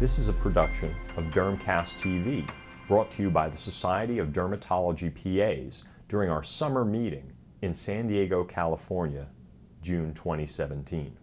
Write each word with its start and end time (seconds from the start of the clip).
This 0.00 0.20
is 0.20 0.28
a 0.28 0.32
production 0.32 0.94
of 1.16 1.24
Dermcast 1.24 1.98
TV, 1.98 2.48
brought 2.86 3.10
to 3.10 3.22
you 3.22 3.30
by 3.30 3.48
the 3.48 3.56
Society 3.56 4.20
of 4.20 4.28
Dermatology 4.28 5.12
PAs 5.12 5.82
during 6.08 6.30
our 6.30 6.44
summer 6.44 6.84
meeting 6.84 7.32
in 7.62 7.74
San 7.74 8.06
Diego, 8.06 8.44
California, 8.44 9.26
June 9.82 10.14
2017. 10.14 11.16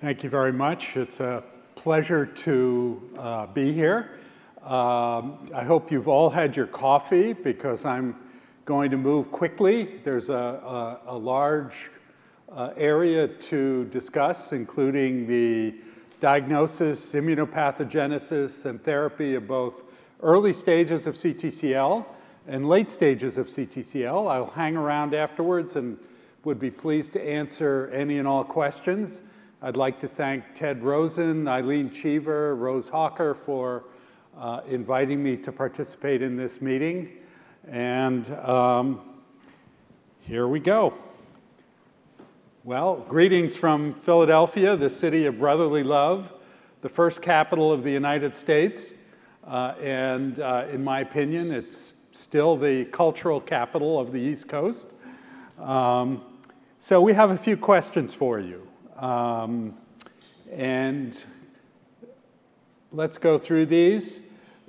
Thank 0.00 0.24
you 0.24 0.30
very 0.30 0.52
much. 0.52 0.96
It's 0.96 1.20
a 1.20 1.44
pleasure 1.76 2.26
to 2.26 3.10
uh, 3.16 3.46
be 3.46 3.72
here. 3.72 4.18
Um, 4.60 5.48
I 5.54 5.62
hope 5.62 5.92
you've 5.92 6.08
all 6.08 6.28
had 6.28 6.56
your 6.56 6.66
coffee 6.66 7.34
because 7.34 7.84
I'm 7.84 8.16
going 8.64 8.90
to 8.90 8.96
move 8.96 9.30
quickly. 9.30 10.00
There's 10.02 10.28
a, 10.28 10.34
a, 10.34 11.00
a 11.06 11.16
large 11.16 11.92
uh, 12.50 12.72
area 12.76 13.28
to 13.28 13.84
discuss, 13.84 14.52
including 14.52 15.28
the 15.28 15.76
diagnosis, 16.20 17.14
immunopathogenesis, 17.14 18.66
and 18.66 18.82
therapy 18.82 19.34
of 19.34 19.48
both 19.48 19.82
early 20.22 20.52
stages 20.52 21.06
of 21.06 21.14
CTCL 21.14 22.04
and 22.46 22.68
late 22.68 22.90
stages 22.90 23.38
of 23.38 23.48
CTCL. 23.48 24.30
I'll 24.30 24.50
hang 24.50 24.76
around 24.76 25.14
afterwards 25.14 25.76
and 25.76 25.98
would 26.44 26.60
be 26.60 26.70
pleased 26.70 27.12
to 27.14 27.28
answer 27.28 27.90
any 27.92 28.18
and 28.18 28.28
all 28.28 28.44
questions. 28.44 29.22
I'd 29.62 29.76
like 29.76 30.00
to 30.00 30.08
thank 30.08 30.44
Ted 30.54 30.82
Rosen, 30.82 31.46
Eileen 31.46 31.90
Cheever, 31.90 32.54
Rose 32.54 32.88
Hawker 32.88 33.34
for 33.34 33.84
uh, 34.38 34.60
inviting 34.66 35.22
me 35.22 35.36
to 35.38 35.52
participate 35.52 36.22
in 36.22 36.36
this 36.36 36.62
meeting. 36.62 37.18
And 37.68 38.30
um, 38.36 39.00
here 40.20 40.48
we 40.48 40.60
go. 40.60 40.94
Well, 42.62 42.96
greetings 43.08 43.56
from 43.56 43.94
Philadelphia, 43.94 44.76
the 44.76 44.90
city 44.90 45.24
of 45.24 45.38
brotherly 45.38 45.82
love, 45.82 46.30
the 46.82 46.90
first 46.90 47.22
capital 47.22 47.72
of 47.72 47.84
the 47.84 47.90
United 47.90 48.36
States. 48.36 48.92
Uh, 49.46 49.72
and 49.80 50.38
uh, 50.40 50.66
in 50.70 50.84
my 50.84 51.00
opinion, 51.00 51.52
it's 51.52 51.94
still 52.12 52.58
the 52.58 52.84
cultural 52.84 53.40
capital 53.40 53.98
of 53.98 54.12
the 54.12 54.20
East 54.20 54.50
Coast. 54.50 54.94
Um, 55.58 56.22
so 56.80 57.00
we 57.00 57.14
have 57.14 57.30
a 57.30 57.38
few 57.38 57.56
questions 57.56 58.12
for 58.12 58.38
you. 58.38 58.68
Um, 58.98 59.74
and 60.52 61.24
let's 62.92 63.16
go 63.16 63.38
through 63.38 63.66
these. 63.66 64.20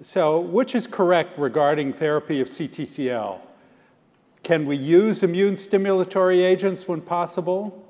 So, 0.02 0.40
which 0.40 0.76
is 0.76 0.88
correct 0.88 1.38
regarding 1.38 1.92
therapy 1.92 2.40
of 2.40 2.48
CTCL? 2.48 3.42
Can 4.44 4.66
we 4.66 4.76
use 4.76 5.22
immune 5.22 5.54
stimulatory 5.54 6.44
agents 6.44 6.88
when 6.88 7.02
possible? 7.02 7.88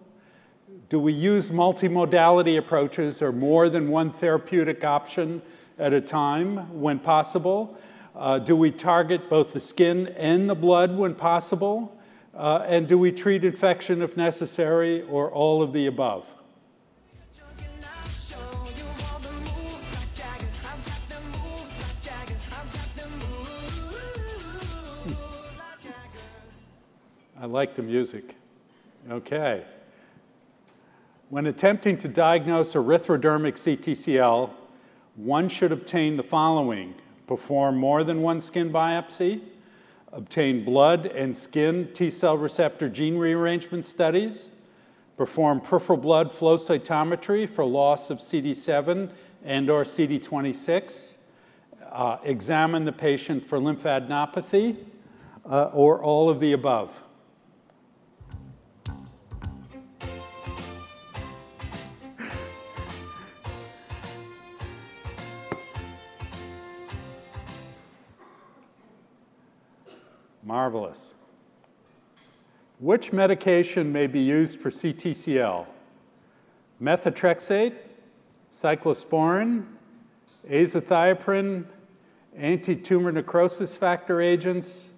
Do 0.90 1.00
we 1.00 1.14
use 1.14 1.50
multimodality 1.50 2.58
approaches 2.58 3.22
or 3.22 3.32
more 3.32 3.70
than 3.70 3.88
one 3.88 4.10
therapeutic 4.10 4.84
option 4.84 5.42
at 5.80 5.94
a 5.94 6.02
time 6.02 6.82
when 6.82 7.00
possible? 7.00 7.78
Uh, 8.14 8.40
do 8.40 8.58
we 8.58 8.70
target 8.70 9.30
both 9.30 9.54
the 9.54 9.60
skin 9.62 10.08
and 10.18 10.50
the 10.50 10.56
blood 10.56 10.98
when 10.98 11.16
possible? 11.16 11.98
Uh, 12.36 12.66
and 12.68 12.86
do 12.88 12.98
we 12.98 13.14
treat 13.14 13.46
infection 13.46 14.02
if 14.02 14.18
necessary 14.18 15.04
or 15.04 15.32
all 15.32 15.62
of 15.62 15.72
the 15.72 15.86
above? 15.86 16.26
I 27.42 27.45
like 27.45 27.73
the 27.73 27.81
music. 27.81 28.36
Okay. 29.09 29.64
When 31.30 31.48
attempting 31.48 31.98
to 31.98 32.08
diagnose 32.08 32.75
erythrodermic 32.75 33.53
CTCL, 33.53 34.52
one 35.16 35.50
should 35.50 35.72
obtain 35.72 36.17
the 36.17 36.23
following 36.23 36.94
perform 37.25 37.78
more 37.78 38.03
than 38.03 38.22
one 38.22 38.42
skin 38.42 38.72
biopsy, 38.72 39.42
obtain 40.11 40.64
blood 40.64 41.08
and 41.08 41.36
skin 41.36 41.89
T 41.93 42.11
cell 42.11 42.38
receptor 42.38 42.88
gene 42.88 43.17
rearrangement 43.17 43.87
studies, 43.87 44.49
perform 45.17 45.61
peripheral 45.61 45.98
blood 45.98 46.32
flow 46.32 46.58
cytometry 46.58 47.49
for 47.49 47.66
loss 47.66 48.11
of 48.11 48.20
CD7 48.20 49.10
and 49.43 49.67
or 49.67 49.83
CD26, 49.83 51.16
uh, 51.92 52.17
examine 52.23 52.86
the 52.86 52.92
patient 52.92 53.43
for 53.43 53.58
lymphadenopathy, 53.58 54.77
uh, 55.49 55.71
or 55.73 56.04
all 56.04 56.30
of 56.30 56.39
the 56.39 56.54
above. 56.54 57.02
Marvelous. 70.52 71.14
Which 72.80 73.14
medication 73.14 73.89
may 73.89 74.06
be 74.06 74.20
used 74.20 74.60
for 74.60 74.70
CTCL? 74.70 75.66
Methotrexate, 76.84 77.86
cyclosporin, 78.52 79.64
azathioprine, 80.50 81.64
anti-tumor 82.36 83.14
necrosis 83.14 83.78
factor 83.78 84.20
agents, 84.20 84.90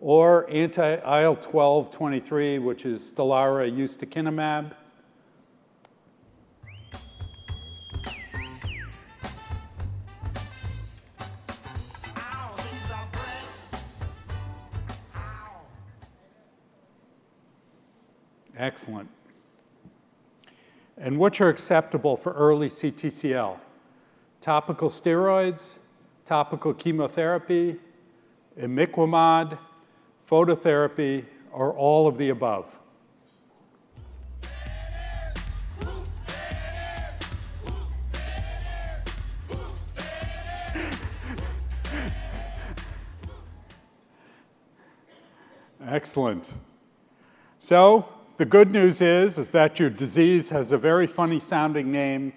or 0.00 0.50
anti-IL-12 0.50 1.92
23, 1.92 2.58
which 2.58 2.84
is 2.84 3.12
Stelara 3.12 3.70
ustekinumab. 3.70 4.72
Excellent. 18.68 19.08
And 20.98 21.18
which 21.18 21.40
are 21.40 21.48
acceptable 21.48 22.18
for 22.18 22.34
early 22.34 22.68
CTCL? 22.68 23.58
Topical 24.42 24.90
steroids, 24.90 25.78
topical 26.26 26.74
chemotherapy, 26.74 27.78
imiquimod, 28.60 29.56
phototherapy, 30.28 31.24
or 31.50 31.72
all 31.72 32.06
of 32.06 32.18
the 32.18 32.28
above? 32.28 32.78
Excellent. 45.86 46.52
So, 47.58 48.06
the 48.38 48.46
good 48.46 48.70
news 48.70 49.00
is, 49.00 49.36
is 49.36 49.50
that 49.50 49.80
your 49.80 49.90
disease 49.90 50.48
has 50.50 50.70
a 50.70 50.78
very 50.78 51.08
funny 51.08 51.40
sounding 51.40 51.90
name. 51.90 52.32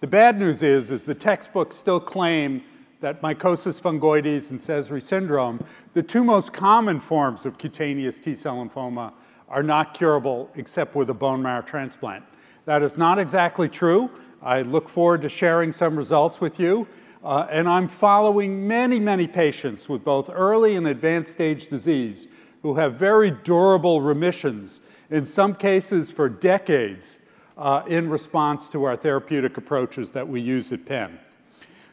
The 0.00 0.06
bad 0.06 0.38
news 0.38 0.62
is, 0.62 0.90
is 0.90 1.04
the 1.04 1.14
textbooks 1.14 1.76
still 1.76 2.00
claim 2.00 2.64
that 3.00 3.20
mycosis 3.20 3.78
fungoides 3.78 4.50
and 4.50 4.58
Sézary 4.58 5.02
syndrome, 5.02 5.62
the 5.92 6.02
two 6.02 6.24
most 6.24 6.54
common 6.54 7.00
forms 7.00 7.44
of 7.44 7.58
cutaneous 7.58 8.18
T-cell 8.18 8.56
lymphoma, 8.56 9.12
are 9.46 9.62
not 9.62 9.92
curable 9.92 10.48
except 10.54 10.94
with 10.94 11.10
a 11.10 11.14
bone 11.14 11.42
marrow 11.42 11.60
transplant. 11.60 12.24
That 12.64 12.82
is 12.82 12.96
not 12.96 13.18
exactly 13.18 13.68
true. 13.68 14.10
I 14.40 14.62
look 14.62 14.88
forward 14.88 15.20
to 15.20 15.28
sharing 15.28 15.70
some 15.70 15.96
results 15.96 16.40
with 16.40 16.58
you. 16.58 16.88
Uh, 17.22 17.46
and 17.50 17.68
I'm 17.68 17.88
following 17.88 18.66
many, 18.66 18.98
many 18.98 19.26
patients 19.26 19.86
with 19.88 20.02
both 20.02 20.30
early 20.32 20.76
and 20.76 20.88
advanced 20.88 21.30
stage 21.30 21.68
disease 21.68 22.26
who 22.62 22.74
have 22.74 22.94
very 22.94 23.30
durable 23.30 24.00
remissions 24.00 24.80
in 25.10 25.24
some 25.24 25.54
cases 25.54 26.10
for 26.10 26.28
decades, 26.28 27.18
uh, 27.56 27.82
in 27.86 28.08
response 28.08 28.68
to 28.70 28.84
our 28.84 28.96
therapeutic 28.96 29.56
approaches 29.56 30.12
that 30.12 30.26
we 30.26 30.40
use 30.40 30.72
at 30.72 30.86
Penn. 30.86 31.18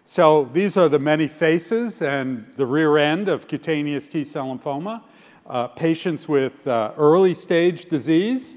So 0.05 0.49
these 0.53 0.77
are 0.77 0.89
the 0.89 0.99
many 0.99 1.27
faces 1.27 2.01
and 2.01 2.51
the 2.55 2.65
rear 2.65 2.97
end 2.97 3.29
of 3.29 3.47
cutaneous 3.47 4.07
T 4.07 4.23
cell 4.23 4.47
lymphoma. 4.47 5.03
Uh, 5.45 5.67
patients 5.67 6.27
with 6.27 6.67
uh, 6.67 6.93
early 6.95 7.33
stage 7.33 7.85
disease. 7.85 8.55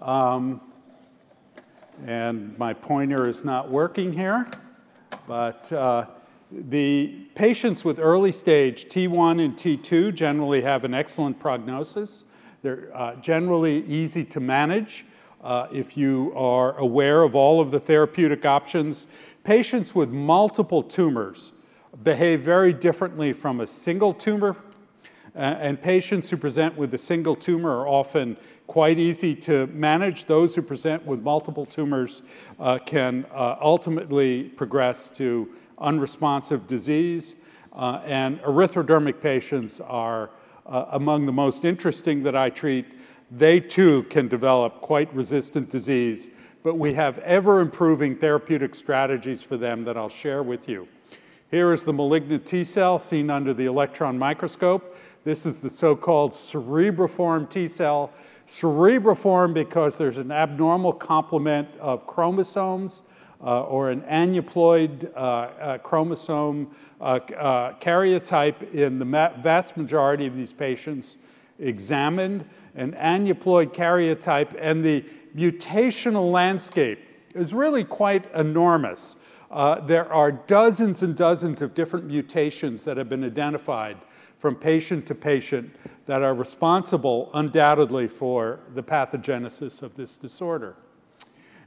Um, 0.00 0.60
and 2.06 2.58
my 2.58 2.74
pointer 2.74 3.28
is 3.28 3.44
not 3.44 3.70
working 3.70 4.12
here, 4.12 4.50
but 5.26 5.72
uh, 5.72 6.06
the 6.50 7.26
patients 7.34 7.84
with 7.84 7.98
early 7.98 8.32
stage 8.32 8.86
T1 8.86 9.42
and 9.42 9.56
T2 9.56 10.14
generally 10.14 10.60
have 10.60 10.84
an 10.84 10.92
excellent 10.92 11.38
prognosis. 11.38 12.24
They're 12.64 12.88
uh, 12.94 13.16
generally 13.16 13.84
easy 13.84 14.24
to 14.24 14.40
manage 14.40 15.04
uh, 15.42 15.66
if 15.70 15.98
you 15.98 16.32
are 16.34 16.74
aware 16.78 17.22
of 17.22 17.34
all 17.34 17.60
of 17.60 17.70
the 17.70 17.78
therapeutic 17.78 18.46
options. 18.46 19.06
Patients 19.42 19.94
with 19.94 20.08
multiple 20.08 20.82
tumors 20.82 21.52
behave 22.02 22.40
very 22.40 22.72
differently 22.72 23.34
from 23.34 23.60
a 23.60 23.66
single 23.66 24.14
tumor. 24.14 24.56
and 25.34 25.82
patients 25.82 26.30
who 26.30 26.38
present 26.38 26.74
with 26.74 26.94
a 26.94 26.98
single 26.98 27.36
tumor 27.36 27.80
are 27.80 27.86
often 27.86 28.34
quite 28.66 28.98
easy 28.98 29.34
to 29.34 29.66
manage. 29.66 30.24
Those 30.24 30.54
who 30.54 30.62
present 30.62 31.04
with 31.04 31.20
multiple 31.20 31.66
tumors 31.66 32.22
uh, 32.58 32.78
can 32.78 33.26
uh, 33.30 33.56
ultimately 33.60 34.44
progress 34.44 35.10
to 35.10 35.50
unresponsive 35.76 36.66
disease. 36.66 37.34
Uh, 37.74 38.00
and 38.06 38.40
erythrodermic 38.40 39.20
patients 39.20 39.80
are 39.80 40.30
uh, 40.66 40.86
among 40.92 41.26
the 41.26 41.32
most 41.32 41.64
interesting 41.64 42.22
that 42.22 42.36
I 42.36 42.50
treat. 42.50 42.86
They 43.30 43.60
too 43.60 44.04
can 44.04 44.28
develop 44.28 44.80
quite 44.80 45.12
resistant 45.14 45.70
disease, 45.70 46.30
but 46.62 46.76
we 46.76 46.94
have 46.94 47.18
ever 47.18 47.60
improving 47.60 48.16
therapeutic 48.16 48.74
strategies 48.74 49.42
for 49.42 49.56
them 49.56 49.84
that 49.84 49.96
I'll 49.96 50.08
share 50.08 50.42
with 50.42 50.68
you. 50.68 50.88
Here 51.50 51.72
is 51.72 51.84
the 51.84 51.92
malignant 51.92 52.46
T 52.46 52.64
cell 52.64 52.98
seen 52.98 53.30
under 53.30 53.54
the 53.54 53.66
electron 53.66 54.18
microscope. 54.18 54.96
This 55.24 55.46
is 55.46 55.58
the 55.58 55.70
so-called 55.70 56.32
cerebriform 56.32 57.48
T 57.48 57.68
cell. 57.68 58.12
Cerebriform 58.46 59.54
because 59.54 59.96
there's 59.96 60.18
an 60.18 60.30
abnormal 60.30 60.92
complement 60.92 61.68
of 61.78 62.06
chromosomes 62.06 63.02
uh, 63.42 63.62
or 63.64 63.90
an 63.90 64.00
aneuploid 64.02 65.10
uh, 65.14 65.18
uh, 65.18 65.78
chromosome 65.78 66.74
uh, 67.04 67.20
uh, 67.36 67.72
karyotype 67.80 68.72
in 68.72 68.98
the 68.98 69.04
vast 69.04 69.76
majority 69.76 70.26
of 70.26 70.34
these 70.34 70.54
patients 70.54 71.18
examined, 71.58 72.46
an 72.74 72.92
aneuploid 72.92 73.74
karyotype, 73.74 74.56
and 74.58 74.82
the 74.82 75.04
mutational 75.36 76.32
landscape 76.32 76.98
is 77.34 77.52
really 77.52 77.84
quite 77.84 78.32
enormous. 78.34 79.16
Uh, 79.50 79.80
there 79.80 80.10
are 80.10 80.32
dozens 80.32 81.02
and 81.02 81.14
dozens 81.14 81.60
of 81.60 81.74
different 81.74 82.06
mutations 82.06 82.84
that 82.84 82.96
have 82.96 83.10
been 83.10 83.22
identified 83.22 83.98
from 84.38 84.56
patient 84.56 85.06
to 85.06 85.14
patient 85.14 85.76
that 86.06 86.22
are 86.22 86.34
responsible 86.34 87.30
undoubtedly 87.34 88.08
for 88.08 88.60
the 88.74 88.82
pathogenesis 88.82 89.82
of 89.82 89.94
this 89.94 90.16
disorder. 90.16 90.74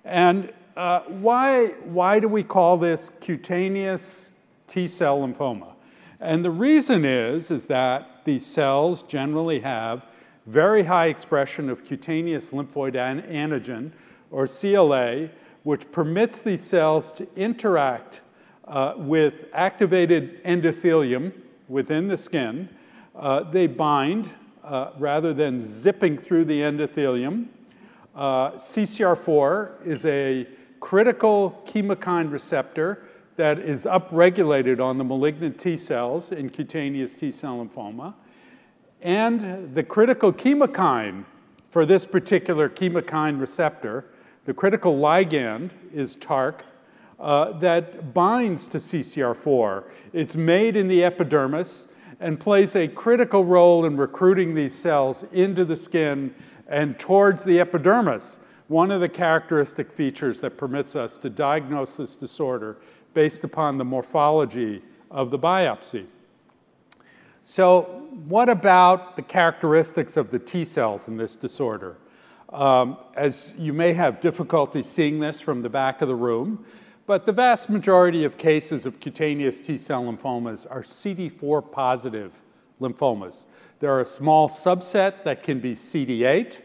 And 0.04 0.52
uh, 0.76 1.02
why, 1.02 1.68
why 1.84 2.20
do 2.20 2.28
we 2.28 2.44
call 2.44 2.78
this 2.78 3.12
cutaneous 3.22 4.28
T 4.68 4.88
cell 4.88 5.20
lymphoma? 5.20 5.74
And 6.20 6.44
the 6.44 6.52
reason 6.52 7.06
is, 7.06 7.52
is 7.52 7.66
that 7.66 8.26
these 8.26 8.46
cells 8.46 9.04
generally 9.04 9.60
have 9.60 10.06
very 10.46 10.84
high 10.84 11.08
expression 11.08 11.70
of 11.70 11.86
cutaneous 11.86 12.52
lymphoid 12.52 12.96
an- 12.96 13.22
antigen, 13.24 13.92
or 14.32 14.48
CLA, 14.48 15.30
which 15.64 15.92
permits 15.92 16.40
these 16.40 16.64
cells 16.64 17.12
to 17.12 17.28
interact 17.36 18.22
uh, 18.66 18.94
with 18.98 19.46
activated 19.54 20.44
endothelium 20.44 21.32
within 21.68 22.08
the 22.08 22.18
skin. 22.18 22.70
Uh, 23.16 23.42
they 23.44 23.68
bind 23.68 24.30
uh, 24.64 24.92
rather 24.98 25.34
than 25.34 25.60
zipping 25.60 26.18
through 26.18 26.46
the 26.46 26.62
endothelium. 26.62 27.48
Uh, 28.16 28.52
CCR4 28.52 29.86
is 29.86 30.06
a 30.06 30.48
critical 30.80 31.62
chemokine 31.66 32.32
receptor 32.32 33.07
that 33.38 33.60
is 33.60 33.86
upregulated 33.86 34.84
on 34.84 34.98
the 34.98 35.04
malignant 35.04 35.58
T 35.58 35.78
cells 35.78 36.32
in 36.32 36.50
cutaneous 36.50 37.16
T 37.16 37.32
cell 37.32 37.66
lymphoma. 37.66 38.14
And 39.02 39.74
the 39.74 39.84
critical 39.84 40.34
chemokine 40.34 41.24
for 41.70 41.86
this 41.86 42.06
particular 42.06 42.68
chemokine 42.68 43.40
receptor, 43.40 44.06
the 44.46 44.54
critical 44.54 44.98
ligand 44.98 45.70
is 45.94 46.16
TARC, 46.16 46.64
uh, 47.20 47.52
that 47.54 48.14
binds 48.14 48.68
to 48.68 48.78
CCR4. 48.78 49.84
It's 50.14 50.36
made 50.36 50.76
in 50.76 50.88
the 50.88 51.04
epidermis 51.04 51.88
and 52.20 52.40
plays 52.40 52.76
a 52.76 52.88
critical 52.88 53.46
role 53.46 53.86
in 53.86 53.98
recruiting 53.98 54.56
these 54.56 54.74
cells 54.74 55.24
into 55.32 55.64
the 55.66 55.76
skin 55.76 56.34
and 56.68 56.98
towards 57.00 57.44
the 57.44 57.60
epidermis, 57.60 58.40
one 58.68 58.92
of 58.92 59.00
the 59.00 59.10
characteristic 59.10 59.92
features 59.92 60.42
that 60.42 60.58
permits 60.58 60.96
us 60.96 61.16
to 61.18 61.30
diagnose 61.30 61.96
this 61.96 62.16
disorder 62.16 62.78
based 63.18 63.44
upon 63.44 63.80
the 63.80 63.84
morphology 63.84 64.80
of 65.10 65.32
the 65.32 65.40
biopsy. 65.40 66.06
So, 67.46 68.06
what 68.28 68.48
about 68.48 69.16
the 69.16 69.24
characteristics 69.24 70.18
of 70.18 70.30
the 70.30 70.38
T 70.38 70.64
cells 70.64 71.08
in 71.08 71.18
this 71.18 71.36
disorder? 71.36 71.98
Um, 72.54 72.96
as 73.16 73.56
you 73.58 73.74
may 73.74 73.94
have 73.94 74.22
difficulty 74.22 74.84
seeing 74.84 75.20
this 75.20 75.42
from 75.42 75.64
the 75.64 75.70
back 75.70 76.04
of 76.04 76.08
the 76.08 76.14
room, 76.14 76.64
but 77.08 77.26
the 77.26 77.32
vast 77.32 77.72
majority 77.72 78.24
of 78.24 78.38
cases 78.38 78.86
of 78.86 79.00
cutaneous 79.00 79.62
T 79.62 79.78
cell 79.78 80.04
lymphomas 80.04 80.68
are 80.70 80.84
CD4 80.84 81.72
positive 81.72 82.34
lymphomas. 82.80 83.48
There 83.80 83.90
are 83.90 84.02
a 84.02 84.06
small 84.06 84.48
subset 84.48 85.24
that 85.24 85.42
can 85.42 85.60
be 85.60 85.74
CD8. 85.74 86.60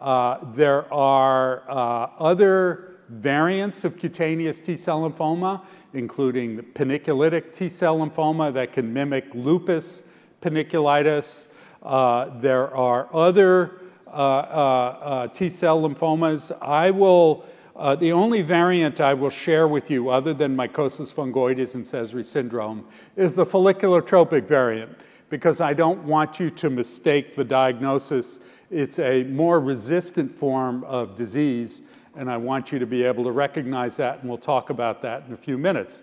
Uh, 0.00 0.38
there 0.52 0.84
are 0.94 1.68
uh, 1.68 2.10
other 2.20 2.90
variants 3.10 3.84
of 3.84 3.98
cutaneous 3.98 4.60
T 4.60 4.76
cell 4.76 5.02
lymphoma, 5.02 5.62
including 5.92 6.56
the 6.56 6.62
panniculitic 6.62 7.52
T 7.52 7.68
cell 7.68 7.98
lymphoma 7.98 8.52
that 8.54 8.72
can 8.72 8.92
mimic 8.92 9.34
lupus 9.34 10.04
panniculitis. 10.42 11.48
Uh, 11.82 12.38
there 12.38 12.74
are 12.74 13.08
other 13.14 13.80
uh, 14.06 14.10
uh, 14.10 14.12
uh, 14.12 15.28
T 15.28 15.50
cell 15.50 15.82
lymphomas. 15.82 16.56
I 16.60 16.90
will 16.90 17.44
uh, 17.80 17.94
the 17.94 18.12
only 18.12 18.42
variant 18.42 19.00
I 19.00 19.14
will 19.14 19.30
share 19.30 19.66
with 19.66 19.90
you, 19.90 20.10
other 20.10 20.34
than 20.34 20.54
mycosis 20.54 21.14
fungoides 21.14 21.74
and 21.74 21.82
Sézary 21.82 22.26
syndrome, 22.26 22.84
is 23.16 23.34
the 23.34 23.46
folliculotropic 23.46 24.46
variant, 24.46 24.98
because 25.30 25.62
I 25.62 25.72
don't 25.72 26.04
want 26.04 26.38
you 26.38 26.50
to 26.50 26.68
mistake 26.68 27.34
the 27.34 27.44
diagnosis. 27.44 28.40
It's 28.70 28.98
a 28.98 29.24
more 29.24 29.60
resistant 29.60 30.30
form 30.30 30.84
of 30.84 31.16
disease, 31.16 31.80
and 32.20 32.30
I 32.30 32.36
want 32.36 32.70
you 32.70 32.78
to 32.78 32.84
be 32.84 33.02
able 33.04 33.24
to 33.24 33.32
recognize 33.32 33.96
that, 33.96 34.20
and 34.20 34.28
we'll 34.28 34.36
talk 34.36 34.68
about 34.68 35.00
that 35.00 35.24
in 35.26 35.32
a 35.32 35.38
few 35.38 35.56
minutes. 35.56 36.02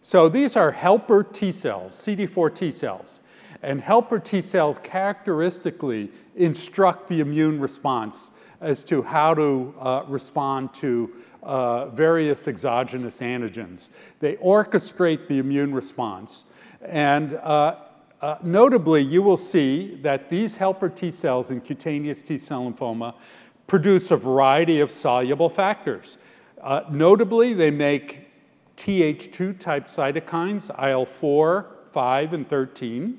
So 0.00 0.30
these 0.30 0.56
are 0.56 0.70
helper 0.70 1.22
T 1.22 1.52
cells, 1.52 1.94
CD4 1.94 2.54
T 2.54 2.72
cells. 2.72 3.20
And 3.62 3.78
helper 3.82 4.18
T 4.18 4.40
cells 4.40 4.78
characteristically 4.82 6.10
instruct 6.36 7.06
the 7.06 7.20
immune 7.20 7.60
response 7.60 8.30
as 8.62 8.82
to 8.84 9.02
how 9.02 9.34
to 9.34 9.74
uh, 9.78 10.04
respond 10.08 10.72
to 10.76 11.12
uh, 11.42 11.86
various 11.88 12.48
exogenous 12.48 13.20
antigens. 13.20 13.90
They 14.20 14.36
orchestrate 14.36 15.28
the 15.28 15.36
immune 15.36 15.74
response. 15.74 16.44
And 16.80 17.34
uh, 17.34 17.76
uh, 18.22 18.38
notably, 18.42 19.02
you 19.02 19.20
will 19.20 19.36
see 19.36 19.96
that 19.96 20.30
these 20.30 20.56
helper 20.56 20.88
T 20.88 21.10
cells 21.10 21.50
in 21.50 21.60
cutaneous 21.60 22.22
T 22.22 22.38
cell 22.38 22.72
lymphoma 22.72 23.14
produce 23.72 24.10
a 24.10 24.16
variety 24.18 24.80
of 24.80 24.90
soluble 24.90 25.48
factors. 25.48 26.18
Uh, 26.60 26.82
notably, 26.90 27.54
they 27.54 27.70
make 27.70 28.28
Th2 28.76 29.58
type 29.58 29.88
cytokines, 29.88 30.68
IL 30.78 31.06
4, 31.06 31.74
5, 31.90 32.32
and 32.34 32.46
13. 32.46 33.18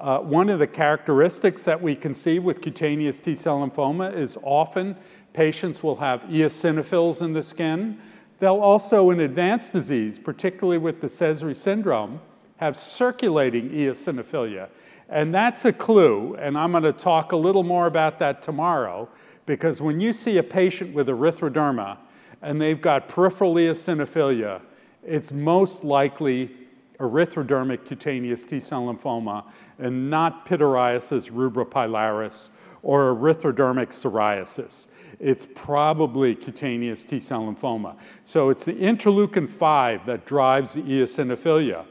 Uh, 0.00 0.20
one 0.20 0.48
of 0.48 0.60
the 0.60 0.66
characteristics 0.66 1.64
that 1.64 1.82
we 1.82 1.94
can 1.94 2.14
see 2.14 2.38
with 2.38 2.62
cutaneous 2.62 3.20
T 3.20 3.34
cell 3.34 3.58
lymphoma 3.58 4.16
is 4.16 4.38
often 4.42 4.96
patients 5.34 5.82
will 5.82 5.96
have 5.96 6.22
eosinophils 6.22 7.20
in 7.20 7.34
the 7.34 7.42
skin. 7.42 8.00
They'll 8.38 8.62
also, 8.62 9.10
in 9.10 9.20
advanced 9.20 9.74
disease, 9.74 10.18
particularly 10.18 10.78
with 10.78 11.02
the 11.02 11.08
Sézary 11.08 11.54
syndrome, 11.54 12.20
have 12.56 12.78
circulating 12.78 13.68
eosinophilia. 13.68 14.70
And 15.10 15.34
that's 15.34 15.66
a 15.66 15.72
clue, 15.74 16.34
and 16.36 16.56
I'm 16.56 16.70
going 16.72 16.84
to 16.84 16.94
talk 16.94 17.32
a 17.32 17.36
little 17.36 17.62
more 17.62 17.86
about 17.86 18.18
that 18.20 18.40
tomorrow, 18.40 19.10
because 19.46 19.80
when 19.80 20.00
you 20.00 20.12
see 20.12 20.38
a 20.38 20.42
patient 20.42 20.92
with 20.92 21.06
erythroderma 21.06 21.98
and 22.42 22.60
they've 22.60 22.80
got 22.80 23.08
peripheral 23.08 23.54
eosinophilia, 23.54 24.60
it's 25.04 25.32
most 25.32 25.84
likely 25.84 26.50
erythrodermic 26.98 27.84
cutaneous 27.84 28.44
T 28.44 28.58
cell 28.58 28.86
lymphoma 28.86 29.44
and 29.78 30.10
not 30.10 30.46
pityriasis 30.46 31.30
rubra 31.30 32.50
or 32.82 33.14
erythrodermic 33.14 33.88
psoriasis. 33.88 34.88
It's 35.18 35.46
probably 35.54 36.34
cutaneous 36.34 37.04
T 37.04 37.20
cell 37.20 37.42
lymphoma. 37.42 37.96
So 38.24 38.50
it's 38.50 38.64
the 38.64 38.74
interleukin 38.74 39.48
5 39.48 40.06
that 40.06 40.26
drives 40.26 40.74
the 40.74 40.82
eosinophilia. 40.82 41.86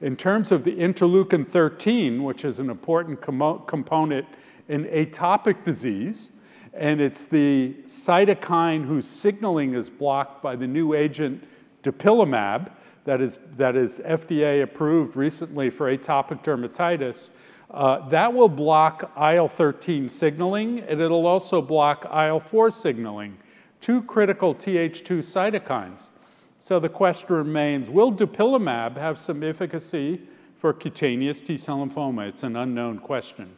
In 0.00 0.16
terms 0.16 0.50
of 0.50 0.64
the 0.64 0.72
interleukin 0.72 1.46
13, 1.48 2.24
which 2.24 2.44
is 2.44 2.58
an 2.58 2.70
important 2.70 3.20
com- 3.20 3.62
component 3.66 4.26
in 4.68 4.84
atopic 4.86 5.64
disease, 5.64 6.31
and 6.74 7.00
it's 7.00 7.26
the 7.26 7.74
cytokine 7.86 8.86
whose 8.86 9.06
signaling 9.06 9.74
is 9.74 9.90
blocked 9.90 10.42
by 10.42 10.56
the 10.56 10.66
new 10.66 10.94
agent 10.94 11.44
dupilumab, 11.82 12.70
that 13.04 13.20
is, 13.20 13.38
that 13.56 13.76
is 13.76 13.98
FDA 13.98 14.62
approved 14.62 15.16
recently 15.16 15.70
for 15.70 15.94
atopic 15.94 16.42
dermatitis, 16.44 17.30
uh, 17.70 18.08
that 18.08 18.32
will 18.32 18.48
block 18.48 19.12
IL 19.20 19.48
13 19.48 20.08
signaling 20.08 20.80
and 20.80 21.00
it'll 21.00 21.26
also 21.26 21.60
block 21.60 22.06
IL 22.14 22.40
4 22.40 22.70
signaling, 22.70 23.36
two 23.80 24.02
critical 24.02 24.54
Th2 24.54 25.18
cytokines. 25.18 26.10
So 26.58 26.78
the 26.78 26.88
question 26.88 27.34
remains 27.34 27.90
will 27.90 28.12
dupilumab 28.12 28.96
have 28.96 29.18
some 29.18 29.42
efficacy 29.42 30.20
for 30.58 30.72
cutaneous 30.72 31.42
T 31.42 31.56
cell 31.56 31.84
lymphoma. 31.84 32.28
It's 32.28 32.44
an 32.44 32.54
unknown 32.54 32.98
question. 33.00 33.56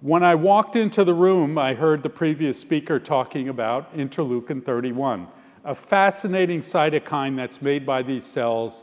When 0.00 0.22
I 0.22 0.34
walked 0.34 0.76
into 0.76 1.02
the 1.04 1.14
room, 1.14 1.56
I 1.56 1.74
heard 1.74 2.02
the 2.02 2.10
previous 2.10 2.58
speaker 2.58 2.98
talking 2.98 3.48
about 3.48 3.96
interleukin 3.96 4.62
31, 4.62 5.28
a 5.64 5.74
fascinating 5.74 6.60
cytokine 6.60 7.36
that's 7.36 7.62
made 7.62 7.86
by 7.86 8.02
these 8.02 8.24
cells, 8.24 8.82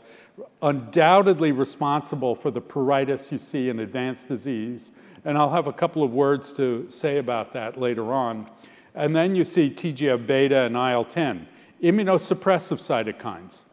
undoubtedly 0.62 1.52
responsible 1.52 2.34
for 2.34 2.50
the 2.50 2.60
pruritus 2.60 3.30
you 3.30 3.38
see 3.38 3.68
in 3.68 3.80
advanced 3.80 4.26
disease. 4.26 4.90
And 5.24 5.38
I'll 5.38 5.52
have 5.52 5.68
a 5.68 5.72
couple 5.72 6.02
of 6.02 6.12
words 6.12 6.52
to 6.54 6.90
say 6.90 7.18
about 7.18 7.52
that 7.52 7.78
later 7.78 8.12
on. 8.12 8.50
And 8.94 9.14
then 9.14 9.36
you 9.36 9.44
see 9.44 9.70
TGF 9.70 10.26
beta 10.26 10.62
and 10.62 10.74
IL 10.74 11.04
10, 11.04 11.46
immunosuppressive 11.82 12.80
cytokines. 12.80 13.64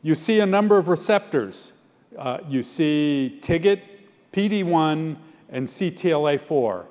You 0.00 0.14
see 0.14 0.40
a 0.40 0.46
number 0.46 0.78
of 0.78 0.88
receptors. 0.88 1.72
Uh, 2.16 2.38
you 2.48 2.62
see 2.62 3.38
TIGIT, 3.42 3.82
PD1, 4.32 5.16
and 5.48 5.66
CTLA4. 5.66 6.86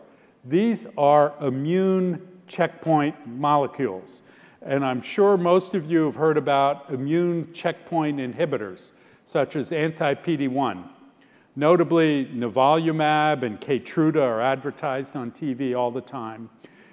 These 0.45 0.87
are 0.97 1.33
immune 1.41 2.27
checkpoint 2.47 3.27
molecules. 3.27 4.21
And 4.61 4.83
I'm 4.83 5.01
sure 5.01 5.37
most 5.37 5.75
of 5.75 5.89
you 5.89 6.05
have 6.05 6.15
heard 6.15 6.37
about 6.37 6.89
immune 6.89 7.53
checkpoint 7.53 8.19
inhibitors, 8.19 8.91
such 9.25 9.55
as 9.55 9.71
anti 9.71 10.13
PD1. 10.13 10.89
Notably, 11.55 12.25
nivolumab 12.27 13.43
and 13.43 13.59
Keytruda 13.59 14.21
are 14.21 14.41
advertised 14.41 15.15
on 15.15 15.31
TV 15.31 15.75
all 15.75 15.91
the 15.91 16.01
time. 16.01 16.49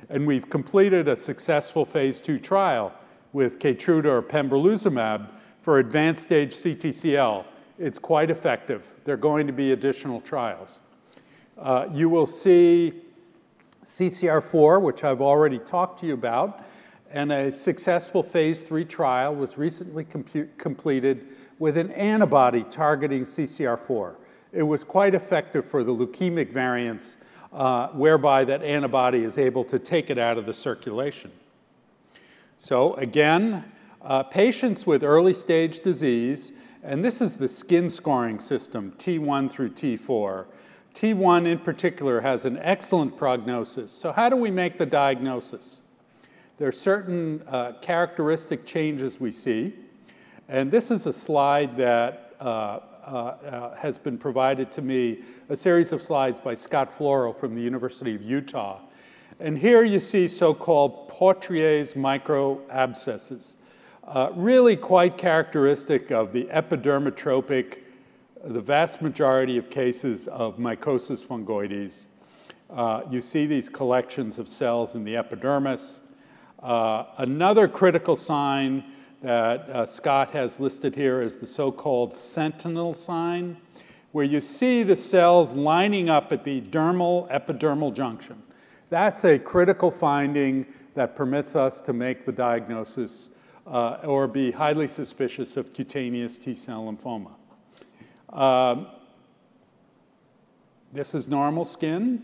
And 0.09 0.27
we've 0.27 0.49
completed 0.49 1.09
a 1.09 1.17
successful 1.17 1.85
phase 1.85 2.21
two 2.21 2.39
trial 2.39 2.93
with 3.33 3.59
Keytruda 3.59 4.07
or 4.07 4.23
pembrolizumab 4.23 5.29
for 5.61 5.79
advanced 5.79 6.23
stage 6.23 6.55
CTCL. 6.55 7.45
It's 7.79 7.99
quite 7.99 8.31
effective. 8.31 8.93
There 9.05 9.15
are 9.15 9.19
going 9.19 9.47
to 9.47 9.53
be 9.53 9.73
additional 9.73 10.21
trials. 10.21 10.81
Uh, 11.59 11.87
you 11.93 12.09
will 12.09 12.27
see 12.27 12.93
CCR4, 13.85 14.83
which 14.83 15.05
I've 15.05 15.21
already 15.21 15.59
talked 15.59 16.01
to 16.01 16.07
you 16.07 16.15
about, 16.15 16.65
and 17.13 17.31
a 17.31 17.53
successful 17.53 18.23
phase 18.23 18.63
three 18.63 18.85
trial 18.85 19.35
was 19.35 19.57
recently 19.57 20.05
completed 20.59 21.27
with 21.61 21.77
an 21.77 21.93
antibody 21.93 22.65
targeting 22.65 23.23
CCR4. 23.23 24.17
It 24.53 24.65
was 24.65 24.83
quite 24.83 25.15
effective 25.15 25.65
for 25.65 25.85
the 25.85 25.93
leukemic 25.93 26.53
variants, 26.53 27.19
uh, 27.53 27.89
whereby 27.89 28.45
that 28.45 28.63
antibody 28.63 29.23
is 29.23 29.39
able 29.39 29.63
to 29.65 29.79
take 29.79 30.11
it 30.11 30.19
out 30.19 30.39
of 30.39 30.47
the 30.47 30.55
circulation. 30.55 31.31
So, 32.59 32.95
again, 32.95 33.65
uh, 34.03 34.25
patients 34.25 34.87
with 34.87 35.05
early 35.05 35.35
stage 35.35 35.81
disease, 35.81 36.53
and 36.83 37.05
this 37.05 37.21
is 37.21 37.37
the 37.37 37.49
skin 37.49 37.91
scoring 37.91 38.41
system, 38.41 38.93
T1 38.99 39.51
through 39.51 39.71
T4. 39.71 40.47
T1 40.95 41.47
in 41.47 41.59
particular 41.59 42.21
has 42.21 42.45
an 42.45 42.59
excellent 42.59 43.17
prognosis. 43.17 43.91
So, 43.91 44.13
how 44.13 44.29
do 44.29 44.37
we 44.37 44.51
make 44.53 44.79
the 44.79 44.87
diagnosis? 44.87 45.81
There 46.57 46.69
are 46.69 46.73
certain 46.73 47.43
uh, 47.49 47.73
characteristic 47.83 48.65
changes 48.65 49.19
we 49.19 49.33
see. 49.33 49.75
And 50.49 50.71
this 50.71 50.93
is 50.93 51.07
a 51.07 51.13
slide 51.13 51.77
that 51.79 52.37
uh, 52.39 52.45
uh, 52.45 53.09
uh 53.09 53.75
has 53.75 53.99
been 53.99 54.17
provided 54.17 54.71
to 54.73 54.83
me, 54.83 55.23
a 55.49 55.57
series 55.57 55.93
of 55.93 56.01
slides 56.01 56.39
by 56.39 56.55
Scott 56.55 56.97
Florell 56.97 57.35
from 57.35 57.57
the 57.57 57.63
University 57.63 58.15
of 58.15 58.23
Utah. 58.23 58.81
And 59.41 59.59
here 59.59 59.83
you 59.83 59.99
see 59.99 60.29
so 60.29 60.55
called 60.55 61.09
Pautrier 61.09 61.93
microabscesses, 61.95 63.57
uh, 64.05 64.31
really 64.35 64.77
quite 64.77 65.19
characteristic 65.19 66.13
of 66.13 66.33
the 66.33 66.45
epidermotropic 66.45 67.79
the 68.47 68.61
vast 68.61 69.01
majority 69.01 69.57
of 69.57 69.71
cases 69.71 70.27
of 70.29 70.59
mycosis 70.59 71.25
fungoides, 71.25 72.05
uh, 72.71 73.03
you 73.11 73.23
see 73.23 73.47
these 73.47 73.71
collections 73.71 74.39
of 74.39 74.49
cells 74.49 74.95
in 74.95 75.05
the 75.05 75.17
epidermis. 75.17 76.01
Uh, 76.63 77.05
another 77.19 77.67
critical 77.67 78.17
sign 78.17 78.85
that 79.23 79.69
uh, 79.71 79.87
Scott 79.87 80.31
has 80.33 80.61
listed 80.61 80.95
here 80.95 81.23
is 81.23 81.37
the 81.37 81.47
so-called 81.47 82.13
sentinel 82.13 82.93
sign, 82.93 83.57
where 84.13 84.27
you 84.27 84.41
see 84.41 84.83
the 84.83 84.97
cells 84.97 85.55
lining 85.55 86.11
up 86.11 86.31
at 86.31 86.45
the 86.45 86.61
dermal 86.61 87.31
epidermal 87.31 87.95
junction. 87.95 88.43
That's 88.91 89.25
a 89.25 89.39
critical 89.39 89.91
finding 89.91 90.67
that 90.95 91.17
permits 91.17 91.57
us 91.57 91.81
to 91.81 91.95
make 91.95 92.27
the 92.27 92.33
diagnosis 92.33 93.31
uh, 93.67 93.99
or 94.05 94.29
be 94.29 94.51
highly 94.51 94.89
suspicious 94.89 95.57
of 95.57 95.73
cutaneous 95.73 96.37
T-cell 96.37 96.85
lymphoma. 96.85 97.33
Um, 98.35 98.89
this 100.93 101.15
is 101.15 101.29
normal 101.29 101.65
skin. 101.65 102.23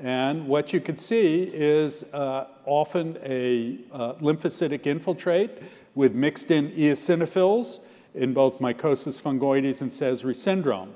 And 0.00 0.48
what 0.48 0.72
you 0.72 0.80
can 0.80 0.96
see 0.96 1.44
is 1.44 2.02
uh, 2.12 2.46
often 2.64 3.18
a 3.22 3.78
uh, 3.92 4.14
lymphocytic 4.14 4.86
infiltrate 4.86 5.50
with 5.94 6.14
mixed 6.14 6.50
in 6.50 6.70
eosinophils 6.72 7.80
in 8.14 8.32
both 8.34 8.58
mycosis 8.58 9.20
fungoides 9.20 9.80
and 9.80 9.90
Sézary 9.90 10.34
syndrome. 10.34 10.92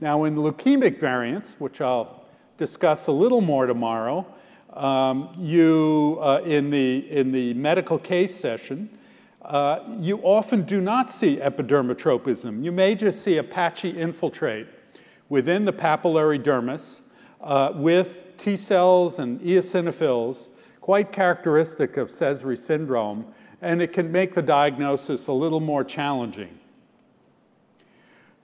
Now, 0.00 0.24
in 0.24 0.36
leukemic 0.36 0.98
variants, 0.98 1.56
which 1.58 1.80
I'll 1.80 2.24
discuss 2.56 3.08
a 3.08 3.12
little 3.12 3.40
more 3.40 3.66
tomorrow, 3.66 4.26
um, 4.72 5.34
you, 5.36 6.18
uh, 6.20 6.40
in, 6.44 6.70
the, 6.70 7.10
in 7.10 7.32
the 7.32 7.52
medical 7.54 7.98
case 7.98 8.34
session, 8.34 8.88
uh, 9.42 9.80
you 9.98 10.18
often 10.18 10.62
do 10.62 10.80
not 10.80 11.10
see 11.10 11.36
epidermotropism. 11.36 12.62
You 12.62 12.72
may 12.72 12.94
just 12.94 13.22
see 13.22 13.38
a 13.38 13.42
patchy 13.42 13.90
infiltrate 13.90 14.66
within 15.28 15.64
the 15.64 15.72
papillary 15.72 16.42
dermis 16.42 17.00
uh, 17.40 17.72
with 17.74 18.36
T 18.36 18.56
cells 18.56 19.18
and 19.18 19.40
eosinophils, 19.40 20.50
quite 20.80 21.12
characteristic 21.12 21.96
of 21.96 22.08
Sézary 22.08 22.58
syndrome, 22.58 23.26
and 23.62 23.80
it 23.80 23.92
can 23.92 24.10
make 24.10 24.34
the 24.34 24.42
diagnosis 24.42 25.26
a 25.26 25.32
little 25.32 25.60
more 25.60 25.84
challenging. 25.84 26.58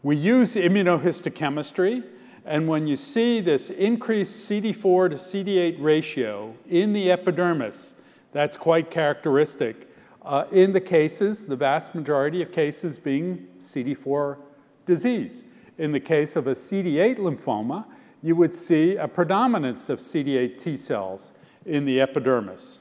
We 0.02 0.16
use 0.16 0.54
immunohistochemistry, 0.54 2.04
and 2.44 2.68
when 2.68 2.86
you 2.86 2.96
see 2.96 3.40
this 3.40 3.70
increased 3.70 4.48
CD4 4.48 5.10
to 5.10 5.16
CD8 5.16 5.76
ratio 5.80 6.54
in 6.68 6.92
the 6.92 7.10
epidermis, 7.10 7.94
that's 8.32 8.56
quite 8.56 8.90
characteristic 8.90 9.88
uh, 10.26 10.46
in 10.50 10.72
the 10.72 10.80
cases, 10.80 11.46
the 11.46 11.56
vast 11.56 11.94
majority 11.94 12.42
of 12.42 12.50
cases 12.50 12.98
being 12.98 13.46
CD4 13.60 14.36
disease. 14.84 15.44
In 15.78 15.92
the 15.92 16.00
case 16.00 16.34
of 16.34 16.46
a 16.46 16.52
CD8 16.52 17.16
lymphoma, 17.18 17.86
you 18.22 18.34
would 18.34 18.54
see 18.54 18.96
a 18.96 19.06
predominance 19.06 19.88
of 19.88 20.00
CD8 20.00 20.58
T 20.58 20.76
cells 20.76 21.32
in 21.64 21.84
the 21.84 22.00
epidermis. 22.00 22.80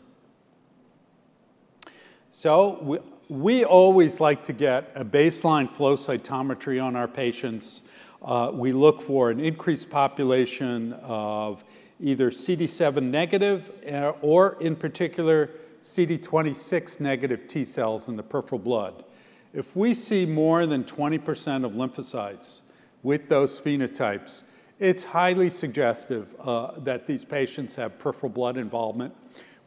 So 2.32 2.80
we, 2.82 3.00
we 3.30 3.64
always 3.64 4.20
like 4.20 4.42
to 4.44 4.54
get 4.54 4.92
a 4.96 5.06
baseline 5.06 5.70
flow 5.70 5.96
cytometry 5.96 6.84
on 6.84 6.96
our 6.96 7.08
patients. 7.08 7.84
Uh, 8.24 8.50
we 8.54 8.72
look 8.72 9.04
for 9.04 9.30
an 9.30 9.40
increased 9.40 9.90
population 9.92 10.94
of 11.04 11.64
either 12.00 12.32
CD7 12.32 13.04
negative 13.04 13.72
uh, 13.88 14.14
or, 14.22 14.58
in 14.60 14.76
particular, 14.76 15.52
CD26 15.86 17.00
negative 17.00 17.48
T 17.48 17.64
cells 17.64 18.08
in 18.08 18.16
the 18.16 18.24
peripheral 18.24 18.58
blood. 18.58 19.06
If 19.54 19.76
we 19.76 19.94
see 19.94 20.26
more 20.26 20.66
than 20.66 20.84
20% 20.84 21.64
of 21.64 21.74
lymphocytes 21.74 22.62
with 23.04 23.30
those 23.30 23.62
phenotypes, 23.62 24.42
it's 24.80 25.04
highly 25.04 25.52
suggestive 25.52 26.36
uh, 26.40 26.72
that 26.80 27.06
these 27.06 27.24
patients 27.24 27.76
have 27.76 28.00
peripheral 28.00 28.32
blood 28.32 28.58
involvement, 28.58 29.14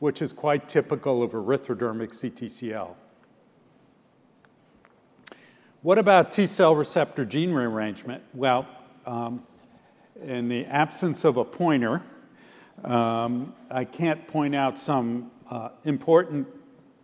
which 0.00 0.20
is 0.20 0.32
quite 0.32 0.68
typical 0.68 1.22
of 1.22 1.30
erythrodermic 1.30 2.10
CTCL. 2.10 2.96
What 5.82 5.98
about 5.98 6.32
T 6.32 6.48
cell 6.48 6.74
receptor 6.74 7.24
gene 7.24 7.54
rearrangement? 7.54 8.24
Well, 8.34 8.66
um, 9.06 9.46
in 10.20 10.48
the 10.48 10.66
absence 10.66 11.24
of 11.24 11.36
a 11.36 11.44
pointer, 11.44 12.02
um, 12.82 13.54
I 13.70 13.84
can't 13.84 14.26
point 14.26 14.56
out 14.56 14.80
some 14.80 15.30
uh, 15.50 15.70
important 15.84 16.46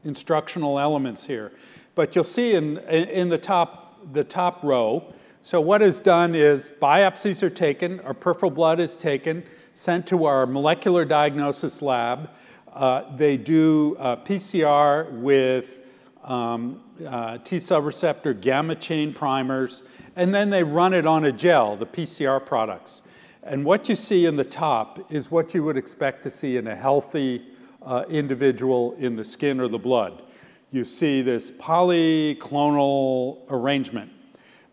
instructional 0.04 0.78
elements 0.78 1.26
here. 1.26 1.52
But 1.94 2.14
you'll 2.14 2.24
see 2.24 2.54
in, 2.54 2.78
in 2.78 3.28
the, 3.28 3.38
top, 3.38 4.12
the 4.12 4.24
top 4.24 4.62
row, 4.62 5.12
so 5.42 5.60
what 5.60 5.82
is 5.82 6.00
done 6.00 6.34
is 6.34 6.72
biopsies 6.80 7.42
are 7.42 7.50
taken, 7.50 8.00
our 8.00 8.14
peripheral 8.14 8.50
blood 8.50 8.80
is 8.80 8.96
taken, 8.96 9.44
sent 9.74 10.06
to 10.06 10.24
our 10.24 10.46
molecular 10.46 11.04
diagnosis 11.04 11.82
lab. 11.82 12.30
Uh, 12.72 13.14
they 13.16 13.36
do 13.36 13.96
uh, 13.98 14.16
PCR 14.16 15.12
with 15.20 15.80
um, 16.24 16.82
uh, 17.06 17.38
T 17.38 17.58
cell 17.58 17.82
receptor 17.82 18.32
gamma 18.32 18.74
chain 18.74 19.12
primers, 19.12 19.82
and 20.16 20.34
then 20.34 20.48
they 20.50 20.62
run 20.62 20.94
it 20.94 21.06
on 21.06 21.24
a 21.24 21.32
gel, 21.32 21.76
the 21.76 21.86
PCR 21.86 22.44
products. 22.44 23.02
And 23.42 23.64
what 23.64 23.88
you 23.90 23.94
see 23.94 24.24
in 24.24 24.36
the 24.36 24.44
top 24.44 25.12
is 25.12 25.30
what 25.30 25.52
you 25.52 25.62
would 25.64 25.76
expect 25.76 26.22
to 26.22 26.30
see 26.30 26.56
in 26.56 26.66
a 26.66 26.74
healthy 26.74 27.44
uh, 27.84 28.04
individual 28.08 28.94
in 28.98 29.16
the 29.16 29.24
skin 29.24 29.60
or 29.60 29.68
the 29.68 29.78
blood. 29.78 30.22
You 30.70 30.84
see 30.84 31.22
this 31.22 31.50
polyclonal 31.50 33.38
arrangement. 33.48 34.10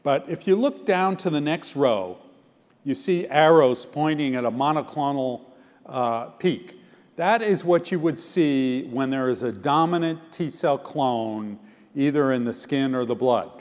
But 0.04 0.28
if 0.28 0.48
you 0.48 0.56
look 0.56 0.86
down 0.86 1.18
to 1.18 1.30
the 1.30 1.42
next 1.42 1.76
row, 1.76 2.18
you 2.84 2.96
see 2.96 3.28
arrows 3.28 3.86
pointing 3.86 4.36
at 4.36 4.46
a 4.46 4.52
monoclonal 4.52 5.42
uh, 5.86 6.26
peak. 6.26 6.78
That 7.18 7.42
is 7.44 7.64
what 7.64 7.92
you 7.92 8.00
would 8.00 8.20
see 8.20 8.86
when 8.86 9.12
there 9.12 9.30
is 9.30 9.44
a 9.44 9.52
dominant 9.52 10.32
T 10.32 10.50
cell 10.50 10.78
clone 10.78 11.60
either 11.96 12.32
in 12.32 12.46
the 12.46 12.54
skin 12.54 12.96
or 12.96 13.06
the 13.06 13.14
blood. 13.14 13.52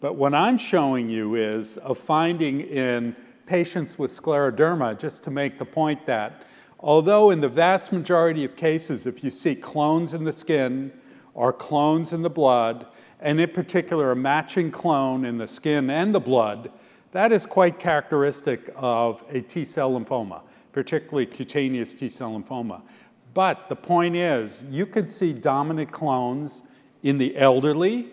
But 0.00 0.16
what 0.16 0.34
I'm 0.34 0.58
showing 0.58 1.08
you 1.08 1.36
is 1.36 1.78
a 1.82 1.94
finding 1.94 2.60
in 2.62 3.14
patients 3.46 3.98
with 3.98 4.10
scleroderma, 4.10 4.98
just 4.98 5.22
to 5.24 5.30
make 5.30 5.58
the 5.58 5.64
point 5.64 6.04
that 6.06 6.42
although 6.80 7.30
in 7.30 7.40
the 7.40 7.48
vast 7.48 7.92
majority 7.92 8.44
of 8.44 8.56
cases, 8.56 9.06
if 9.06 9.22
you 9.22 9.30
see 9.30 9.54
clones 9.54 10.14
in 10.14 10.24
the 10.24 10.32
skin 10.32 10.92
or 11.34 11.52
clones 11.52 12.12
in 12.12 12.22
the 12.22 12.30
blood, 12.30 12.86
and 13.20 13.38
in 13.38 13.50
particular 13.50 14.10
a 14.10 14.16
matching 14.16 14.70
clone 14.70 15.24
in 15.24 15.38
the 15.38 15.46
skin 15.46 15.90
and 15.90 16.14
the 16.14 16.20
blood, 16.20 16.72
that 17.12 17.32
is 17.32 17.44
quite 17.44 17.78
characteristic 17.78 18.70
of 18.76 19.22
a 19.28 19.40
T 19.40 19.64
cell 19.64 19.92
lymphoma, 19.92 20.42
particularly 20.72 21.26
cutaneous 21.26 21.94
T 21.94 22.08
cell 22.08 22.32
lymphoma. 22.32 22.82
But 23.34 23.68
the 23.68 23.76
point 23.76 24.16
is, 24.16 24.64
you 24.70 24.86
could 24.86 25.10
see 25.10 25.32
dominant 25.32 25.92
clones 25.92 26.62
in 27.02 27.18
the 27.18 27.36
elderly 27.36 28.08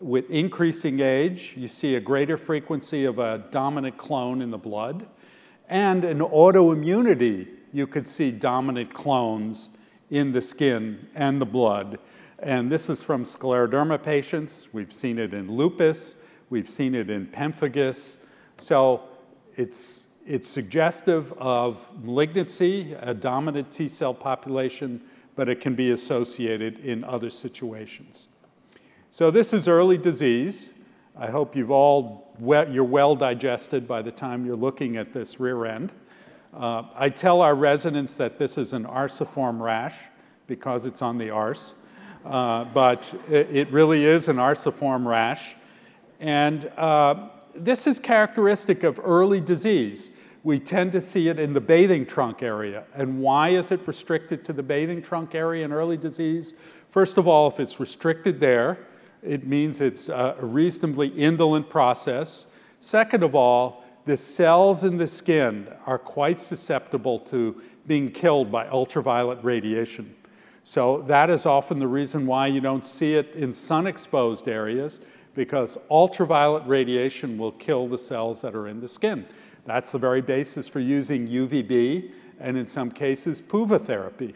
with 0.00 0.30
increasing 0.30 1.00
age. 1.00 1.54
You 1.56 1.68
see 1.68 1.94
a 1.94 2.00
greater 2.00 2.36
frequency 2.36 3.04
of 3.04 3.18
a 3.18 3.44
dominant 3.50 3.96
clone 3.96 4.42
in 4.42 4.50
the 4.50 4.58
blood. 4.58 5.06
And 5.68 6.04
in 6.04 6.18
autoimmunity, 6.18 7.48
you 7.72 7.86
could 7.86 8.08
see 8.08 8.30
dominant 8.30 8.92
clones 8.92 9.68
in 10.10 10.32
the 10.32 10.42
skin 10.42 11.08
and 11.14 11.40
the 11.40 11.46
blood. 11.46 11.98
And 12.38 12.70
this 12.72 12.88
is 12.88 13.02
from 13.02 13.24
scleroderma 13.24 14.02
patients. 14.02 14.68
We've 14.72 14.92
seen 14.92 15.18
it 15.18 15.34
in 15.34 15.50
lupus. 15.50 16.16
We've 16.48 16.68
seen 16.68 16.94
it 16.94 17.10
in 17.10 17.26
pemphigus. 17.26 18.16
So 18.56 19.02
it's, 19.56 20.08
it's 20.26 20.48
suggestive 20.48 21.32
of 21.34 21.86
malignancy, 22.02 22.94
a 23.00 23.14
dominant 23.14 23.70
T 23.70 23.88
cell 23.88 24.14
population, 24.14 25.02
but 25.36 25.48
it 25.48 25.60
can 25.60 25.74
be 25.74 25.92
associated 25.92 26.78
in 26.80 27.04
other 27.04 27.30
situations. 27.30 28.26
So 29.10 29.30
this 29.30 29.52
is 29.52 29.68
early 29.68 29.98
disease. 29.98 30.68
I 31.16 31.26
hope 31.26 31.54
you've 31.54 31.70
all 31.70 32.34
you're 32.40 32.84
well 32.84 33.14
digested 33.14 33.86
by 33.86 34.00
the 34.00 34.12
time 34.12 34.46
you're 34.46 34.56
looking 34.56 34.96
at 34.96 35.12
this 35.12 35.38
rear 35.38 35.66
end. 35.66 35.92
Uh, 36.52 36.82
I 36.96 37.10
tell 37.10 37.42
our 37.42 37.54
residents 37.54 38.16
that 38.16 38.38
this 38.38 38.58
is 38.58 38.72
an 38.72 38.84
arsiform 38.84 39.62
rash 39.62 39.94
because 40.48 40.84
it's 40.84 41.00
on 41.00 41.16
the 41.16 41.30
arse, 41.30 41.74
uh, 42.24 42.64
but 42.64 43.14
it, 43.30 43.48
it, 43.54 43.70
really 43.70 44.04
is 44.04 44.26
an 44.26 44.36
arsiform 44.36 45.06
rash. 45.06 45.54
And 46.18 46.64
uh, 46.76 47.28
this 47.54 47.86
is 47.86 48.00
characteristic 48.00 48.82
of 48.82 48.98
early 49.02 49.40
disease. 49.40 50.10
We 50.42 50.58
tend 50.58 50.90
to 50.92 51.00
see 51.00 51.28
it 51.28 51.38
in 51.38 51.52
the 51.52 51.60
bathing 51.60 52.04
trunk 52.04 52.42
area. 52.42 52.82
And 52.94 53.20
why 53.20 53.50
is 53.50 53.70
it 53.70 53.86
restricted 53.86 54.44
to 54.46 54.52
the 54.52 54.62
bathing 54.62 55.02
trunk 55.02 55.36
area 55.36 55.64
in 55.64 55.72
early 55.72 55.96
disease? 55.96 56.54
First 56.90 57.16
of 57.16 57.28
all, 57.28 57.46
if 57.46 57.60
it's 57.60 57.78
restricted 57.78 58.40
there, 58.40 58.78
it 59.22 59.46
means 59.46 59.80
it's 59.80 60.08
a 60.08 60.34
reasonably 60.40 61.08
indolent 61.08 61.70
process. 61.70 62.46
Second 62.80 63.22
of 63.22 63.36
all, 63.36 63.84
the 64.10 64.16
cells 64.16 64.82
in 64.82 64.96
the 64.96 65.06
skin 65.06 65.68
are 65.86 65.96
quite 65.96 66.40
susceptible 66.40 67.16
to 67.16 67.62
being 67.86 68.10
killed 68.10 68.50
by 68.50 68.66
ultraviolet 68.66 69.38
radiation. 69.44 70.12
So 70.64 71.02
that 71.02 71.30
is 71.30 71.46
often 71.46 71.78
the 71.78 71.86
reason 71.86 72.26
why 72.26 72.48
you 72.48 72.60
don't 72.60 72.84
see 72.84 73.14
it 73.14 73.36
in 73.36 73.54
sun 73.54 73.86
exposed 73.86 74.48
areas 74.48 74.98
because 75.36 75.78
ultraviolet 75.92 76.66
radiation 76.66 77.38
will 77.38 77.52
kill 77.52 77.86
the 77.86 77.96
cells 77.96 78.40
that 78.40 78.56
are 78.56 78.66
in 78.66 78.80
the 78.80 78.88
skin. 78.88 79.24
That's 79.64 79.92
the 79.92 79.98
very 79.98 80.22
basis 80.22 80.66
for 80.66 80.80
using 80.80 81.28
UVB 81.28 82.10
and 82.40 82.56
in 82.56 82.66
some 82.66 82.90
cases 82.90 83.40
PUVA 83.40 83.86
therapy. 83.86 84.34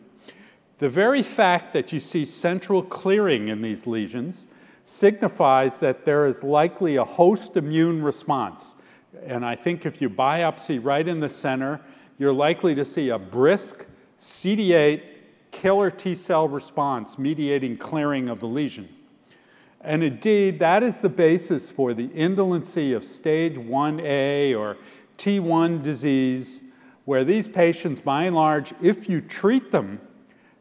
The 0.78 0.88
very 0.88 1.24
fact 1.24 1.72
that 1.72 1.92
you 1.92 1.98
see 1.98 2.24
central 2.24 2.80
clearing 2.80 3.48
in 3.48 3.60
these 3.60 3.88
lesions 3.88 4.46
signifies 4.84 5.78
that 5.78 6.04
there 6.04 6.28
is 6.28 6.44
likely 6.44 6.94
a 6.94 7.04
host 7.04 7.56
immune 7.56 8.04
response. 8.04 8.76
And 9.26 9.44
I 9.44 9.54
think 9.54 9.86
if 9.86 10.00
you 10.00 10.10
biopsy 10.10 10.78
right 10.82 11.06
in 11.06 11.20
the 11.20 11.28
center, 11.28 11.80
you're 12.18 12.32
likely 12.32 12.74
to 12.74 12.84
see 12.84 13.08
a 13.08 13.18
brisk 13.18 13.86
CD8 14.20 15.02
killer 15.50 15.90
T 15.90 16.14
cell 16.14 16.48
response 16.48 17.18
mediating 17.18 17.76
clearing 17.76 18.28
of 18.28 18.40
the 18.40 18.46
lesion. 18.46 18.88
And 19.80 20.02
indeed, 20.02 20.58
that 20.60 20.82
is 20.82 20.98
the 20.98 21.08
basis 21.08 21.70
for 21.70 21.92
the 21.92 22.08
indolency 22.08 22.94
of 22.96 23.04
stage 23.04 23.56
1A 23.56 24.58
or 24.58 24.78
T1 25.18 25.82
disease, 25.82 26.60
where 27.04 27.22
these 27.22 27.46
patients, 27.46 28.00
by 28.00 28.24
and 28.24 28.34
large, 28.34 28.72
if 28.80 29.08
you 29.08 29.20
treat 29.20 29.72
them, 29.72 30.00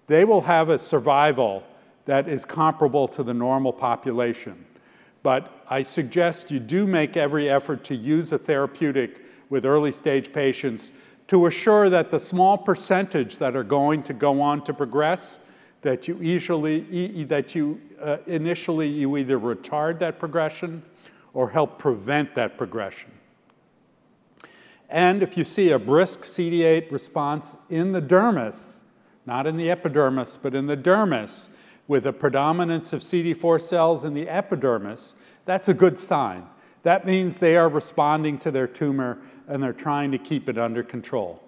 they 0.07 0.25
will 0.25 0.41
have 0.41 0.69
a 0.69 0.77
survival 0.77 1.63
that 2.05 2.27
is 2.27 2.43
comparable 2.43 3.07
to 3.07 3.23
the 3.23 3.33
normal 3.33 3.71
population. 3.71 4.65
But 5.23 5.63
I 5.69 5.81
suggest 5.81 6.51
you 6.51 6.59
do 6.59 6.85
make 6.85 7.17
every 7.17 7.49
effort 7.49 7.83
to 7.85 7.95
use 7.95 8.33
a 8.33 8.37
therapeutic 8.37 9.21
with 9.49 9.65
early 9.65 9.91
stage 9.91 10.31
patients 10.33 10.91
to 11.27 11.45
assure 11.45 11.89
that 11.89 12.11
the 12.11 12.19
small 12.19 12.57
percentage 12.57 13.37
that 13.37 13.55
are 13.55 13.63
going 13.63 14.03
to 14.03 14.13
go 14.13 14.41
on 14.41 14.63
to 14.65 14.73
progress 14.73 15.39
that 15.81 16.07
you 16.07 16.17
usually 16.21 17.23
that 17.25 17.55
you 17.55 17.79
uh, 18.01 18.17
initially 18.25 18.87
you 18.87 19.17
either 19.17 19.39
retard 19.39 19.99
that 19.99 20.19
progression 20.19 20.81
or 21.33 21.49
help 21.49 21.77
prevent 21.77 22.35
that 22.35 22.57
progression. 22.57 23.11
And 24.89 25.23
if 25.23 25.37
you 25.37 25.43
see 25.43 25.71
a 25.71 25.79
brisk 25.79 26.21
CD8 26.21 26.91
response 26.91 27.57
in 27.69 27.91
the 27.91 28.01
dermis, 28.01 28.81
not 29.25 29.47
in 29.47 29.57
the 29.57 29.71
epidermis, 29.71 30.37
but 30.37 30.53
in 30.53 30.67
the 30.67 30.77
dermis, 30.77 31.49
with 31.87 32.05
a 32.05 32.13
predominance 32.13 32.93
of 32.93 33.01
CD4 33.01 33.61
cells 33.61 34.05
in 34.05 34.13
the 34.13 34.29
epidermis, 34.29 35.15
that's 35.45 35.67
a 35.67 35.73
good 35.73 35.99
sign. 35.99 36.45
That 36.83 37.05
means 37.05 37.37
they 37.37 37.55
are 37.55 37.69
responding 37.69 38.37
to 38.39 38.51
their 38.51 38.67
tumor 38.67 39.19
and 39.47 39.61
they're 39.61 39.73
trying 39.73 40.11
to 40.11 40.17
keep 40.17 40.47
it 40.49 40.57
under 40.57 40.83
control. 40.83 41.41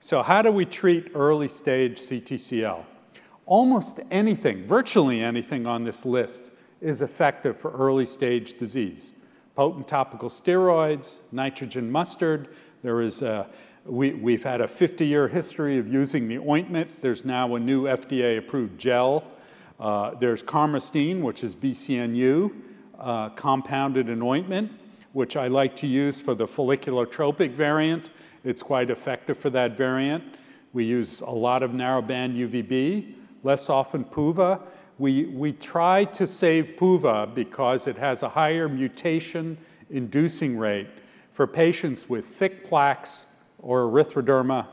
So, 0.00 0.22
how 0.22 0.42
do 0.42 0.50
we 0.50 0.64
treat 0.64 1.12
early 1.14 1.48
stage 1.48 2.00
CTCL? 2.00 2.84
Almost 3.46 4.00
anything, 4.10 4.66
virtually 4.66 5.22
anything 5.22 5.66
on 5.66 5.84
this 5.84 6.06
list 6.06 6.52
is 6.80 7.02
effective 7.02 7.58
for 7.58 7.70
early 7.72 8.06
stage 8.06 8.56
disease. 8.56 9.12
Potent 9.54 9.86
topical 9.86 10.30
steroids, 10.30 11.18
nitrogen 11.32 11.90
mustard. 11.90 12.48
There 12.82 13.02
is 13.02 13.20
a, 13.20 13.48
we, 13.84 14.12
we've 14.12 14.42
had 14.42 14.60
a 14.60 14.68
50 14.68 15.06
year 15.06 15.28
history 15.28 15.78
of 15.78 15.92
using 15.92 16.28
the 16.28 16.38
ointment. 16.38 17.02
There's 17.02 17.24
now 17.24 17.54
a 17.54 17.60
new 17.60 17.84
FDA 17.84 18.38
approved 18.38 18.78
gel. 18.78 19.24
Uh, 19.78 20.14
there's 20.14 20.42
carmustine, 20.42 21.20
which 21.22 21.42
is 21.42 21.56
BCNU, 21.56 22.52
uh, 22.98 23.30
compounded 23.30 24.08
in 24.08 24.22
ointment, 24.22 24.70
which 25.12 25.36
I 25.36 25.48
like 25.48 25.74
to 25.76 25.86
use 25.86 26.20
for 26.20 26.34
the 26.34 26.46
folliculotropic 26.46 27.52
variant 27.52 28.10
it's 28.44 28.62
quite 28.62 28.90
effective 28.90 29.36
for 29.36 29.50
that 29.50 29.76
variant. 29.76 30.24
We 30.72 30.84
use 30.84 31.20
a 31.20 31.30
lot 31.30 31.62
of 31.62 31.72
narrowband 31.72 32.36
UVB, 32.48 33.14
less 33.42 33.68
often 33.68 34.04
PUVA. 34.04 34.62
We, 34.98 35.24
we 35.26 35.52
try 35.52 36.04
to 36.04 36.26
save 36.26 36.76
PUVA 36.78 37.34
because 37.34 37.86
it 37.86 37.98
has 37.98 38.22
a 38.22 38.28
higher 38.28 38.68
mutation 38.68 39.58
inducing 39.90 40.56
rate 40.56 40.88
for 41.32 41.46
patients 41.46 42.08
with 42.08 42.24
thick 42.24 42.64
plaques 42.64 43.26
or 43.60 43.84
erythroderma. 43.84 44.66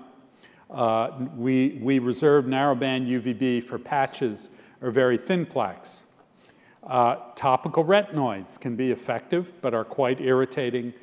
Uh, 0.69 1.11
we, 1.35 1.79
we 1.81 1.99
reserve 1.99 2.45
narrowband 2.45 3.07
UVB 3.07 3.63
for 3.63 3.77
patches 3.77 4.49
or 4.81 4.91
very 4.91 5.17
thin 5.17 5.45
plaques. 5.45 6.03
Uh, 6.83 7.17
topical 7.35 7.83
retinoids 7.83 8.59
can 8.59 8.75
be 8.75 8.91
effective 8.91 9.51
but 9.61 9.73
are 9.73 9.85
quite 9.85 10.21
irritating. 10.21 10.93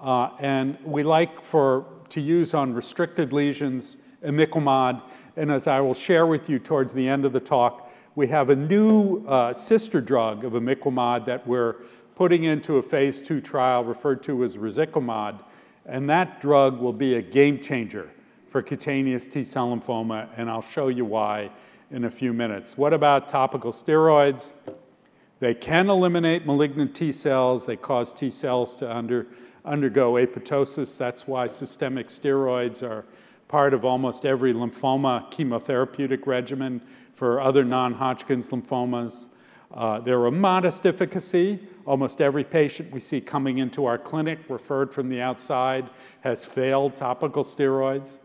Uh, 0.00 0.30
and 0.38 0.76
we 0.84 1.02
like 1.02 1.44
for 1.44 1.86
to 2.08 2.20
use 2.20 2.52
on 2.52 2.74
restricted 2.74 3.32
lesions, 3.32 3.96
imiquimod, 4.24 5.02
and 5.36 5.50
as 5.50 5.66
I 5.66 5.80
will 5.80 5.94
share 5.94 6.26
with 6.26 6.48
you 6.48 6.58
towards 6.58 6.92
the 6.92 7.08
end 7.08 7.24
of 7.24 7.32
the 7.32 7.40
talk, 7.40 7.90
we 8.14 8.26
have 8.28 8.50
a 8.50 8.56
new 8.56 9.24
uh, 9.26 9.54
sister 9.54 10.00
drug 10.00 10.44
of 10.44 10.52
imiquimod 10.52 11.24
that 11.26 11.46
we're 11.46 11.76
putting 12.14 12.44
into 12.44 12.76
a 12.76 12.82
phase 12.82 13.22
two 13.22 13.40
trial 13.40 13.84
referred 13.84 14.22
to 14.24 14.44
as 14.44 14.56
resiquimod, 14.56 15.40
and 15.86 16.08
that 16.10 16.40
drug 16.40 16.80
will 16.80 16.92
be 16.92 17.14
a 17.14 17.22
game 17.22 17.60
changer 17.60 18.10
for 18.48 18.62
cutaneous 18.62 19.26
T-cell 19.26 19.74
lymphoma, 19.74 20.28
and 20.36 20.50
I'll 20.50 20.62
show 20.62 20.88
you 20.88 21.04
why 21.04 21.50
in 21.90 22.04
a 22.04 22.10
few 22.10 22.32
minutes. 22.32 22.76
What 22.76 22.92
about 22.92 23.28
topical 23.28 23.72
steroids? 23.72 24.52
They 25.40 25.54
can 25.54 25.90
eliminate 25.90 26.46
malignant 26.46 26.94
T 26.94 27.10
cells. 27.10 27.66
They 27.66 27.76
cause 27.76 28.12
T 28.12 28.30
cells 28.30 28.76
to 28.76 28.94
under, 28.94 29.26
undergo 29.64 30.12
apoptosis. 30.12 30.96
That's 30.96 31.26
why 31.26 31.48
systemic 31.48 32.08
steroids 32.08 32.82
are 32.82 33.04
part 33.48 33.74
of 33.74 33.84
almost 33.84 34.24
every 34.24 34.54
lymphoma 34.54 35.30
chemotherapeutic 35.32 36.26
regimen 36.26 36.80
for 37.14 37.40
other 37.40 37.64
non 37.64 37.92
Hodgkin's 37.92 38.50
lymphomas. 38.50 39.26
Uh, 39.72 40.00
they're 40.00 40.26
a 40.26 40.30
modest 40.30 40.86
efficacy. 40.86 41.58
Almost 41.86 42.20
every 42.20 42.44
patient 42.44 42.92
we 42.92 43.00
see 43.00 43.20
coming 43.20 43.58
into 43.58 43.86
our 43.86 43.98
clinic, 43.98 44.38
referred 44.48 44.92
from 44.92 45.08
the 45.08 45.20
outside, 45.20 45.88
has 46.20 46.44
failed 46.44 46.94
topical 46.94 47.42
steroids. 47.42 48.18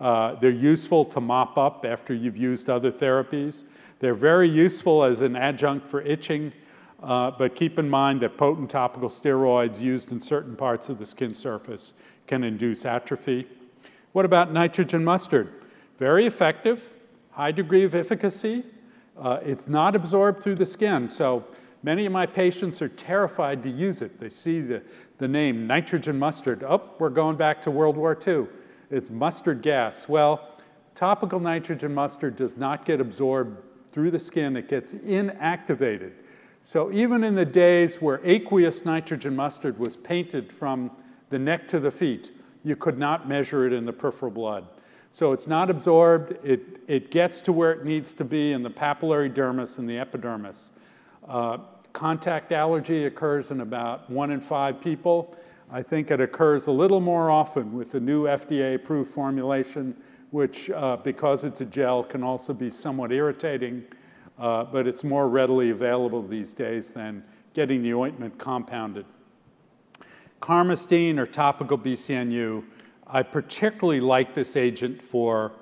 Uh, 0.00 0.34
they're 0.34 0.50
useful 0.50 1.04
to 1.06 1.20
mop 1.20 1.56
up 1.56 1.84
after 1.84 2.12
you've 2.14 2.36
used 2.36 2.68
other 2.68 2.90
therapies. 2.90 3.64
They're 3.98 4.14
very 4.14 4.48
useful 4.48 5.04
as 5.04 5.20
an 5.20 5.36
adjunct 5.36 5.86
for 5.88 6.00
itching, 6.02 6.52
uh, 7.02 7.30
but 7.30 7.54
keep 7.54 7.78
in 7.78 7.88
mind 7.88 8.20
that 8.22 8.36
potent 8.36 8.70
topical 8.70 9.08
steroids 9.08 9.80
used 9.80 10.10
in 10.12 10.20
certain 10.20 10.56
parts 10.56 10.88
of 10.88 10.98
the 10.98 11.04
skin 11.04 11.34
surface 11.34 11.92
can 12.26 12.44
induce 12.44 12.84
atrophy. 12.84 13.46
What 14.12 14.24
about 14.24 14.52
nitrogen 14.52 15.04
mustard? 15.04 15.52
Very 15.98 16.26
effective, 16.26 16.90
high 17.32 17.52
degree 17.52 17.84
of 17.84 17.94
efficacy. 17.94 18.64
Uh, 19.20 19.38
it's 19.42 19.68
not 19.68 19.94
absorbed 19.94 20.42
through 20.42 20.54
the 20.54 20.64
skin, 20.64 21.10
so 21.10 21.44
many 21.82 22.06
of 22.06 22.12
my 22.12 22.24
patients 22.24 22.80
are 22.80 22.88
terrified 22.88 23.62
to 23.62 23.68
use 23.68 24.00
it. 24.00 24.18
They 24.18 24.30
see 24.30 24.62
the, 24.62 24.82
the 25.18 25.28
name 25.28 25.66
nitrogen 25.66 26.18
mustard. 26.18 26.62
Oh, 26.62 26.90
we're 26.98 27.10
going 27.10 27.36
back 27.36 27.60
to 27.62 27.70
World 27.70 27.98
War 27.98 28.18
II. 28.26 28.46
It's 28.90 29.10
mustard 29.10 29.60
gas. 29.60 30.08
Well, 30.08 30.56
topical 30.94 31.38
nitrogen 31.38 31.94
mustard 31.94 32.34
does 32.34 32.56
not 32.56 32.86
get 32.86 32.98
absorbed 32.98 33.62
through 33.92 34.10
the 34.10 34.18
skin, 34.18 34.56
it 34.56 34.68
gets 34.68 34.94
inactivated. 34.94 36.12
So 36.62 36.92
even 36.92 37.24
in 37.24 37.34
the 37.34 37.44
days 37.44 37.96
where 37.96 38.20
aqueous 38.24 38.84
nitrogen 38.84 39.34
mustard 39.34 39.78
was 39.78 39.96
painted 39.96 40.52
from 40.52 40.90
the 41.28 41.38
neck 41.38 41.66
to 41.68 41.80
the 41.80 41.90
feet, 41.90 42.30
you 42.62 42.76
could 42.76 42.98
not 42.98 43.28
measure 43.28 43.66
it 43.66 43.72
in 43.72 43.84
the 43.84 43.92
peripheral 43.92 44.30
blood. 44.30 44.66
So 45.12 45.32
it's 45.32 45.46
not 45.46 45.70
absorbed, 45.70 46.38
it, 46.44 46.80
it 46.86 47.10
gets 47.10 47.40
to 47.42 47.52
where 47.52 47.72
it 47.72 47.84
needs 47.84 48.14
to 48.14 48.24
be 48.24 48.52
in 48.52 48.62
the 48.62 48.70
papillary 48.70 49.32
dermis 49.32 49.78
and 49.78 49.88
the 49.88 49.98
epidermis. 49.98 50.70
Uh, 51.26 51.58
contact 51.92 52.52
allergy 52.52 53.06
occurs 53.06 53.50
in 53.50 53.60
about 53.60 54.08
one 54.08 54.30
in 54.30 54.40
five 54.40 54.80
people. 54.80 55.36
I 55.70 55.82
think 55.82 56.10
it 56.10 56.20
occurs 56.20 56.68
a 56.68 56.72
little 56.72 57.00
more 57.00 57.30
often 57.30 57.72
with 57.72 57.92
the 57.92 58.00
new 58.00 58.24
FDA 58.24 58.76
approved 58.76 59.10
formulation, 59.10 59.96
which, 60.30 60.70
uh, 60.70 60.96
because 60.98 61.44
it's 61.44 61.60
a 61.60 61.66
gel, 61.66 62.04
can 62.04 62.22
also 62.22 62.52
be 62.52 62.70
somewhat 62.70 63.10
irritating, 63.10 63.84
uh, 64.38 64.64
but 64.64 64.86
it's 64.86 65.02
more 65.02 65.28
readily 65.28 65.70
available 65.70 66.22
these 66.22 66.54
days 66.54 66.92
than 66.92 67.24
getting 67.52 67.82
the 67.82 67.92
ointment 67.94 68.38
compounded. 68.38 69.06
Carmustine 70.40 71.18
or 71.18 71.26
topical 71.26 71.76
BCNU 71.76 72.64
I 73.12 73.24
particularly 73.24 74.00
like 74.00 74.34
this 74.34 74.56
agent 74.56 75.02
for 75.02 75.52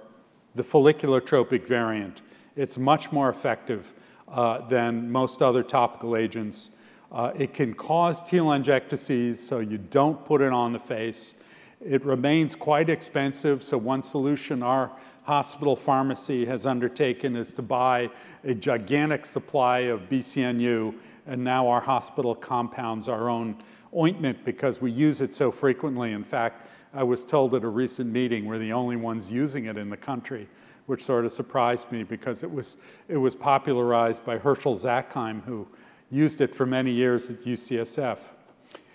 the 0.55 0.63
folliculotropic 0.63 1.67
variant. 1.67 2.21
It's 2.57 2.77
much 2.77 3.11
more 3.11 3.31
effective 3.31 3.95
uh, 4.29 4.69
than 4.69 5.11
most 5.11 5.41
other 5.41 5.63
topical 5.63 6.15
agents. 6.15 6.69
Uh, 7.11 7.33
it 7.35 7.55
can 7.55 7.73
cause 7.73 8.21
telangiectasies, 8.21 9.37
so 9.37 9.61
you 9.61 9.79
don't 9.79 10.23
put 10.27 10.43
it 10.43 10.53
on 10.53 10.75
the 10.75 10.79
face. 10.79 11.37
It 11.83 12.05
remains 12.05 12.55
quite 12.55 12.91
expensive, 12.91 13.65
so 13.65 13.79
one 13.79 14.03
solution 14.03 14.63
our 14.63 14.91
hospital 15.23 15.75
pharmacy 15.75 16.45
has 16.45 16.67
undertaken 16.67 17.35
is 17.35 17.55
to 17.55 17.63
buy 17.63 18.11
a 18.45 18.55
gigantic 18.55 19.25
supply 19.25 19.81
of 19.81 20.03
BCNU, 20.11 20.95
and 21.29 21.45
now 21.45 21.69
our 21.69 21.81
hospital 21.81 22.35
compounds 22.35 23.07
our 23.07 23.29
own 23.29 23.55
ointment 23.97 24.45
because 24.45 24.81
we 24.81 24.91
use 24.91 25.21
it 25.21 25.35
so 25.35 25.53
frequently. 25.53 26.13
In 26.13 26.25
fact, 26.25 26.69
I 26.95 27.03
was 27.03 27.25
told 27.25 27.55
at 27.55 27.63
a 27.63 27.69
recent 27.69 28.11
meeting 28.11 28.47
we're 28.47 28.59
the 28.59 28.73
only 28.73 28.97
ones 28.97 29.31
using 29.31 29.67
it 29.67 29.77
in 29.77 29.91
the 29.91 29.97
country, 29.97 30.49
which 30.87 31.05
sort 31.05 31.27
of 31.27 31.33
surprised 31.33 31.93
me 31.93 32.03
because 32.03 32.43
it 32.43 32.51
was, 32.51 32.79
it 33.09 33.19
was 33.19 33.35
popularized 33.35 34.25
by 34.25 34.39
Herschel 34.39 34.75
Zackheim, 34.75 35.45
who 35.45 35.69
used 36.11 36.41
it 36.41 36.55
for 36.55 36.65
many 36.65 36.91
years 36.91 37.29
at 37.29 37.43
UCSF. 37.43 38.19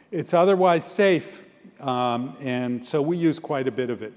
It's 0.09 0.33
otherwise 0.33 0.83
safe, 0.83 1.43
um, 1.79 2.35
and 2.41 2.83
so 2.83 3.01
we 3.01 3.15
use 3.15 3.37
quite 3.37 3.67
a 3.67 3.71
bit 3.71 3.91
of 3.91 4.01
it. 4.01 4.13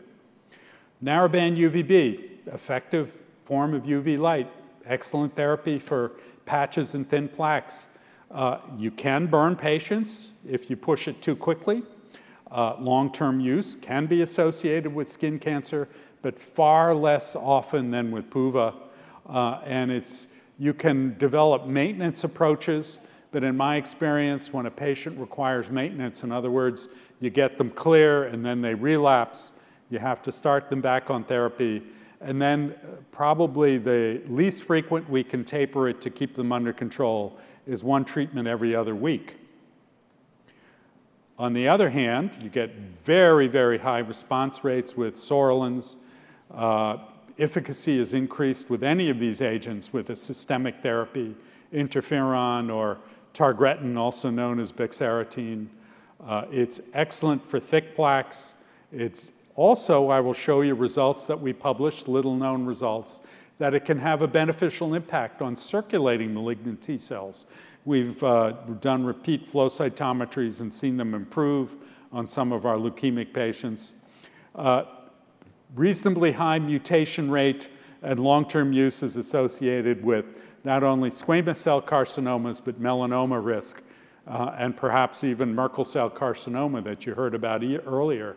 Narrowband 1.05 1.59
UVB, 1.59 2.55
effective 2.55 3.15
form 3.45 3.75
of 3.75 3.83
UV 3.83 4.19
light, 4.19 4.51
excellent 4.87 5.37
therapy 5.37 5.79
for 5.79 6.13
patches 6.47 6.95
and 6.95 7.09
thin 7.09 7.29
plaques. 7.29 7.89
Uh, 8.31 8.59
you 8.77 8.91
can 8.91 9.27
burn 9.27 9.57
patients 9.57 10.33
if 10.49 10.69
you 10.69 10.77
push 10.77 11.09
it 11.09 11.23
too 11.23 11.37
quickly. 11.37 11.83
Uh, 12.51 12.77
long-term 12.79 13.41
use 13.41 13.77
can 13.77 14.07
be 14.07 14.23
associated 14.23 14.93
with 14.95 15.11
skin 15.11 15.39
cancer, 15.39 15.89
but 16.23 16.39
far 16.39 16.95
less 16.95 17.37
often 17.37 17.91
than 17.91 18.11
with 18.11 18.29
PUVA. 18.31 18.75
Uh, 19.29 19.61
and 19.65 19.91
it's, 19.91 20.29
you 20.59 20.73
can 20.73 21.17
develop 21.19 21.67
maintenance 21.67 22.25
approaches, 22.25 22.99
but 23.33 23.43
in 23.43 23.57
my 23.57 23.77
experience, 23.77 24.53
when 24.53 24.67
a 24.67 24.71
patient 24.71 25.19
requires 25.19 25.71
maintenance, 25.71 26.23
in 26.23 26.33
other 26.33 26.51
words, 26.51 26.89
you 27.21 27.31
get 27.31 27.59
them 27.59 27.71
clear 27.71 28.25
and 28.25 28.45
then 28.45 28.61
they 28.61 28.75
relapse, 28.75 29.53
you 29.91 29.99
have 29.99 30.23
to 30.23 30.33
start 30.33 30.71
them 30.71 30.81
back 30.81 31.11
on 31.11 31.25
therapy. 31.25 31.83
And 32.21 32.41
then 32.41 32.75
uh, 32.83 32.97
probably 33.11 33.79
the 33.79 34.23
least 34.27 34.63
frequent 34.63 35.09
we 35.09 35.23
can 35.23 35.45
taper 35.45 35.89
it 35.89 36.01
to 36.01 36.11
keep 36.11 36.35
them 36.35 36.53
under 36.53 36.73
control 36.73 37.39
is 37.67 37.83
one 37.83 38.05
treatment 38.05 38.47
every 38.47 38.75
other 38.75 38.95
week. 38.95 39.37
On 41.39 41.53
the 41.53 41.69
other 41.69 41.91
hand, 41.91 42.31
you 42.41 42.49
get 42.49 42.75
very, 43.05 43.47
very 43.47 43.79
high 43.79 43.99
response 43.99 44.65
rates 44.65 44.97
with 44.97 45.17
psoralens. 45.17 45.97
Uh, 46.51 46.99
efficacy 47.39 47.99
is 47.99 48.15
increased 48.15 48.71
with 48.71 48.83
any 48.83 49.11
of 49.11 49.19
these 49.19 49.43
agents 49.43 49.93
with 49.93 50.11
a 50.11 50.17
systemic 50.17 50.77
therapy, 50.77 51.35
interferon 51.75 52.75
or 52.75 52.99
targretin, 53.35 53.99
also 53.99 54.31
known 54.31 54.59
as 54.59 54.73
bexarotene. 54.73 55.67
Uh, 56.27 56.47
it's 56.51 56.81
excellent 56.95 57.45
for 57.47 57.61
thick 57.61 57.95
plaques. 57.95 58.55
It's 58.91 59.33
also, 59.57 60.09
I 60.09 60.21
will 60.21 60.35
show 60.35 60.63
you 60.63 60.75
results 60.75 61.27
that 61.27 61.39
we 61.39 61.53
published, 61.53 62.09
little 62.09 62.35
known 62.35 62.65
results, 62.65 63.21
that 63.59 63.75
it 63.75 63.85
can 63.85 63.99
have 63.99 64.23
a 64.23 64.29
beneficial 64.29 64.95
impact 64.95 65.41
on 65.41 65.57
circulating 65.57 66.35
malignant 66.35 66.83
T 66.83 66.99
cells. 66.99 67.47
We've 67.85 68.23
uh, 68.23 68.53
done 68.81 69.05
repeat 69.05 69.49
flow 69.49 69.69
cytometries 69.69 70.61
and 70.61 70.73
seen 70.73 70.97
them 70.97 71.15
improve 71.15 71.77
on 72.13 72.27
some 72.27 72.53
of 72.53 72.67
our 72.67 72.77
leukemic 72.77 73.33
patients. 73.33 73.93
Uh, 74.55 74.85
reasonably 75.75 76.33
high 76.33 76.59
mutation 76.59 77.31
rate 77.31 77.69
and 78.03 78.21
long-term 78.21 78.73
use 78.73 79.03
is 79.03 79.17
associated 79.17 80.05
with 80.05 80.25
not 80.65 80.83
only 80.83 81.11
squamous 81.11 81.57
cell 81.57 81.81
carcinomas, 81.81 82.61
but 82.63 82.81
melanoma 82.81 83.43
risk, 83.43 83.83
uh, 84.27 84.53
and 84.59 84.77
perhaps 84.77 85.23
even 85.23 85.55
Merkel 85.55 85.85
cell 85.85 86.11
carcinoma 86.11 86.83
that 86.83 87.07
you 87.07 87.15
heard 87.15 87.35
about 87.35 87.63
e 87.63 87.79
earlier. 87.79 88.37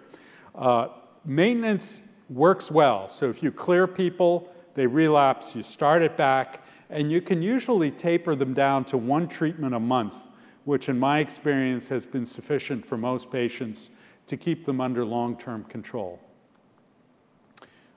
Uh, 0.53 0.89
maintenance 1.25 2.03
works 2.29 2.69
well. 2.69 3.09
So 3.09 3.29
if 3.29 3.41
you 3.41 3.51
clear 3.51 3.87
people, 3.87 4.53
they 4.79 4.87
relapse, 4.87 5.57
you 5.57 5.61
start 5.61 6.01
it 6.01 6.15
back, 6.15 6.63
and 6.89 7.11
you 7.11 7.19
can 7.19 7.41
usually 7.41 7.91
taper 7.91 8.33
them 8.33 8.53
down 8.53 8.85
to 8.85 8.97
one 8.97 9.27
treatment 9.27 9.75
a 9.75 9.79
month, 9.79 10.29
which 10.63 10.87
in 10.87 10.97
my 10.97 11.19
experience 11.19 11.89
has 11.89 12.05
been 12.05 12.25
sufficient 12.25 12.85
for 12.85 12.95
most 12.95 13.29
patients 13.29 13.89
to 14.27 14.37
keep 14.37 14.63
them 14.63 14.79
under 14.79 15.03
long-term 15.03 15.65
control. 15.65 16.17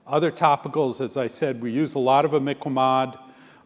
Other 0.05 0.29
topicals, 0.29 0.99
as 0.99 1.15
I 1.15 1.27
said, 1.27 1.61
we 1.61 1.71
use 1.71 1.93
a 1.93 1.99
lot 1.99 2.25
of 2.25 2.31
imiquimod, 2.31 3.17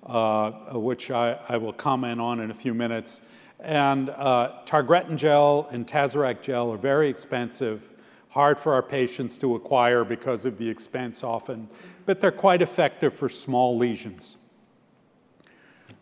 uh, 0.06 0.77
which 0.77 1.10
I, 1.10 1.39
I, 1.49 1.58
will 1.58 1.73
comment 1.73 2.21
on 2.21 2.39
in 2.39 2.51
a 2.51 2.53
few 2.53 2.75
minutes. 2.75 3.23
And 3.60 4.12
uh, 4.12 4.60
targretin 4.65 5.17
gel 5.17 5.67
and 5.71 5.88
Tazorac 5.88 6.43
gel 6.43 6.71
are 6.71 6.77
very 6.77 7.10
expensive, 7.10 7.82
hard 8.30 8.60
for 8.60 8.73
our 8.73 8.84
patients 8.84 9.39
to 9.39 9.56
acquire 9.56 10.03
because 10.03 10.45
of 10.45 10.60
the 10.60 10.69
expense 10.69 11.23
often, 11.23 11.67
but 12.08 12.22
they're 12.22 12.32
quite 12.32 12.62
effective 12.63 13.13
for 13.13 13.30
small 13.30 13.78
lesions. 13.78 14.38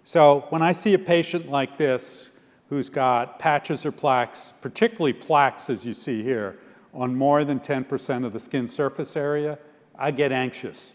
So 0.06 0.46
when 0.50 0.62
I 0.62 0.72
see 0.72 0.94
a 0.94 1.00
patient 1.00 1.50
like 1.50 1.78
this 1.78 2.30
who's 2.70 2.90
got 2.90 3.40
patches 3.40 3.86
or 3.86 3.92
plaques, 3.92 4.54
particularly 4.62 5.14
plaques 5.14 5.68
as 5.70 5.84
you 5.84 5.96
see 5.96 6.22
here, 6.22 6.60
on 6.94 7.16
more 7.16 7.44
than 7.44 7.60
10% 7.60 8.24
of 8.24 8.34
the 8.34 8.40
skin 8.40 8.70
surface 8.70 9.18
area, 9.18 9.58
I 9.98 10.12
get 10.12 10.32
anxious. 10.32 10.92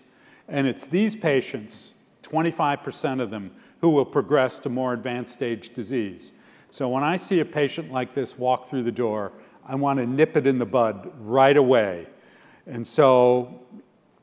And 0.49 0.67
it's 0.67 0.87
these 0.87 1.17
patients, 1.17 1.93
25% 2.23 3.21
of 3.21 3.31
them, 3.31 3.51
who 3.81 3.91
will 3.91 4.07
progress 4.07 4.61
to 4.61 4.69
more 4.69 4.93
advanced 4.93 5.33
stage 5.33 5.75
disease. 5.75 6.31
So 6.71 6.89
when 6.89 7.03
I 7.03 7.17
see 7.17 7.41
a 7.41 7.45
patient 7.45 7.91
like 7.91 8.15
this 8.15 8.39
walk 8.39 8.69
through 8.69 8.85
the 8.85 8.93
door, 8.93 9.33
I 9.67 9.75
want 9.75 9.99
to 9.99 10.07
nip 10.07 10.37
it 10.37 10.47
in 10.47 10.59
the 10.59 10.67
bud 10.67 11.11
right 11.19 11.57
away. 11.57 12.07
And 12.67 12.87
so 12.87 13.61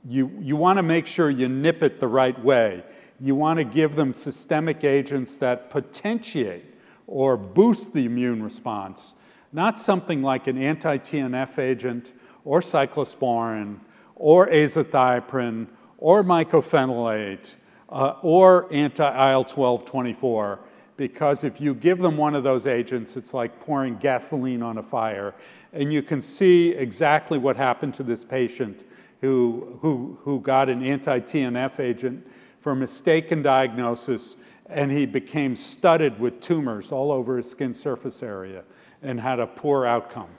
you, 0.08 0.32
you 0.39 0.56
want 0.56 0.78
to 0.78 0.84
make 0.84 1.06
sure 1.06 1.30
you 1.30 1.50
nip 1.50 1.84
it 1.84 2.00
the 2.00 2.08
right 2.08 2.41
way 2.43 2.84
you 3.20 3.36
want 3.36 3.58
to 3.58 3.63
give 3.63 3.96
them 3.96 4.13
systemic 4.13 4.84
agents 4.84 5.38
that 5.38 5.70
potentiate 5.70 6.65
or 7.08 7.38
boost 7.38 7.93
the 7.93 8.06
immune 8.06 8.43
response, 8.43 9.15
not 9.52 9.80
something 9.80 10.22
like 10.22 10.48
an 10.48 10.58
anti-TNF 10.58 11.58
agent 11.58 12.12
or 12.43 12.60
cyclosporin 12.60 13.80
or 14.15 14.48
azathioprine 14.50 15.67
or 15.98 16.24
mycophenolate 16.24 17.56
uh, 17.89 18.15
or 18.22 18.72
anti-IL-12-24. 18.72 20.60
because 20.98 21.43
if 21.43 21.62
you 21.62 21.74
give 21.76 22.00
them 22.00 22.17
one 22.17 22.34
of 22.36 22.43
those 22.43 22.65
agents, 22.67 23.15
it's 23.15 23.34
like 23.34 23.60
pouring 23.60 23.96
gasoline 23.98 24.63
on 24.63 24.80
a 24.80 24.84
fire. 24.84 25.36
And 25.72 25.93
you 25.93 26.02
can 26.02 26.24
see 26.24 26.72
exactly 26.72 27.38
what 27.38 27.56
happened 27.56 27.93
to 27.96 28.04
this 28.04 28.26
patient 28.26 28.84
who, 29.21 29.80
who, 29.82 30.19
who 30.23 30.39
got 30.39 30.69
an 30.69 30.84
anti 30.84 31.19
TNF 31.19 31.80
agent 31.80 32.27
for 32.60 32.71
a 32.71 32.75
mistaken 32.75 33.41
diagnosis, 33.41 34.36
and 34.69 34.91
he 34.91 35.06
became 35.06 35.56
studded 35.56 36.19
with 36.19 36.41
tumors 36.41 36.91
all 36.91 37.12
over 37.12 37.38
his 37.38 37.49
skin 37.49 37.73
surface 37.73 38.21
area 38.21 38.63
and 39.01 39.19
had 39.19 39.39
a 39.39 39.47
poor 39.47 39.86
outcome. 39.86 40.30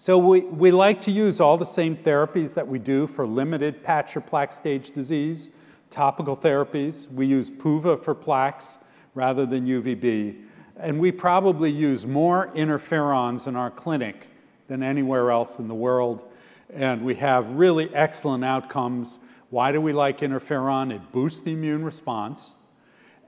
So 0.00 0.16
we, 0.16 0.42
we 0.42 0.70
like 0.70 1.02
to 1.02 1.10
use 1.10 1.40
all 1.40 1.56
the 1.58 1.66
same 1.66 1.96
therapies 1.96 2.54
that 2.54 2.68
we 2.68 2.78
do 2.78 3.08
for 3.08 3.26
limited 3.26 3.82
patch 3.82 4.16
or 4.16 4.20
plaque 4.20 4.52
stage 4.52 4.92
disease, 4.92 5.50
topical 5.90 6.36
therapies. 6.36 7.10
We 7.10 7.26
use 7.26 7.50
PUVA 7.50 8.00
for 8.00 8.14
plaques 8.14 8.78
rather 9.14 9.44
than 9.44 9.66
UVB. 9.66 10.44
And 10.76 11.00
we 11.00 11.10
probably 11.10 11.72
use 11.72 12.06
more 12.06 12.52
interferons 12.54 13.48
in 13.48 13.56
our 13.56 13.72
clinic 13.72 14.28
than 14.68 14.84
anywhere 14.84 15.32
else 15.32 15.58
in 15.58 15.66
the 15.66 15.74
world. 15.74 16.27
And 16.72 17.04
we 17.04 17.14
have 17.16 17.50
really 17.50 17.92
excellent 17.94 18.44
outcomes. 18.44 19.18
Why 19.50 19.72
do 19.72 19.80
we 19.80 19.92
like 19.92 20.18
interferon? 20.18 20.94
It 20.94 21.12
boosts 21.12 21.40
the 21.40 21.52
immune 21.52 21.84
response. 21.84 22.52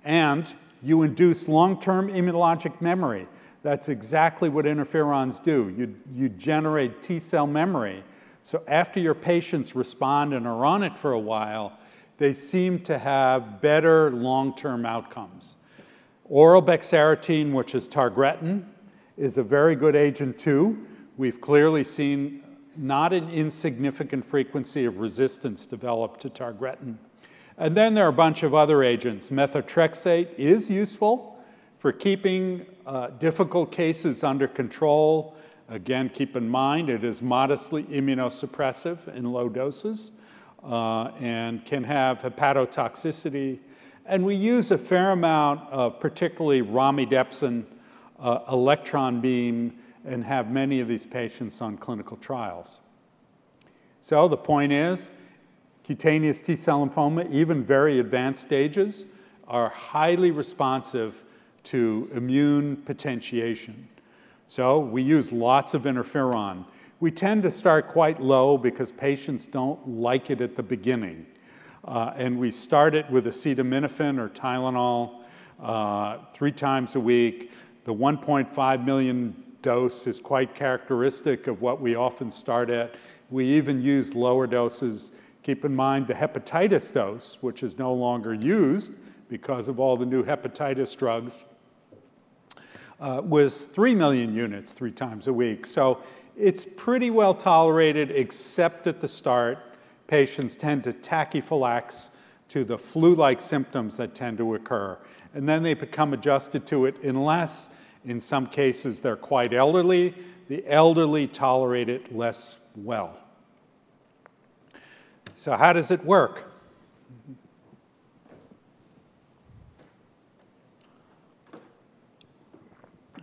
And 0.05 0.53
you 0.83 1.03
induce 1.03 1.49
long 1.49 1.81
term 1.81 2.09
immunologic 2.09 2.81
memory. 2.81 3.29
That's 3.63 3.89
exactly 3.89 4.49
what 4.49 4.65
interferons 4.65 5.43
do. 5.43 5.75
You, 5.77 5.95
you 6.15 6.29
generate 6.29 7.03
T 7.03 7.19
cell 7.19 7.47
memory. 7.47 8.03
So 8.43 8.63
after 8.67 9.01
your 9.01 9.15
patients 9.15 9.75
respond 9.75 10.33
and 10.33 10.47
are 10.47 10.65
on 10.65 10.83
it 10.83 10.99
for 10.99 11.13
a 11.13 11.19
while, 11.19 11.79
they 12.19 12.33
seem 12.33 12.81
to 12.81 12.99
have 12.99 13.61
better 13.61 14.11
long 14.11 14.55
term 14.55 14.87
outcomes. 14.87 15.57
Oral 16.25 16.63
bexarotene, 16.63 17.53
which 17.53 17.75
is 17.75 17.89
targretin, 17.89 18.65
is 19.17 19.37
a 19.37 19.43
very 19.43 19.75
good 19.75 19.97
agent 19.97 20.39
too. 20.39 20.87
We've 21.17 21.41
clearly 21.41 21.85
seen 21.85 22.40
not 22.77 23.13
an 23.13 23.29
insignificant 23.31 24.25
frequency 24.25 24.85
of 24.85 24.99
resistance 24.99 25.67
developed 25.67 26.21
to 26.21 26.31
targretin. 26.31 26.97
And 27.59 27.77
then 27.77 27.95
there 27.95 28.07
are 28.07 28.09
a 28.09 28.13
bunch 28.13 28.43
of 28.43 28.55
other 28.55 28.83
agents. 28.83 29.31
Methotrexate 29.31 30.35
is 30.39 30.71
useful 30.71 31.39
for 31.79 31.93
keeping 31.93 32.65
uh, 32.87 33.09
difficult 33.19 33.71
cases 33.71 34.25
under 34.25 34.49
control. 34.49 35.37
Again, 35.69 36.09
keep 36.09 36.37
in 36.37 36.49
mind 36.49 36.89
it 36.89 37.05
is 37.05 37.21
modestly 37.21 37.85
immunosuppressive 37.85 39.15
in 39.15 39.31
low 39.31 39.49
doses 39.49 40.13
uh, 40.65 41.11
and 41.21 41.65
can 41.65 41.85
have 41.85 42.21
hepatotoxicity. 42.21 43.59
And 44.07 44.25
we 44.25 44.35
use 44.35 44.71
a 44.71 44.79
fair 44.79 45.13
amount 45.13 45.69
of 45.71 46.01
particularly 46.01 46.63
romidepsin 46.63 47.65
uh, 48.19 48.41
electron 48.51 49.21
beam 49.21 49.80
and 50.05 50.25
have 50.25 50.51
many 50.51 50.81
of 50.81 50.89
these 50.89 51.07
patients 51.07 51.61
on 51.61 51.77
clinical 51.77 52.17
trials. 52.17 52.81
So 54.03 54.29
the 54.29 54.37
point 54.37 54.73
is, 54.73 55.11
cutaneous 55.85 56.41
T 56.41 56.57
cell 56.57 56.87
lymphoma, 56.87 57.31
even 57.31 57.65
very 57.65 57.99
advanced 57.99 58.43
stages, 58.43 59.05
are 59.47 59.69
highly 59.69 60.31
responsive 60.31 61.23
to 61.65 62.09
immune 62.15 62.77
potentiation. 62.77 63.89
So 64.49 64.79
we 64.79 65.03
use 65.03 65.33
lots 65.33 65.75
of 65.75 65.83
interferon. 65.83 66.65
We 66.99 67.11
tend 67.11 67.43
to 67.45 67.51
start 67.51 67.89
quite 67.89 68.21
low 68.21 68.59
because 68.59 68.91
patients 68.91 69.47
don't 69.47 69.87
like 69.89 70.31
it 70.31 70.41
at 70.41 70.57
the 70.57 70.63
beginning. 70.63 71.27
Uh, 71.85 72.13
and 72.17 72.39
we 72.39 72.51
start 72.51 72.95
it 72.95 73.09
with 73.11 73.27
acetaminophen 73.27 74.19
or 74.19 74.29
Tylenol 74.29 75.23
uh, 75.63 76.19
three 76.35 76.53
times 76.53 76.95
a 76.95 77.01
week. 77.01 77.51
The 77.85 77.95
1.5 77.95 78.85
million 78.85 79.50
dose 79.63 80.07
is 80.07 80.19
quite 80.19 80.55
characteristic 80.55 81.47
of 81.47 81.61
what 81.61 81.81
we 81.81 81.95
often 81.95 82.31
start 82.33 82.71
at. 82.71 82.95
We 83.31 83.45
even 83.47 83.83
use 83.83 84.15
lower 84.15 84.47
doses. 84.47 85.13
Keep 85.43 85.65
in 85.65 85.75
mind 85.75 86.07
the 86.07 86.15
hepatitis 86.15 86.93
dose, 86.93 87.39
which 87.41 87.63
is 87.63 87.79
no 87.79 87.93
longer 87.93 88.35
used 88.35 88.95
because 89.29 89.69
of 89.69 89.79
all 89.79 89.97
the 89.97 90.07
new 90.07 90.25
hepatitis 90.25 90.97
drugs, 90.97 91.45
uh, 93.01 93.23
was 93.25 93.63
3 93.63 93.95
million 93.95 94.35
units 94.35 94.73
three 94.73 94.91
times 94.91 95.27
a 95.27 95.33
week. 95.33 95.65
So 95.65 96.03
it's 96.37 96.65
pretty 96.65 97.11
well 97.11 97.35
tolerated, 97.35 98.11
except 98.11 98.87
at 98.87 99.01
the 99.01 99.09
start. 99.09 99.59
Patients 100.07 100.57
tend 100.57 100.85
to 100.85 100.93
tachyphylax 100.93 102.09
to 102.49 102.65
the 102.65 102.77
flu 102.77 103.15
like 103.15 103.41
symptoms 103.41 103.97
that 103.97 104.15
tend 104.15 104.39
to 104.39 104.55
occur. 104.55 104.99
And 105.35 105.49
then 105.49 105.63
they 105.63 105.75
become 105.75 106.13
adjusted 106.13 106.67
to 106.67 106.87
it 106.87 107.01
unless, 107.03 107.69
in 108.05 108.21
some 108.21 108.47
cases, 108.47 109.01
they're 109.01 109.17
quite 109.17 109.53
elderly. 109.53 110.15
The 110.49 110.65
elderly 110.67 111.27
tolerate 111.27 111.89
it 111.89 112.15
less 112.15 112.59
well. 112.75 113.17
So, 115.37 115.57
how 115.57 115.73
does 115.73 115.91
it 115.91 116.05
work? 116.05 116.51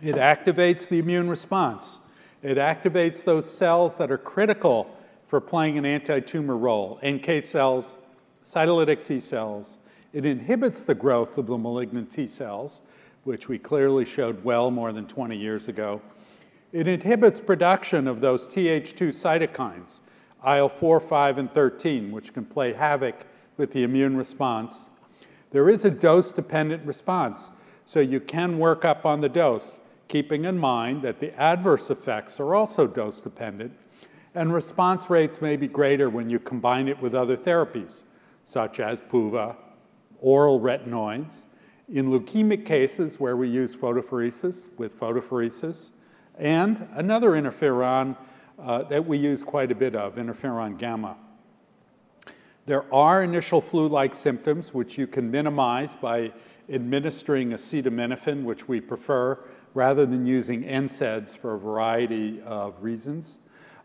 It 0.00 0.14
activates 0.14 0.88
the 0.88 0.98
immune 0.98 1.28
response. 1.28 1.98
It 2.42 2.56
activates 2.56 3.24
those 3.24 3.52
cells 3.52 3.98
that 3.98 4.12
are 4.12 4.18
critical 4.18 4.94
for 5.26 5.40
playing 5.40 5.76
an 5.76 5.84
anti 5.84 6.20
tumor 6.20 6.56
role 6.56 7.00
NK 7.04 7.44
cells, 7.44 7.96
cytolytic 8.44 9.04
T 9.04 9.18
cells. 9.20 9.78
It 10.12 10.24
inhibits 10.24 10.82
the 10.82 10.94
growth 10.94 11.36
of 11.36 11.46
the 11.46 11.58
malignant 11.58 12.10
T 12.10 12.26
cells, 12.26 12.80
which 13.28 13.46
we 13.46 13.58
clearly 13.58 14.06
showed 14.06 14.42
well 14.42 14.70
more 14.70 14.90
than 14.90 15.06
20 15.06 15.36
years 15.36 15.68
ago. 15.68 16.00
It 16.72 16.88
inhibits 16.88 17.40
production 17.40 18.08
of 18.08 18.22
those 18.22 18.48
Th2 18.48 19.08
cytokines, 19.08 20.00
IL 20.42 20.70
4, 20.70 20.98
5, 20.98 21.36
and 21.36 21.52
13, 21.52 22.10
which 22.10 22.32
can 22.32 22.46
play 22.46 22.72
havoc 22.72 23.26
with 23.58 23.74
the 23.74 23.82
immune 23.82 24.16
response. 24.16 24.88
There 25.50 25.68
is 25.68 25.84
a 25.84 25.90
dose 25.90 26.32
dependent 26.32 26.86
response, 26.86 27.52
so 27.84 28.00
you 28.00 28.18
can 28.18 28.58
work 28.58 28.86
up 28.86 29.04
on 29.04 29.20
the 29.20 29.28
dose 29.28 29.80
keeping 30.08 30.46
in 30.46 30.56
mind 30.56 31.02
that 31.02 31.20
the 31.20 31.38
adverse 31.38 31.90
effects 31.90 32.40
are 32.40 32.54
also 32.54 32.86
dose 32.86 33.20
dependent, 33.20 33.72
and 34.34 34.54
response 34.54 35.10
rates 35.10 35.42
may 35.42 35.54
be 35.54 35.68
greater 35.68 36.08
when 36.08 36.30
you 36.30 36.38
combine 36.38 36.88
it 36.88 37.02
with 37.02 37.14
other 37.14 37.36
therapies, 37.36 38.04
such 38.42 38.80
as 38.80 39.02
PUVA, 39.02 39.54
oral 40.18 40.60
retinoids, 40.60 41.44
in 41.90 42.10
leukemic 42.10 42.66
cases 42.66 43.18
where 43.18 43.36
we 43.36 43.48
use 43.48 43.74
photopheresis 43.74 44.68
with 44.78 44.98
photopheresis, 44.98 45.90
and 46.36 46.88
another 46.92 47.30
interferon 47.30 48.16
uh, 48.58 48.82
that 48.84 49.06
we 49.06 49.16
use 49.18 49.42
quite 49.42 49.72
a 49.72 49.74
bit 49.74 49.94
of, 49.94 50.16
interferon 50.16 50.76
gamma. 50.78 51.16
There 52.66 52.92
are 52.92 53.22
initial 53.22 53.60
flu 53.60 53.88
like 53.88 54.14
symptoms 54.14 54.74
which 54.74 54.98
you 54.98 55.06
can 55.06 55.30
minimize 55.30 55.94
by 55.94 56.32
administering 56.68 57.50
acetaminophen, 57.50 58.44
which 58.44 58.68
we 58.68 58.80
prefer 58.80 59.38
rather 59.72 60.04
than 60.04 60.26
using 60.26 60.64
NSAIDs 60.64 61.36
for 61.36 61.54
a 61.54 61.58
variety 61.58 62.42
of 62.42 62.82
reasons. 62.82 63.38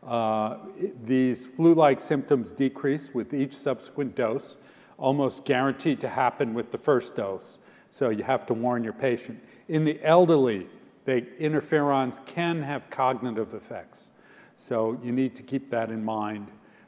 Uh, 0.05 0.57
these 1.05 1.45
flu-like 1.45 1.99
symptoms 1.99 2.51
decrease 2.51 3.13
with 3.13 3.33
each 3.33 3.53
subsequent 3.53 4.15
dose, 4.15 4.57
almost 4.97 5.45
guaranteed 5.45 6.01
to 6.01 6.09
happen 6.09 6.53
with 6.53 6.71
the 6.71 6.77
first 6.77 7.15
dose. 7.15 7.59
So 7.93 8.09
you 8.09 8.23
have 8.23 8.47
to 8.47 8.55
warn 8.55 8.83
your 8.83 8.93
patient. 8.93 9.39
In 9.67 9.85
the 9.85 10.03
elderly, 10.03 10.65
they, 11.05 11.21
interferons 11.21 12.25
can 12.25 12.63
have 12.63 12.89
cognitive 12.89 13.53
effects. 13.53 14.09
So 14.55 14.99
you 15.03 15.11
need 15.11 15.35
to 15.35 15.43
keep 15.43 15.69
that 15.69 15.91
in 15.91 16.03
mind. 16.03 16.47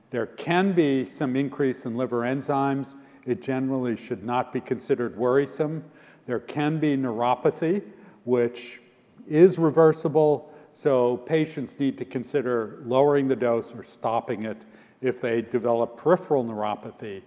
There 0.10 0.26
can 0.26 0.72
be 0.72 1.06
some 1.06 1.36
increase 1.36 1.86
in 1.86 1.96
liver 1.96 2.22
enzymes. 2.22 2.96
It 3.24 3.44
generally 3.44 3.96
should 3.96 4.24
not 4.24 4.52
be 4.52 4.60
considered 4.60 5.16
worrisome. 5.16 5.86
There 6.26 6.40
can 6.40 6.80
be 6.80 6.98
neuropathy, 6.98 7.84
which 8.24 8.82
is 9.28 9.60
reversible, 9.60 10.52
so 10.74 11.18
patients 11.18 11.80
need 11.80 12.00
to 12.00 12.06
consider 12.06 12.82
lowering 12.84 13.28
the 13.28 13.36
dose 13.36 13.76
or 13.76 13.84
stopping 13.84 14.46
it 14.46 14.58
if 15.02 15.22
they 15.22 15.44
develop 15.44 15.98
peripheral 15.98 16.44
neuropathy. 16.44 17.22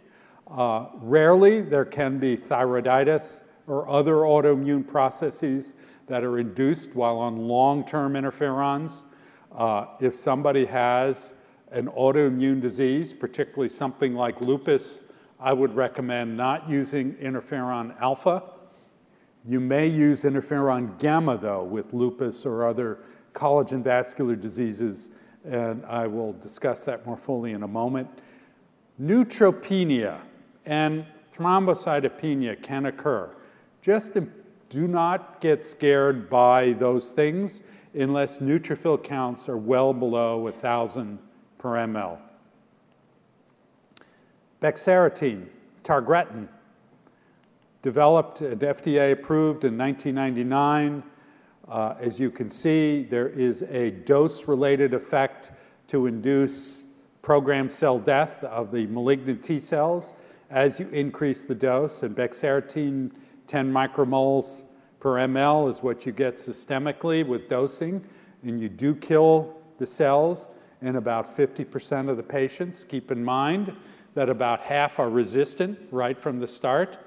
Uh, 0.50 0.86
rarely, 0.94 1.60
there 1.60 1.84
can 1.84 2.18
be 2.18 2.36
thyroiditis 2.36 3.42
or 3.68 3.88
other 3.88 4.14
autoimmune 4.16 4.87
processes 4.87 5.74
that 6.07 6.24
are 6.24 6.38
induced 6.38 6.94
while 6.94 7.18
on 7.18 7.37
long 7.37 7.85
term 7.85 8.14
interferons. 8.14 9.02
Uh, 9.52 9.87
if 10.00 10.16
somebody 10.16 10.64
has 10.64 11.35
an 11.70 11.87
autoimmune 11.88 12.61
disease, 12.61 13.12
particularly 13.12 13.68
something 13.68 14.14
like 14.14 14.40
lupus, 14.40 15.00
I 15.38 15.52
would 15.52 15.76
recommend 15.76 16.37
not 16.37 16.68
using 16.68 17.12
interferon 17.14 17.94
alpha 18.00 18.42
you 19.48 19.61
may 19.61 19.87
use 19.87 20.24
interferon 20.24 20.98
gamma, 20.98 21.38
though, 21.38 21.64
with 21.64 21.94
lupus 21.94 22.44
or 22.44 22.66
other 22.66 22.98
collagen 23.33 23.83
vascular 23.83 24.37
diseases, 24.37 25.09
and 25.44 25.87
I 25.87 26.07
will 26.07 26.35
discuss 26.35 26.85
that 26.85 27.07
more 27.07 27.16
fully 27.16 27.52
in 27.52 27.62
a 27.62 27.68
moment. 27.68 28.09
Neutropenia 29.00 30.20
and 30.66 31.07
thrombocytopenia 31.35 32.62
can 32.62 32.87
occur. 32.87 33.35
Just 33.88 34.18
do 34.68 34.87
not 34.87 35.40
get 35.40 35.64
scared 35.64 36.29
by 36.29 36.74
those 36.74 37.11
things 37.12 37.62
unless 37.94 38.37
neutrophil 38.37 39.03
counts 39.03 39.48
are 39.48 39.57
well 39.57 39.94
below 39.94 40.40
1,000 40.40 41.18
per 41.57 41.70
ml. 41.70 42.18
Bexarotene, 44.61 45.46
targretin, 45.85 46.48
developed 47.81 48.42
and 48.42 48.61
FDA 48.61 49.12
approved 49.12 49.64
in 49.64 49.79
1999. 49.79 51.03
Uh, 51.66 51.94
as 51.98 52.20
you 52.20 52.31
can 52.31 52.51
see, 52.51 53.05
there 53.05 53.31
is 53.31 53.62
a 53.62 53.92
dose-related 53.92 54.92
effect 54.92 55.51
to 55.87 56.05
induce 56.05 56.85
programmed 57.22 57.72
cell 57.72 57.98
death 57.98 58.44
of 58.44 58.70
the 58.70 58.87
malignant 58.88 59.42
T 59.42 59.59
cells 59.59 60.12
as 60.51 60.79
you 60.79 60.88
increase 60.90 61.42
the 61.42 61.55
dose, 61.55 62.03
and 62.03 62.14
bexarotene 62.14 63.12
10 63.48 63.72
micromoles 63.72 64.64
per 65.00 65.14
ml 65.14 65.70
is 65.70 65.82
what 65.82 66.04
you 66.04 66.12
get 66.12 66.34
systemically 66.34 67.26
with 67.26 67.48
dosing, 67.48 68.04
and 68.42 68.61
you 68.61 68.68
do 68.68 68.94
kill 68.94 69.56
the 69.78 69.87
cells 69.87 70.48
in 70.82 70.96
about 70.96 71.34
50% 71.37 72.08
of 72.08 72.16
the 72.16 72.22
patients. 72.22 72.84
Keep 72.84 73.11
in 73.11 73.24
mind 73.24 73.74
that 74.14 74.28
about 74.28 74.61
half 74.61 74.98
are 74.98 75.08
resistant 75.08 75.78
right 75.90 76.20
from 76.20 76.40
the 76.40 76.46
start, 76.46 76.98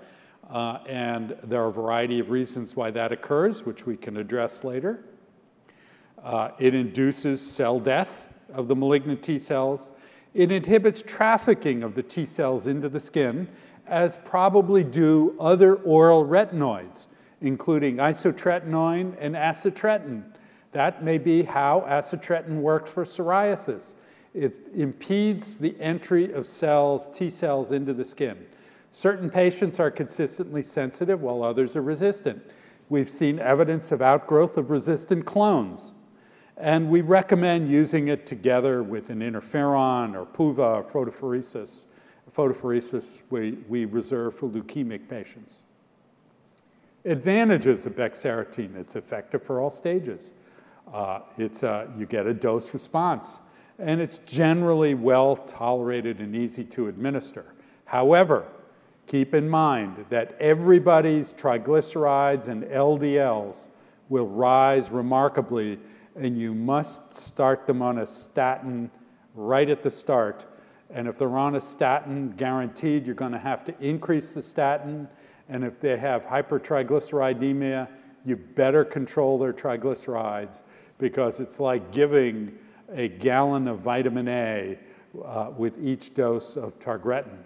uh, 0.50 0.80
and 0.88 1.38
there 1.44 1.62
are 1.62 1.70
a 1.70 1.74
variety 1.74 2.20
of 2.20 2.30
reasons 2.30 2.76
why 2.76 2.92
that 2.92 3.12
occurs, 3.12 3.66
which 3.66 3.86
we 3.86 3.96
can 3.96 4.18
address 4.18 4.64
later. 4.64 5.06
Uh, 6.24 6.50
it 6.60 6.74
induces 6.74 7.40
cell 7.40 7.80
death 7.80 8.28
of 8.54 8.68
the 8.68 8.76
malignant 8.76 9.22
T 9.22 9.38
cells. 9.38 9.92
It 10.34 10.52
inhibits 10.52 11.02
trafficking 11.02 11.84
of 11.84 11.96
the 11.96 12.04
T 12.04 12.26
cells 12.26 12.68
into 12.68 12.90
the 12.90 13.00
skin, 13.00 13.48
as 13.88 14.18
probably 14.24 14.84
do 14.84 15.36
other 15.40 15.76
oral 15.76 16.26
retinoids, 16.26 17.08
including 17.42 17.98
isotretinoin 17.98 19.16
and 19.20 19.36
acitretin. 19.36 20.24
That 20.72 21.04
may 21.04 21.18
be 21.18 21.44
how 21.44 21.82
acitretin 21.88 22.62
works 22.62 22.92
for 22.92 23.04
psoriasis. 23.04 23.96
It 24.34 24.60
impedes 24.74 25.58
the 25.58 25.76
entry 25.80 26.32
of 26.32 26.48
cells, 26.48 27.10
T 27.10 27.30
cells, 27.30 27.72
into 27.72 27.94
the 27.94 28.06
skin. 28.06 28.46
Certain 28.94 29.30
patients 29.30 29.80
are 29.80 29.92
consistently 29.92 30.62
sensitive 30.62 31.22
while 31.22 31.44
others 31.44 31.76
are 31.76 31.82
resistant. 31.82 32.44
We've 32.90 33.10
seen 33.10 33.40
evidence 33.40 33.92
of 33.92 34.02
outgrowth 34.02 34.58
of 34.58 34.70
resistant 34.70 35.26
clones. 35.26 35.94
And 36.58 36.90
we 36.90 37.02
recommend 37.02 37.72
using 37.72 38.08
it 38.08 38.26
together 38.26 38.84
with 38.84 39.10
an 39.10 39.20
interferon 39.20 40.14
or 40.14 40.26
PUVA 40.26 40.60
or 40.60 40.84
photopheresis. 40.84 41.86
Photopheresis 42.36 43.24
we, 43.30 43.58
we 43.68 43.86
reserve 43.86 44.36
for 44.36 44.48
leukemic 44.50 45.10
patients. 45.10 45.64
Advantages 47.04 47.86
of 47.86 47.96
bexarotene, 47.96 48.76
it's 48.76 48.96
effective 48.96 49.44
for 49.44 49.60
all 49.60 49.70
stages. 49.70 50.34
Uh, 50.94 51.22
it's, 51.38 51.64
uh, 51.64 51.88
you 51.98 52.06
get 52.06 52.28
a 52.28 52.34
dose 52.34 52.74
response, 52.74 53.40
and 53.80 54.00
it's 54.00 54.20
generally 54.20 54.94
well 54.94 55.36
tolerated 55.36 56.20
and 56.20 56.36
easy 56.36 56.64
to 56.64 56.88
administer. 56.88 57.46
However, 57.86 58.46
keep 59.08 59.34
in 59.34 59.50
mind 59.50 60.06
that 60.10 60.36
everybody's 60.40 61.34
triglycerides 61.34 62.48
and 62.48 62.64
LDLs 62.64 63.68
will 64.10 64.28
rise 64.28 64.90
remarkably, 64.90 65.80
and 66.16 66.38
you 66.38 66.54
must 66.54 67.18
start 67.18 67.66
them 67.66 67.82
on 67.82 67.98
a 67.98 68.06
statin 68.06 68.92
right 69.34 69.70
at 69.70 69.82
the 69.82 69.90
start. 69.90 70.46
And 70.94 71.08
if 71.08 71.18
they're 71.18 71.38
on 71.38 71.56
a 71.56 71.62
statin, 71.62 72.32
guaranteed 72.32 73.06
you're 73.06 73.16
going 73.16 73.32
to 73.32 73.40
have 73.40 73.64
to 73.66 73.76
increase 73.80 74.34
the 74.34 74.42
statin. 74.42 75.08
And 75.50 75.64
if 75.64 75.80
they 75.80 75.98
have 75.98 76.26
hypertriglyceridemia, 76.26 77.88
you 78.26 78.36
better 78.36 78.84
control 78.84 79.40
their 79.40 79.54
triglycerides 79.54 80.64
because 80.98 81.40
it's 81.40 81.60
like 81.60 81.92
giving 81.92 82.58
a 82.94 83.08
gallon 83.08 83.68
of 83.68 83.80
vitamin 83.80 84.28
A 84.28 84.78
uh, 85.24 85.52
with 85.58 85.84
each 85.84 86.14
dose 86.14 86.56
of 86.56 86.78
targretin. 86.80 87.40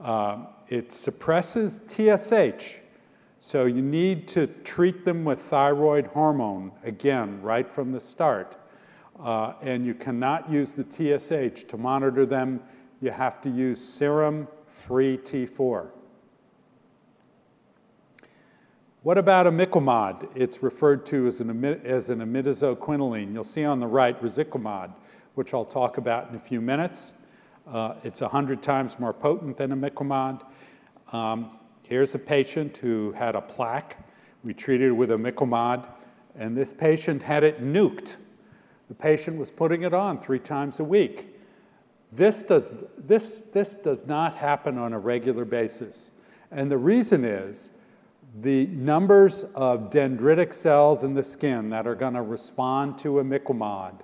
Uh, 0.00 0.46
it 0.68 0.92
suppresses 0.92 1.80
TSH, 1.86 2.80
so 3.40 3.66
you 3.66 3.82
need 3.82 4.26
to 4.28 4.46
treat 4.46 5.04
them 5.04 5.24
with 5.24 5.40
thyroid 5.40 6.06
hormone, 6.08 6.72
again, 6.82 7.40
right 7.42 7.70
from 7.70 7.92
the 7.92 8.00
start. 8.00 8.56
Uh, 9.18 9.54
and 9.62 9.86
you 9.86 9.94
cannot 9.94 10.50
use 10.50 10.72
the 10.74 10.84
TSH 10.84 11.64
to 11.64 11.76
monitor 11.76 12.26
them. 12.26 12.60
You 13.00 13.10
have 13.10 13.40
to 13.42 13.50
use 13.50 13.82
serum 13.82 14.48
free 14.66 15.18
T4. 15.18 15.88
What 19.02 19.18
about 19.18 19.44
imiquimod? 19.44 20.30
It's 20.34 20.62
referred 20.62 21.04
to 21.06 21.26
as 21.26 21.40
an, 21.40 21.64
as 21.84 22.08
an 22.08 22.20
imidazoquinoline. 22.20 23.34
You'll 23.34 23.44
see 23.44 23.64
on 23.64 23.78
the 23.78 23.86
right 23.86 24.18
resiquimod, 24.22 24.94
which 25.34 25.52
I'll 25.52 25.66
talk 25.66 25.98
about 25.98 26.30
in 26.30 26.36
a 26.36 26.40
few 26.40 26.62
minutes. 26.62 27.12
Uh, 27.66 27.96
it's 28.02 28.22
100 28.22 28.62
times 28.62 28.98
more 28.98 29.12
potent 29.12 29.58
than 29.58 29.70
imiquimod. 29.72 30.42
Um, 31.12 31.58
here's 31.82 32.14
a 32.14 32.18
patient 32.18 32.78
who 32.78 33.12
had 33.12 33.34
a 33.34 33.42
plaque. 33.42 33.98
We 34.42 34.54
treated 34.54 34.92
with 34.92 35.10
imiquimod, 35.10 35.86
and 36.34 36.56
this 36.56 36.72
patient 36.72 37.22
had 37.22 37.44
it 37.44 37.62
nuked. 37.62 38.16
The 38.88 38.94
patient 38.94 39.38
was 39.38 39.50
putting 39.50 39.82
it 39.82 39.94
on 39.94 40.18
three 40.20 40.38
times 40.38 40.80
a 40.80 40.84
week. 40.84 41.28
This 42.12 42.42
does, 42.42 42.74
this, 42.96 43.40
this 43.40 43.74
does 43.74 44.06
not 44.06 44.36
happen 44.36 44.78
on 44.78 44.92
a 44.92 44.98
regular 44.98 45.44
basis. 45.44 46.12
And 46.50 46.70
the 46.70 46.78
reason 46.78 47.24
is 47.24 47.70
the 48.40 48.66
numbers 48.66 49.44
of 49.54 49.90
dendritic 49.90 50.52
cells 50.52 51.02
in 51.04 51.14
the 51.14 51.22
skin 51.22 51.70
that 51.70 51.86
are 51.86 51.94
going 51.94 52.14
to 52.14 52.22
respond 52.22 52.98
to 52.98 53.14
imiquimod 53.14 54.00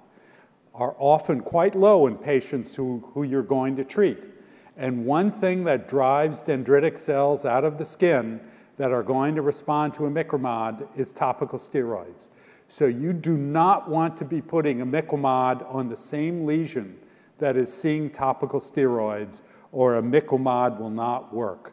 are 0.75 0.95
often 0.99 1.41
quite 1.41 1.75
low 1.75 2.07
in 2.07 2.17
patients 2.17 2.75
who, 2.75 3.05
who 3.13 3.23
you're 3.23 3.43
going 3.43 3.77
to 3.77 3.85
treat. 3.85 4.25
And 4.77 5.05
one 5.05 5.31
thing 5.31 5.65
that 5.65 5.89
drives 5.89 6.43
dendritic 6.43 6.97
cells 6.97 7.45
out 7.45 7.65
of 7.65 7.77
the 7.77 7.85
skin 7.85 8.41
that 8.77 8.93
are 8.93 9.03
going 9.03 9.35
to 9.35 9.43
respond 9.43 9.93
to 9.95 10.03
imiquimod 10.03 10.89
is 10.97 11.13
topical 11.13 11.59
steroids. 11.59 12.29
So 12.71 12.87
you 12.87 13.13
do 13.13 13.37
not 13.37 13.91
want 13.91 14.17
to 14.19 14.25
be 14.25 14.41
putting 14.41 14.79
imiquimod 14.79 15.67
on 15.75 15.89
the 15.89 15.97
same 15.97 16.47
lesion 16.47 16.97
that 17.39 17.57
is 17.57 17.75
seeing 17.75 18.11
topical 18.11 18.61
steroids, 18.61 19.43
or 19.73 20.01
imiquimod 20.01 20.79
will 20.79 20.89
not 20.89 21.35
work. 21.35 21.73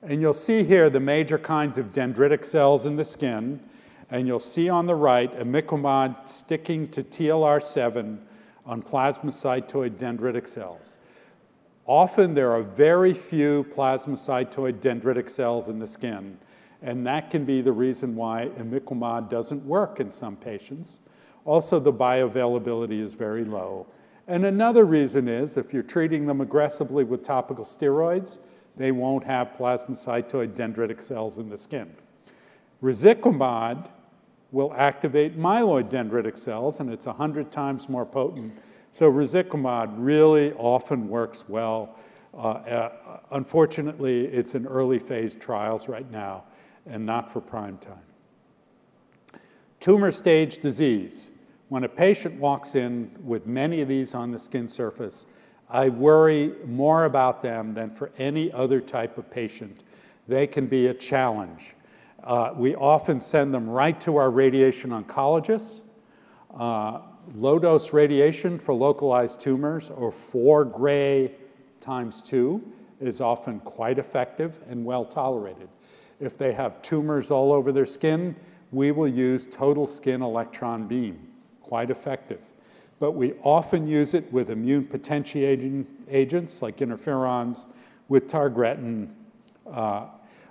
And 0.00 0.22
you'll 0.22 0.32
see 0.32 0.64
here 0.64 0.88
the 0.88 1.00
major 1.00 1.38
kinds 1.38 1.76
of 1.76 1.92
dendritic 1.92 2.46
cells 2.46 2.86
in 2.86 2.96
the 2.96 3.04
skin. 3.04 3.60
And 4.08 4.26
you'll 4.26 4.38
see 4.38 4.70
on 4.70 4.86
the 4.86 4.94
right 4.94 5.30
imiquimod 5.38 6.26
sticking 6.26 6.88
to 6.88 7.02
TLR7 7.02 8.20
on 8.64 8.82
plasmacytoid 8.82 9.98
dendritic 9.98 10.48
cells. 10.48 10.96
Often 11.84 12.32
there 12.32 12.52
are 12.52 12.62
very 12.62 13.12
few 13.12 13.66
plasmacytoid 13.70 14.80
dendritic 14.80 15.28
cells 15.28 15.68
in 15.68 15.78
the 15.78 15.86
skin, 15.86 16.38
and 16.82 17.06
that 17.06 17.30
can 17.30 17.44
be 17.44 17.60
the 17.60 17.72
reason 17.72 18.16
why 18.16 18.50
imiquimod 18.58 19.28
doesn't 19.28 19.64
work 19.66 20.00
in 20.00 20.10
some 20.10 20.36
patients. 20.36 21.00
Also, 21.44 21.78
the 21.78 21.92
bioavailability 21.92 23.00
is 23.00 23.14
very 23.14 23.44
low. 23.44 23.86
And 24.26 24.46
another 24.46 24.84
reason 24.84 25.28
is 25.28 25.56
if 25.56 25.72
you're 25.72 25.82
treating 25.82 26.26
them 26.26 26.40
aggressively 26.40 27.04
with 27.04 27.22
topical 27.22 27.64
steroids, 27.64 28.38
they 28.76 28.92
won't 28.92 29.24
have 29.24 29.52
plasmacytoid 29.58 30.54
dendritic 30.54 31.02
cells 31.02 31.38
in 31.38 31.48
the 31.48 31.56
skin. 31.56 31.94
Resiquimod 32.82 33.90
will 34.52 34.72
activate 34.74 35.38
myeloid 35.38 35.90
dendritic 35.90 36.36
cells, 36.36 36.80
and 36.80 36.90
it's 36.90 37.06
100 37.06 37.50
times 37.50 37.88
more 37.88 38.06
potent. 38.06 38.52
So 38.90 39.10
resiquimod 39.10 39.94
really 39.96 40.52
often 40.54 41.08
works 41.08 41.48
well. 41.48 41.96
Uh, 42.32 42.38
uh, 42.38 43.18
unfortunately, 43.32 44.26
it's 44.26 44.54
in 44.54 44.66
early 44.66 44.98
phase 44.98 45.34
trials 45.34 45.88
right 45.88 46.10
now 46.10 46.44
and 46.86 47.04
not 47.04 47.30
for 47.32 47.40
prime 47.40 47.78
time. 47.78 47.98
Tumor 49.80 50.10
stage 50.12 50.58
disease. 50.58 51.30
When 51.68 51.84
a 51.84 51.88
patient 51.88 52.34
walks 52.40 52.74
in 52.74 53.16
with 53.22 53.46
many 53.46 53.80
of 53.80 53.88
these 53.88 54.14
on 54.14 54.30
the 54.32 54.38
skin 54.38 54.68
surface, 54.68 55.24
I 55.68 55.88
worry 55.88 56.52
more 56.66 57.04
about 57.04 57.42
them 57.42 57.74
than 57.74 57.90
for 57.90 58.10
any 58.18 58.50
other 58.52 58.80
type 58.80 59.16
of 59.18 59.30
patient. 59.30 59.84
They 60.26 60.46
can 60.46 60.66
be 60.66 60.88
a 60.88 60.94
challenge. 60.94 61.74
Uh, 62.24 62.52
we 62.56 62.74
often 62.74 63.20
send 63.20 63.54
them 63.54 63.70
right 63.70 63.98
to 64.00 64.16
our 64.16 64.30
radiation 64.30 64.90
oncologists. 64.90 65.80
Uh, 66.54 67.00
low 67.34 67.58
dose 67.58 67.92
radiation 67.92 68.58
for 68.58 68.74
localized 68.74 69.40
tumors, 69.40 69.90
or 69.90 70.10
4 70.10 70.64
gray 70.64 71.32
times 71.80 72.20
2, 72.20 72.62
is 73.00 73.20
often 73.20 73.60
quite 73.60 73.98
effective 73.98 74.58
and 74.68 74.84
well 74.84 75.04
tolerated. 75.04 75.68
If 76.20 76.36
they 76.38 76.52
have 76.52 76.82
tumors 76.82 77.30
all 77.30 77.52
over 77.52 77.72
their 77.72 77.86
skin, 77.86 78.36
we 78.72 78.92
will 78.92 79.08
use 79.08 79.46
total 79.46 79.86
skin 79.86 80.22
electron 80.22 80.86
beam, 80.86 81.28
quite 81.62 81.90
effective 81.90 82.40
but 83.00 83.12
we 83.12 83.32
often 83.42 83.86
use 83.86 84.12
it 84.14 84.30
with 84.30 84.50
immune 84.50 84.84
potentiating 84.84 85.86
agents 86.10 86.60
like 86.60 86.76
interferons, 86.76 87.66
with 88.08 88.28
targretin. 88.28 89.08
Uh, 89.66 90.06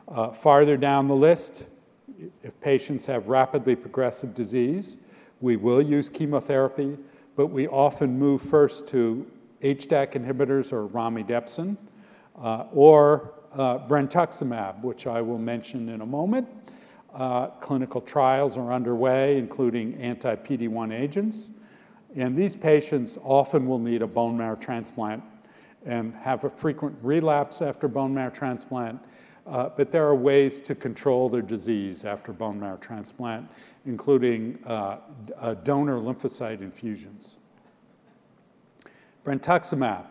Uh, 0.07 0.31
farther 0.31 0.75
down 0.75 1.07
the 1.07 1.15
list, 1.15 1.67
if 2.41 2.59
patients 2.61 3.05
have 3.05 3.29
rapidly 3.29 3.75
progressive 3.75 4.33
disease, 4.33 4.97
we 5.39 5.55
will 5.55 5.83
use 5.83 6.09
chemotherapy, 6.09 6.97
but 7.35 7.45
we 7.51 7.67
often 7.67 8.17
move 8.17 8.41
first 8.41 8.87
to 8.87 9.23
HDAC 9.61 10.13
inhibitors 10.13 10.73
or 10.73 10.87
romidepsin, 10.87 11.77
uh, 12.41 12.63
or 12.73 13.35
uh, 13.53 13.79
brentuximab, 13.87 14.81
which 14.81 15.07
I 15.07 15.21
will 15.21 15.37
mention 15.37 15.89
in 15.89 16.01
a 16.01 16.05
moment. 16.05 16.47
Uh, 17.13 17.47
clinical 17.47 18.01
trials 18.01 18.57
are 18.57 18.71
underway, 18.71 19.37
including 19.37 19.95
anti-PD-1 19.95 20.93
agents. 20.93 21.51
And 22.15 22.35
these 22.35 22.55
patients 22.55 23.17
often 23.23 23.67
will 23.67 23.79
need 23.79 24.01
a 24.01 24.07
bone 24.07 24.37
marrow 24.37 24.55
transplant 24.55 25.23
and 25.85 26.13
have 26.15 26.43
a 26.43 26.49
frequent 26.49 26.97
relapse 27.01 27.61
after 27.61 27.87
bone 27.87 28.13
marrow 28.13 28.31
transplant. 28.31 28.99
Uh, 29.47 29.69
but 29.75 29.91
there 29.91 30.05
are 30.05 30.15
ways 30.15 30.59
to 30.61 30.75
control 30.75 31.29
their 31.29 31.41
disease 31.41 32.05
after 32.05 32.31
bone 32.31 32.59
marrow 32.59 32.77
transplant, 32.77 33.49
including 33.85 34.59
uh, 34.65 34.97
uh, 35.37 35.55
donor 35.55 35.97
lymphocyte 35.97 36.61
infusions. 36.61 37.37
Brentuximab, 39.25 40.05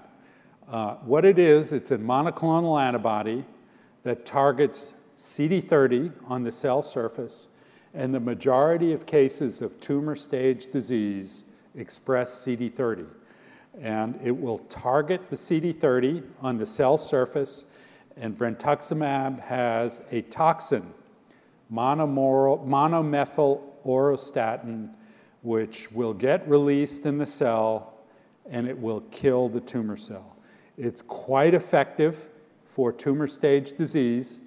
uh, 0.71 0.97
what 0.97 1.25
it 1.25 1.39
is, 1.39 1.73
it's 1.73 1.91
a 1.91 1.99
monoclonal 1.99 2.81
antibody 2.81 3.45
that 4.03 4.27
targets 4.27 4.95
CD30 5.17 6.13
on 6.27 6.43
the 6.43 6.53
cell 6.53 6.83
surface, 6.83 7.49
and 7.95 8.15
the 8.15 8.21
majority 8.21 8.93
of 8.93 9.07
cases 9.07 9.63
of 9.63 9.81
tumor 9.81 10.15
stage 10.15 10.71
disease 10.71 11.45
express 11.75 12.45
CD30. 12.45 13.07
And 13.81 14.21
it 14.23 14.37
will 14.37 14.59
target 14.59 15.31
the 15.31 15.37
CD30 15.37 16.23
on 16.41 16.59
the 16.59 16.67
cell 16.67 16.99
surface, 16.99 17.67
and 18.17 18.37
brentuximab 18.37 19.41
has 19.41 20.03
a 20.11 20.23
toxin, 20.23 20.93
monomethyl 21.73 23.63
auristatin, 23.87 24.91
which 25.43 25.91
will 25.93 26.15
get 26.15 26.47
released 26.49 27.07
in 27.07 27.19
the 27.19 27.27
cell 27.27 27.95
and 28.51 28.67
it 28.67 28.79
will 28.79 29.03
kill 29.11 29.49
the 29.49 29.61
tumor 29.61 29.97
cell. 29.97 30.38
It's 30.79 31.03
quite 31.03 31.55
effective 31.55 32.29
for 32.67 32.93
tumor 32.93 33.27
stage 33.27 33.77
disease, 33.77 34.41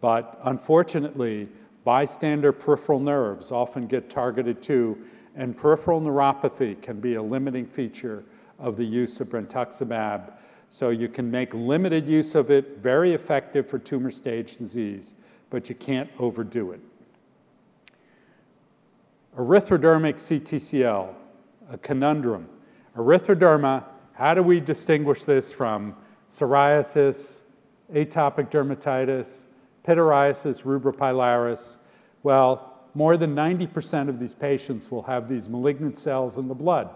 but 0.00 0.38
unfortunately, 0.44 1.48
bystander 1.84 2.52
peripheral 2.52 3.00
nerves 3.00 3.50
often 3.50 3.86
get 3.86 4.08
targeted 4.08 4.62
too 4.62 4.96
and 5.38 5.56
peripheral 5.56 6.00
neuropathy 6.00 6.80
can 6.82 7.00
be 7.00 7.14
a 7.14 7.22
limiting 7.22 7.64
feature 7.64 8.24
of 8.58 8.76
the 8.76 8.84
use 8.84 9.20
of 9.20 9.28
brentuximab. 9.28 10.32
So 10.68 10.90
you 10.90 11.08
can 11.08 11.30
make 11.30 11.54
limited 11.54 12.08
use 12.08 12.34
of 12.34 12.50
it, 12.50 12.78
very 12.78 13.12
effective 13.14 13.66
for 13.66 13.78
tumor 13.78 14.10
stage 14.10 14.56
disease, 14.56 15.14
but 15.48 15.68
you 15.68 15.76
can't 15.76 16.10
overdo 16.18 16.72
it. 16.72 16.80
Erythrodermic 19.36 20.16
CTCL, 20.16 21.14
a 21.70 21.78
conundrum. 21.78 22.48
Erythroderma, 22.96 23.84
how 24.18 24.34
do 24.34 24.42
we 24.42 24.58
distinguish 24.58 25.22
this 25.22 25.52
from 25.52 25.94
psoriasis, 26.28 27.42
atopic 27.94 28.50
dermatitis, 28.50 29.42
pityriasis 29.86 30.64
rubra 30.64 31.76
Well, 32.24 32.74
more 32.94 33.16
than 33.16 33.36
90% 33.36 34.08
of 34.08 34.18
these 34.18 34.34
patients 34.34 34.90
will 34.90 35.04
have 35.04 35.28
these 35.28 35.48
malignant 35.48 35.96
cells 35.96 36.36
in 36.36 36.48
the 36.48 36.54
blood. 36.54 36.90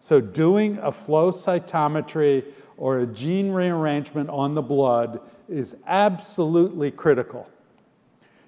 So, 0.00 0.20
doing 0.20 0.78
a 0.78 0.90
flow 0.90 1.30
cytometry 1.30 2.44
or 2.76 2.98
a 2.98 3.06
gene 3.06 3.52
rearrangement 3.52 4.28
on 4.28 4.54
the 4.54 4.62
blood 4.62 5.20
is 5.48 5.76
absolutely 5.86 6.90
critical. 6.90 7.48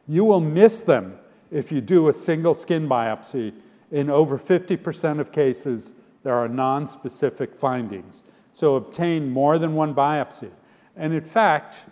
You 0.08 0.24
will 0.24 0.40
miss 0.40 0.82
them 0.82 1.16
if 1.52 1.70
you 1.70 1.80
do 1.80 2.08
a 2.08 2.12
single 2.12 2.54
skin 2.54 2.88
biopsy. 2.88 3.54
In 3.92 4.10
over 4.10 4.36
50% 4.36 5.20
of 5.20 5.30
cases, 5.30 5.94
there 6.26 6.34
are 6.34 6.48
non-specific 6.48 7.54
findings. 7.54 8.24
So 8.50 8.74
obtain 8.74 9.30
more 9.30 9.60
than 9.60 9.76
one 9.76 9.94
biopsy. 9.94 10.50
And 10.96 11.14
in 11.14 11.22
fact, 11.22 11.82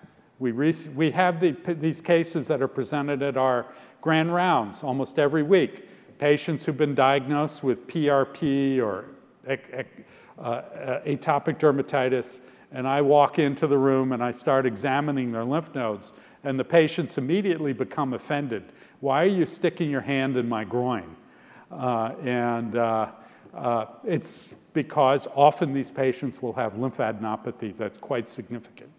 we, 0.40 0.50
we 0.50 1.12
have 1.12 1.38
the, 1.38 1.52
these 1.68 2.00
cases 2.00 2.48
that 2.48 2.60
are 2.60 2.66
presented 2.66 3.22
at 3.22 3.36
our 3.36 3.66
grand 4.00 4.34
rounds 4.34 4.82
almost 4.82 5.20
every 5.20 5.44
week. 5.44 5.88
Patients 6.18 6.66
who've 6.66 6.76
been 6.76 6.96
diagnosed 6.96 7.62
with 7.62 7.86
PRP 7.86 8.82
or 8.82 9.04
uh, 9.46 9.54
uh, 10.36 11.00
atopic 11.06 11.60
dermatitis, 11.60 12.40
and 12.72 12.88
I 12.88 13.02
walk 13.02 13.38
into 13.38 13.68
the 13.68 13.78
room 13.78 14.10
and 14.10 14.20
I 14.20 14.32
start 14.32 14.66
examining 14.66 15.30
their 15.30 15.44
lymph 15.44 15.72
nodes, 15.76 16.12
and 16.42 16.58
the 16.58 16.64
patients 16.64 17.18
immediately 17.18 17.72
become 17.72 18.14
offended. 18.14 18.64
Why 18.98 19.22
are 19.22 19.28
you 19.28 19.46
sticking 19.46 19.92
your 19.92 20.00
hand 20.00 20.36
in 20.36 20.48
my 20.48 20.64
groin? 20.64 21.14
Uh, 21.70 22.14
and 22.24 22.74
uh, 22.74 23.12
uh, 23.54 23.86
it's 24.04 24.54
because 24.72 25.28
often 25.34 25.72
these 25.72 25.90
patients 25.90 26.42
will 26.42 26.54
have 26.54 26.74
lymphadenopathy 26.74 27.76
that's 27.76 27.98
quite 27.98 28.28
significant. 28.28 28.90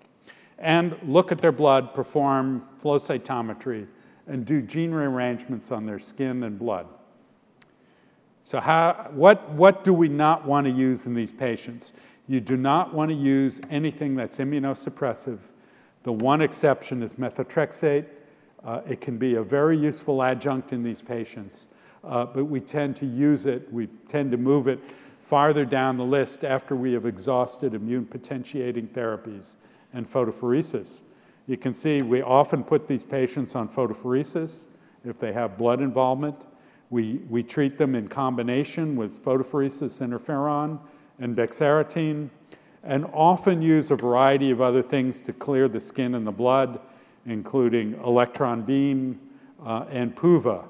And 0.58 0.98
look 1.04 1.32
at 1.32 1.40
their 1.40 1.52
blood, 1.52 1.94
perform 1.94 2.66
flow 2.80 2.98
cytometry, 2.98 3.88
and 4.28 4.46
do 4.46 4.62
gene 4.62 4.92
rearrangements 4.92 5.72
on 5.72 5.86
their 5.86 6.00
skin 6.00 6.44
and 6.44 6.58
blood. 6.58 6.88
So, 8.44 8.60
how, 8.60 9.10
what, 9.12 9.50
what 9.52 9.84
do 9.84 9.94
we 9.94 10.08
not 10.08 10.46
want 10.46 10.66
to 10.66 10.72
use 10.72 11.06
in 11.06 11.14
these 11.16 11.32
patients? 11.32 11.94
You 12.28 12.40
do 12.40 12.56
not 12.56 12.94
want 12.94 13.10
to 13.10 13.16
use 13.16 13.60
anything 13.70 14.16
that's 14.16 14.38
immunosuppressive. 14.38 15.40
The 16.04 16.12
one 16.12 16.42
exception 16.42 17.02
is 17.04 17.16
methotrexate. 17.16 18.06
Uh, 18.64 18.82
it 18.88 19.02
can 19.02 19.18
be 19.18 19.36
a 19.36 19.44
very 19.44 19.78
useful 19.78 20.24
adjunct 20.24 20.74
in 20.74 20.84
these 20.84 21.02
patients, 21.02 21.68
uh, 22.06 22.26
but 22.26 22.46
we 22.46 22.60
tend 22.60 22.96
to 22.98 23.06
use 23.06 23.46
it, 23.46 23.72
we 23.72 23.88
tend 24.08 24.32
to 24.32 24.38
move 24.38 24.68
it 24.68 24.80
farther 25.24 25.66
down 25.66 25.98
the 25.98 26.06
list 26.06 26.44
after 26.44 26.76
we 26.76 26.94
have 26.94 27.06
exhausted 27.06 27.74
immune 27.74 28.06
potentiating 28.06 28.88
therapies 28.90 29.58
and 29.94 30.08
photopheresis. 30.08 31.04
You 31.48 31.58
can 31.58 31.74
see 31.74 32.02
we 32.02 32.22
often 32.22 32.64
put 32.64 32.88
these 32.88 33.04
patients 33.04 33.56
on 33.56 33.70
photopheresis 33.70 34.66
if 35.04 35.20
they 35.20 35.34
have 35.34 35.58
blood 35.58 35.82
involvement. 35.82 36.46
We, 36.90 37.22
we 37.30 37.44
treat 37.44 37.78
them 37.78 37.96
in 37.96 38.08
combination 38.08 38.96
with 38.96 39.24
photopheresis 39.24 40.02
interferon 40.02 40.80
and 41.20 41.36
bexarotene, 41.36 42.30
and 42.84 43.06
often 43.14 43.62
use 43.62 43.90
a 43.90 43.96
variety 43.96 44.52
of 44.52 44.62
other 44.62 44.84
things 44.84 45.22
to 45.22 45.34
clear 45.34 45.68
the 45.68 45.80
skin 45.80 46.14
and 46.14 46.28
the 46.28 46.32
blood, 46.32 46.80
including 47.26 47.94
electron 48.04 48.62
beam 48.62 49.20
uh, 49.66 49.86
and 49.90 50.16
PUVA. 50.16 50.66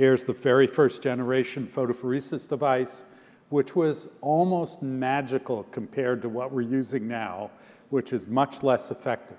Here's 0.00 0.24
the 0.24 0.32
very 0.32 0.66
first 0.66 1.02
generation 1.02 1.66
photopheresis 1.66 2.48
device, 2.48 3.04
which 3.50 3.76
was 3.76 4.08
almost 4.22 4.82
magical 4.82 5.64
compared 5.64 6.22
to 6.22 6.30
what 6.30 6.52
we're 6.52 6.62
using 6.62 7.06
now 7.06 7.50
which 7.90 8.14
is 8.14 8.26
much 8.26 8.62
less 8.62 8.90
effective. 8.90 9.36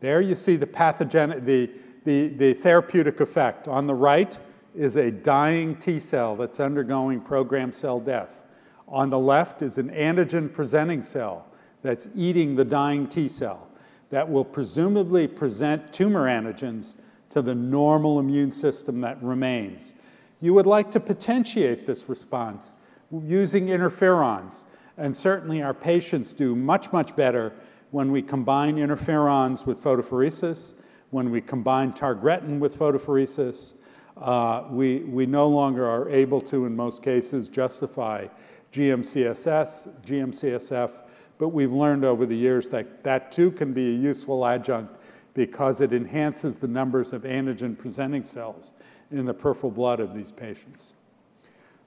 There 0.00 0.20
you 0.20 0.34
see 0.34 0.56
the 0.56 0.66
pathogenic, 0.66 1.46
the, 1.46 1.70
the, 2.04 2.28
the 2.28 2.52
therapeutic 2.52 3.20
effect. 3.20 3.66
On 3.66 3.86
the 3.86 3.94
right 3.94 4.38
is 4.74 4.96
a 4.96 5.10
dying 5.10 5.76
T 5.76 5.98
cell 5.98 6.36
that's 6.36 6.60
undergoing 6.60 7.22
programmed 7.22 7.74
cell 7.74 7.98
death. 7.98 8.44
On 8.88 9.08
the 9.08 9.18
left 9.18 9.62
is 9.62 9.78
an 9.78 9.88
antigen 9.88 10.52
presenting 10.52 11.02
cell 11.02 11.46
that's 11.80 12.10
eating 12.14 12.56
the 12.56 12.64
dying 12.66 13.06
T 13.06 13.26
cell 13.26 13.70
that 14.10 14.28
will 14.30 14.44
presumably 14.44 15.26
present 15.26 15.94
tumor 15.94 16.26
antigens 16.26 16.96
to 17.32 17.42
the 17.42 17.54
normal 17.54 18.18
immune 18.18 18.52
system 18.52 19.00
that 19.00 19.22
remains. 19.22 19.94
You 20.40 20.54
would 20.54 20.66
like 20.66 20.90
to 20.92 21.00
potentiate 21.00 21.86
this 21.86 22.08
response 22.08 22.74
using 23.10 23.66
interferons 23.66 24.64
and 24.96 25.16
certainly 25.16 25.62
our 25.62 25.74
patients 25.74 26.32
do 26.32 26.54
much, 26.54 26.92
much 26.92 27.16
better 27.16 27.52
when 27.90 28.12
we 28.12 28.22
combine 28.22 28.76
interferons 28.76 29.66
with 29.66 29.82
photopheresis, 29.82 30.74
when 31.10 31.30
we 31.30 31.40
combine 31.40 31.92
targretin 31.92 32.58
with 32.58 32.78
photopheresis. 32.78 33.76
Uh, 34.16 34.64
we, 34.70 34.98
we 35.00 35.26
no 35.26 35.48
longer 35.48 35.86
are 35.88 36.08
able 36.10 36.40
to, 36.40 36.66
in 36.66 36.76
most 36.76 37.02
cases, 37.02 37.48
justify 37.48 38.26
GMCSS, 38.72 40.02
GMCSF, 40.04 40.90
but 41.38 41.48
we've 41.48 41.72
learned 41.72 42.04
over 42.04 42.26
the 42.26 42.36
years 42.36 42.68
that 42.70 43.02
that 43.04 43.32
too 43.32 43.50
can 43.50 43.72
be 43.72 43.94
a 43.94 43.98
useful 43.98 44.46
adjunct 44.46 44.94
because 45.34 45.80
it 45.80 45.92
enhances 45.92 46.58
the 46.58 46.68
numbers 46.68 47.12
of 47.12 47.22
antigen 47.22 47.76
presenting 47.76 48.24
cells 48.24 48.72
in 49.10 49.24
the 49.24 49.34
peripheral 49.34 49.72
blood 49.72 50.00
of 50.00 50.14
these 50.14 50.30
patients. 50.30 50.94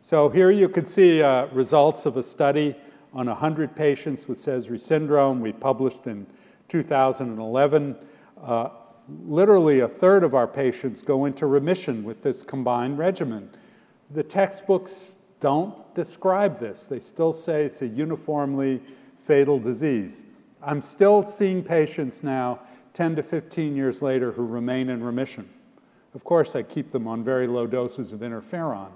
So 0.02 0.30
here 0.30 0.52
you 0.52 0.70
can 0.70 0.86
see 0.86 1.22
uh, 1.22 1.48
results 1.48 2.06
of 2.06 2.18
a 2.18 2.24
study 2.24 2.76
on 3.14 3.28
100 3.28 3.76
patients 3.76 4.28
with 4.28 4.38
Sézary 4.38 4.80
syndrome. 4.80 5.40
We 5.40 5.54
published 5.54 6.06
in 6.06 6.28
2011. 6.68 7.96
Uh, 8.42 8.70
literally 9.26 9.80
a 9.80 9.88
third 9.88 10.24
of 10.24 10.34
our 10.34 10.48
patients 10.48 11.02
go 11.02 11.26
into 11.26 11.46
remission 11.46 12.04
with 12.04 12.22
this 12.22 12.44
combined 12.44 12.98
regimen. 12.98 13.50
The 14.12 14.24
textbooks 14.24 15.20
don't 15.40 15.94
describe 15.96 16.60
this. 16.60 16.86
They 16.86 17.00
still 17.00 17.34
say 17.34 17.64
it's 17.64 17.82
a 17.82 17.88
uniformly 17.88 18.82
fatal 19.26 19.60
disease. 19.60 20.26
I'm 20.62 20.82
still 20.82 21.24
seeing 21.24 21.64
patients 21.64 22.24
now 22.24 22.60
10 22.96 23.18
to 23.18 23.24
15 23.24 23.76
years 23.76 24.02
later 24.02 24.32
who 24.32 24.46
remain 24.46 24.90
in 24.90 25.04
remission. 25.04 25.50
Of 26.16 26.24
course, 26.24 26.56
I 26.56 26.64
keep 26.64 26.92
them 26.92 27.08
on 27.10 27.26
very 27.26 27.46
low 27.46 27.68
doses 27.68 28.14
of 28.14 28.22
interferon 28.22 28.90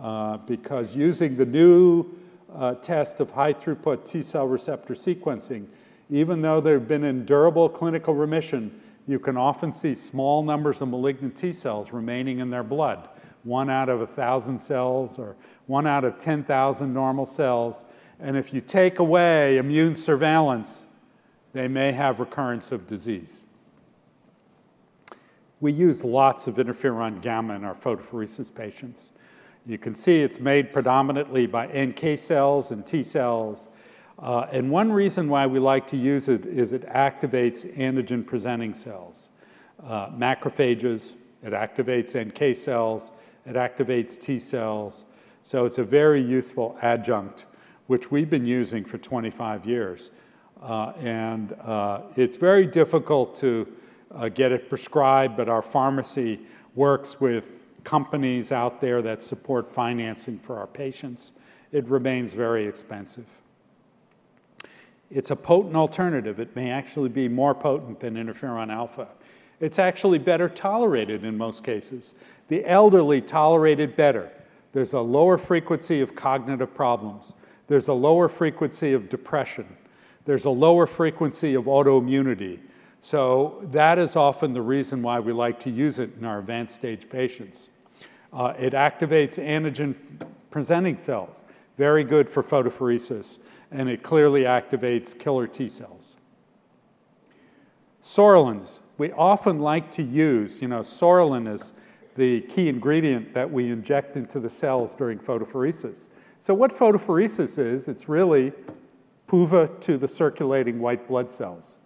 uh, 0.00 0.36
because 0.38 0.94
using 0.94 1.36
the 1.36 1.44
new 1.44 2.06
uh, 2.54 2.74
test 2.76 3.18
of 3.18 3.32
high 3.32 3.52
throughput 3.52 4.04
T 4.04 4.22
cell 4.22 4.46
receptor 4.46 4.94
sequencing, 4.94 5.66
even 6.10 6.42
though 6.42 6.60
they've 6.60 6.86
been 6.86 7.02
in 7.02 7.24
durable 7.24 7.68
clinical 7.68 8.14
remission, 8.14 8.80
you 9.08 9.18
can 9.18 9.36
often 9.36 9.72
see 9.72 9.96
small 9.96 10.44
numbers 10.44 10.80
of 10.80 10.88
malignant 10.88 11.36
T 11.36 11.52
cells 11.52 11.92
remaining 11.92 12.38
in 12.38 12.50
their 12.50 12.62
blood, 12.62 13.08
one 13.42 13.68
out 13.68 13.88
of 13.88 14.00
a 14.00 14.06
thousand 14.06 14.60
cells 14.60 15.18
or 15.18 15.34
one 15.66 15.88
out 15.88 16.04
of 16.04 16.20
10,000 16.20 16.94
normal 16.94 17.26
cells. 17.26 17.84
And 18.20 18.36
if 18.36 18.54
you 18.54 18.60
take 18.60 19.00
away 19.00 19.56
immune 19.56 19.96
surveillance, 19.96 20.83
they 21.54 21.68
may 21.68 21.92
have 21.92 22.20
recurrence 22.20 22.72
of 22.72 22.86
disease. 22.86 23.44
We 25.60 25.72
use 25.72 26.04
lots 26.04 26.46
of 26.46 26.56
interferon 26.56 27.22
gamma 27.22 27.54
in 27.54 27.64
our 27.64 27.74
photopheresis 27.74 28.54
patients. 28.54 29.12
You 29.64 29.78
can 29.78 29.94
see 29.94 30.20
it's 30.20 30.40
made 30.40 30.72
predominantly 30.72 31.46
by 31.46 31.68
NK 31.68 32.18
cells 32.18 32.70
and 32.70 32.84
T 32.84 33.02
cells. 33.02 33.68
Uh, 34.18 34.46
and 34.52 34.70
one 34.70 34.92
reason 34.92 35.28
why 35.28 35.46
we 35.46 35.58
like 35.58 35.86
to 35.86 35.96
use 35.96 36.28
it 36.28 36.44
is 36.44 36.72
it 36.72 36.86
activates 36.88 37.64
antigen 37.78 38.26
presenting 38.26 38.74
cells, 38.74 39.30
uh, 39.82 40.08
macrophages, 40.10 41.14
it 41.42 41.52
activates 41.52 42.14
NK 42.14 42.56
cells, 42.56 43.12
it 43.46 43.54
activates 43.54 44.20
T 44.20 44.38
cells. 44.38 45.06
So 45.42 45.66
it's 45.66 45.78
a 45.78 45.84
very 45.84 46.22
useful 46.22 46.76
adjunct, 46.82 47.46
which 47.86 48.10
we've 48.10 48.30
been 48.30 48.46
using 48.46 48.84
for 48.84 48.98
25 48.98 49.66
years. 49.66 50.10
Uh, 50.64 50.94
and 50.98 51.52
uh, 51.62 52.00
it's 52.16 52.38
very 52.38 52.66
difficult 52.66 53.34
to 53.36 53.70
uh, 54.14 54.30
get 54.30 54.50
it 54.50 54.70
prescribed, 54.70 55.36
but 55.36 55.46
our 55.46 55.60
pharmacy 55.60 56.40
works 56.74 57.20
with 57.20 57.66
companies 57.84 58.50
out 58.50 58.80
there 58.80 59.02
that 59.02 59.22
support 59.22 59.70
financing 59.74 60.38
for 60.38 60.56
our 60.56 60.66
patients. 60.66 61.34
It 61.70 61.86
remains 61.86 62.32
very 62.32 62.66
expensive. 62.66 63.26
It's 65.10 65.30
a 65.30 65.36
potent 65.36 65.76
alternative. 65.76 66.40
It 66.40 66.56
may 66.56 66.70
actually 66.70 67.10
be 67.10 67.28
more 67.28 67.54
potent 67.54 68.00
than 68.00 68.14
interferon 68.14 68.72
alpha. 68.72 69.08
It's 69.60 69.78
actually 69.78 70.18
better 70.18 70.48
tolerated 70.48 71.24
in 71.24 71.36
most 71.36 71.62
cases. 71.62 72.14
The 72.48 72.64
elderly 72.66 73.20
tolerate 73.20 73.80
it 73.80 73.96
better. 73.96 74.32
There's 74.72 74.94
a 74.94 75.00
lower 75.00 75.36
frequency 75.36 76.00
of 76.00 76.14
cognitive 76.14 76.74
problems. 76.74 77.34
There's 77.66 77.88
a 77.88 77.92
lower 77.92 78.30
frequency 78.30 78.94
of 78.94 79.10
depression. 79.10 79.66
There's 80.24 80.44
a 80.44 80.50
lower 80.50 80.86
frequency 80.86 81.54
of 81.54 81.64
autoimmunity. 81.64 82.60
So 83.00 83.58
that 83.64 83.98
is 83.98 84.16
often 84.16 84.54
the 84.54 84.62
reason 84.62 85.02
why 85.02 85.20
we 85.20 85.32
like 85.32 85.60
to 85.60 85.70
use 85.70 85.98
it 85.98 86.10
in 86.18 86.24
our 86.24 86.38
advanced 86.38 86.74
stage 86.74 87.08
patients. 87.10 87.68
Uh, 88.32 88.54
it 88.58 88.72
activates 88.72 89.38
antigen 89.38 89.94
presenting 90.50 90.98
cells, 90.98 91.44
very 91.76 92.02
good 92.04 92.28
for 92.28 92.42
photopheresis, 92.42 93.38
and 93.70 93.88
it 93.88 94.02
clearly 94.02 94.42
activates 94.42 95.18
killer 95.18 95.46
T 95.46 95.68
cells. 95.68 96.16
Psoralens, 98.02 98.80
we 98.96 99.12
often 99.12 99.60
like 99.60 99.90
to 99.92 100.02
use, 100.02 100.62
you 100.62 100.68
know, 100.68 100.80
psoralen 100.80 101.52
is 101.52 101.72
the 102.16 102.40
key 102.42 102.68
ingredient 102.68 103.34
that 103.34 103.50
we 103.50 103.70
inject 103.70 104.16
into 104.16 104.38
the 104.40 104.50
cells 104.50 104.94
during 104.94 105.18
photopheresis. 105.18 106.08
So 106.38 106.54
what 106.54 106.70
photopheresis 106.70 107.58
is, 107.58 107.88
it's 107.88 108.08
really 108.08 108.52
PUVA 109.34 109.80
to 109.80 109.98
the 109.98 110.06
circulating 110.06 110.78
white 110.78 111.08
blood 111.08 111.28
cells. 111.28 111.78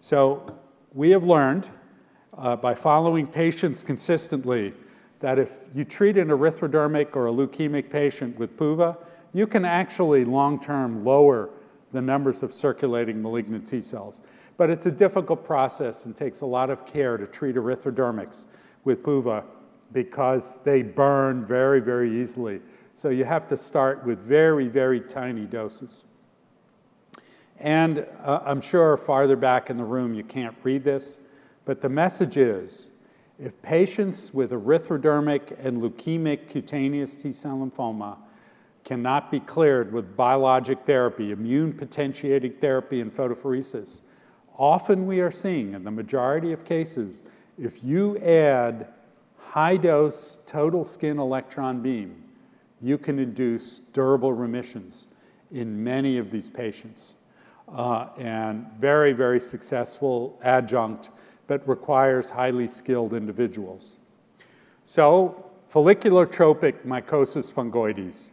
So 0.00 0.58
we 0.92 1.10
have 1.10 1.22
learned 1.22 1.68
uh, 2.36 2.56
by 2.56 2.74
following 2.74 3.24
patients 3.24 3.84
consistently 3.84 4.74
that 5.20 5.38
if 5.38 5.52
you 5.72 5.84
treat 5.84 6.18
an 6.18 6.26
erythrodermic 6.26 7.14
or 7.14 7.28
a 7.28 7.30
leukemic 7.30 7.88
patient 7.88 8.36
with 8.36 8.56
PUVA, 8.56 8.96
you 9.32 9.46
can 9.46 9.64
actually 9.64 10.24
long-term 10.24 11.04
lower 11.04 11.50
the 11.92 12.02
numbers 12.02 12.42
of 12.42 12.52
circulating 12.52 13.22
malignant 13.22 13.64
T 13.64 13.80
cells. 13.80 14.20
But 14.56 14.68
it's 14.68 14.86
a 14.86 14.92
difficult 14.92 15.44
process 15.44 16.04
and 16.04 16.16
takes 16.16 16.40
a 16.40 16.46
lot 16.46 16.68
of 16.68 16.84
care 16.84 17.16
to 17.16 17.28
treat 17.28 17.54
erythrodermics 17.54 18.46
with 18.82 19.04
PUVA 19.04 19.44
because 19.92 20.58
they 20.64 20.82
burn 20.82 21.46
very, 21.46 21.78
very 21.78 22.20
easily. 22.20 22.60
So 22.94 23.10
you 23.10 23.24
have 23.24 23.46
to 23.48 23.56
start 23.56 24.04
with 24.04 24.18
very, 24.18 24.66
very 24.66 25.00
tiny 25.00 25.46
doses. 25.46 26.04
And 27.60 28.06
uh, 28.22 28.40
I'm 28.44 28.60
sure 28.60 28.96
farther 28.96 29.36
back 29.36 29.70
in 29.70 29.76
the 29.76 29.84
room 29.84 30.14
you 30.14 30.22
can't 30.22 30.56
read 30.62 30.84
this, 30.84 31.18
but 31.64 31.80
the 31.80 31.88
message 31.88 32.36
is 32.36 32.88
if 33.38 33.60
patients 33.62 34.32
with 34.32 34.50
erythrodermic 34.50 35.56
and 35.64 35.82
leukemic 35.82 36.48
cutaneous 36.48 37.16
T 37.16 37.32
cell 37.32 37.58
lymphoma 37.58 38.16
cannot 38.84 39.30
be 39.30 39.40
cleared 39.40 39.92
with 39.92 40.16
biologic 40.16 40.80
therapy, 40.86 41.30
immune 41.30 41.72
potentiating 41.72 42.52
therapy, 42.54 43.00
and 43.00 43.14
photopheresis, 43.14 44.02
often 44.56 45.06
we 45.06 45.20
are 45.20 45.30
seeing, 45.30 45.74
in 45.74 45.84
the 45.84 45.90
majority 45.90 46.52
of 46.52 46.64
cases, 46.64 47.22
if 47.58 47.84
you 47.84 48.16
add 48.18 48.88
high 49.36 49.76
dose 49.76 50.38
total 50.46 50.84
skin 50.84 51.18
electron 51.18 51.80
beam, 51.80 52.24
you 52.80 52.96
can 52.96 53.18
induce 53.18 53.80
durable 53.80 54.32
remissions 54.32 55.08
in 55.50 55.82
many 55.82 56.18
of 56.18 56.30
these 56.30 56.48
patients. 56.48 57.14
Uh, 57.72 58.08
and 58.16 58.66
very, 58.78 59.12
very 59.12 59.38
successful 59.38 60.38
adjunct 60.42 61.10
but 61.48 61.66
requires 61.66 62.30
highly 62.30 62.68
skilled 62.68 63.12
individuals. 63.12 63.96
So, 64.84 65.50
folliculotropic 65.72 66.86
mycosis 66.86 67.52
fungoides. 67.52 68.30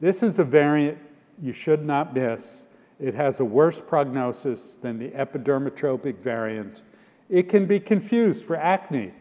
This 0.00 0.22
is 0.22 0.38
a 0.38 0.44
variant 0.44 0.98
you 1.40 1.52
should 1.52 1.84
not 1.84 2.14
miss. 2.14 2.66
It 2.98 3.14
has 3.14 3.40
a 3.40 3.44
worse 3.44 3.80
prognosis 3.80 4.74
than 4.74 4.98
the 4.98 5.10
epidermotropic 5.10 6.18
variant. 6.18 6.82
It 7.28 7.48
can 7.48 7.66
be 7.66 7.80
confused 7.80 8.44
for 8.44 8.56
acne. 8.56 9.12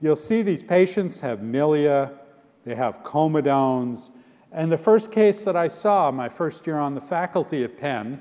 You'll 0.00 0.16
see 0.16 0.42
these 0.42 0.62
patients 0.62 1.20
have 1.20 1.40
milia, 1.40 2.12
they 2.64 2.74
have 2.74 3.02
comedones, 3.02 4.10
and 4.52 4.70
the 4.70 4.78
first 4.78 5.10
case 5.10 5.42
that 5.44 5.56
I 5.56 5.68
saw 5.68 6.10
my 6.10 6.28
first 6.28 6.66
year 6.66 6.78
on 6.78 6.94
the 6.94 7.00
faculty 7.00 7.64
at 7.64 7.78
Penn 7.78 8.20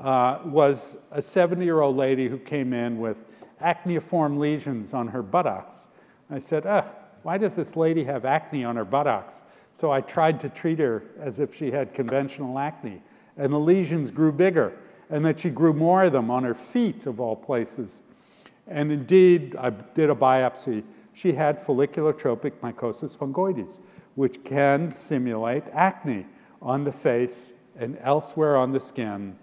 uh, 0.00 0.40
was 0.44 0.96
a 1.10 1.22
70 1.22 1.64
year 1.64 1.80
old 1.80 1.96
lady 1.96 2.28
who 2.28 2.38
came 2.38 2.72
in 2.72 2.98
with 2.98 3.24
acneiform 3.60 4.38
lesions 4.38 4.94
on 4.94 5.08
her 5.08 5.22
buttocks. 5.22 5.88
I 6.30 6.38
said, 6.38 6.64
why 7.22 7.38
does 7.38 7.56
this 7.56 7.76
lady 7.76 8.04
have 8.04 8.24
acne 8.24 8.64
on 8.64 8.76
her 8.76 8.84
buttocks? 8.84 9.44
So 9.72 9.90
I 9.90 10.00
tried 10.00 10.40
to 10.40 10.48
treat 10.48 10.78
her 10.78 11.04
as 11.18 11.38
if 11.38 11.54
she 11.54 11.70
had 11.70 11.94
conventional 11.94 12.58
acne. 12.58 13.02
And 13.36 13.52
the 13.52 13.60
lesions 13.60 14.10
grew 14.10 14.32
bigger, 14.32 14.76
and 15.08 15.24
that 15.24 15.40
she 15.40 15.50
grew 15.50 15.72
more 15.72 16.04
of 16.04 16.12
them 16.12 16.30
on 16.30 16.44
her 16.44 16.54
feet, 16.54 17.06
of 17.06 17.20
all 17.20 17.36
places. 17.36 18.02
And 18.66 18.90
indeed, 18.90 19.56
I 19.56 19.70
did 19.70 20.10
a 20.10 20.14
biopsy. 20.14 20.84
She 21.12 21.32
had 21.32 21.62
folliculotropic 21.62 22.52
mycosis 22.62 23.16
fungoides, 23.16 23.80
which 24.14 24.44
can 24.44 24.92
simulate 24.92 25.64
acne 25.72 26.26
on 26.62 26.84
the 26.84 26.92
face 26.92 27.52
and 27.76 27.98
elsewhere 28.00 28.56
on 28.56 28.72
the 28.72 28.80
skin. 28.80 29.36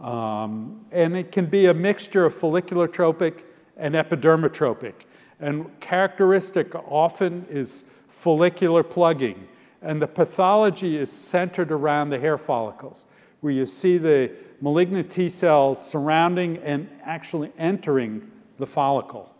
Um, 0.00 0.86
and 0.90 1.16
it 1.16 1.30
can 1.30 1.46
be 1.46 1.66
a 1.66 1.74
mixture 1.74 2.24
of 2.24 2.34
folliculotropic 2.34 3.44
and 3.76 3.94
epidermotropic. 3.94 4.94
And 5.40 5.78
characteristic 5.80 6.74
often 6.74 7.46
is 7.48 7.84
follicular 8.08 8.82
plugging. 8.82 9.48
And 9.82 10.00
the 10.00 10.08
pathology 10.08 10.96
is 10.96 11.12
centered 11.12 11.70
around 11.70 12.10
the 12.10 12.18
hair 12.18 12.38
follicles, 12.38 13.06
where 13.40 13.52
you 13.52 13.66
see 13.66 13.98
the 13.98 14.32
malignant 14.60 15.10
T 15.10 15.28
cells 15.28 15.84
surrounding 15.84 16.56
and 16.58 16.88
actually 17.02 17.52
entering 17.58 18.30
the 18.58 18.66
follicle. 18.66 19.34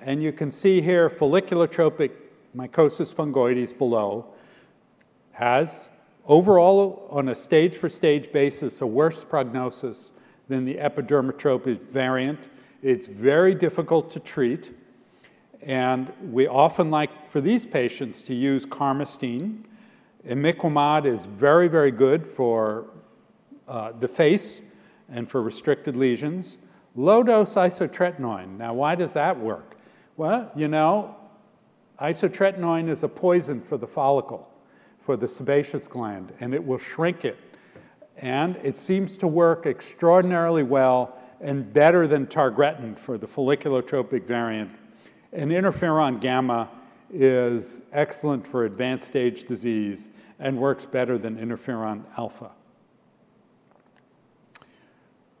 And 0.00 0.22
you 0.22 0.32
can 0.32 0.50
see 0.50 0.80
here 0.80 1.10
folliculotropic 1.10 2.12
mycosis 2.56 3.14
fungoides 3.14 3.76
below 3.76 4.26
has 5.32 5.88
overall, 6.26 7.06
on 7.10 7.28
a 7.28 7.34
stage 7.34 7.74
for 7.74 7.88
stage 7.88 8.32
basis, 8.32 8.80
a 8.80 8.86
worse 8.86 9.24
prognosis 9.24 10.12
than 10.48 10.64
the 10.64 10.76
epidermotropic 10.76 11.80
variant. 11.88 12.48
It's 12.82 13.06
very 13.06 13.54
difficult 13.54 14.10
to 14.12 14.20
treat. 14.20 14.72
And 15.62 16.12
we 16.22 16.46
often 16.46 16.90
like 16.90 17.30
for 17.30 17.40
these 17.40 17.66
patients 17.66 18.22
to 18.24 18.34
use 18.34 18.64
carmustine. 18.64 19.64
Imiquimod 20.26 21.06
is 21.06 21.24
very, 21.24 21.68
very 21.68 21.90
good 21.90 22.26
for 22.26 22.86
uh, 23.66 23.92
the 23.92 24.08
face 24.08 24.60
and 25.08 25.28
for 25.28 25.42
restricted 25.42 25.96
lesions. 25.96 26.58
Low 26.94 27.22
dose 27.22 27.54
isotretinoin. 27.54 28.56
Now, 28.58 28.74
why 28.74 28.94
does 28.94 29.12
that 29.14 29.38
work? 29.38 29.76
Well, 30.16 30.50
you 30.56 30.68
know, 30.68 31.16
isotretinoin 32.00 32.88
is 32.88 33.02
a 33.02 33.08
poison 33.08 33.60
for 33.60 33.76
the 33.76 33.86
follicle, 33.86 34.48
for 35.06 35.16
the 35.16 35.28
sebaceous 35.28 35.88
gland, 35.88 36.32
and 36.40 36.52
it 36.52 36.66
will 36.66 36.78
shrink 36.78 37.24
it 37.24 37.38
And 38.16 38.56
it 38.62 38.78
seems 38.78 39.16
to 39.18 39.28
work 39.28 39.66
extraordinarily 39.66 40.62
well 40.62 41.18
and 41.40 41.70
better 41.72 42.06
than 42.06 42.26
targretin 42.26 42.96
for 42.96 43.18
the 43.18 43.26
folliculotropic 43.26 44.24
variant. 44.24 44.70
And 45.32 45.50
interferon 45.50 46.20
gamma 46.20 46.70
is 47.12 47.82
excellent 47.92 48.46
for 48.46 48.64
advanced 48.64 49.06
stage 49.06 49.44
disease 49.44 50.10
and 50.38 50.58
works 50.58 50.86
better 50.86 51.18
than 51.18 51.36
interferon 51.36 52.04
alpha. 52.16 52.52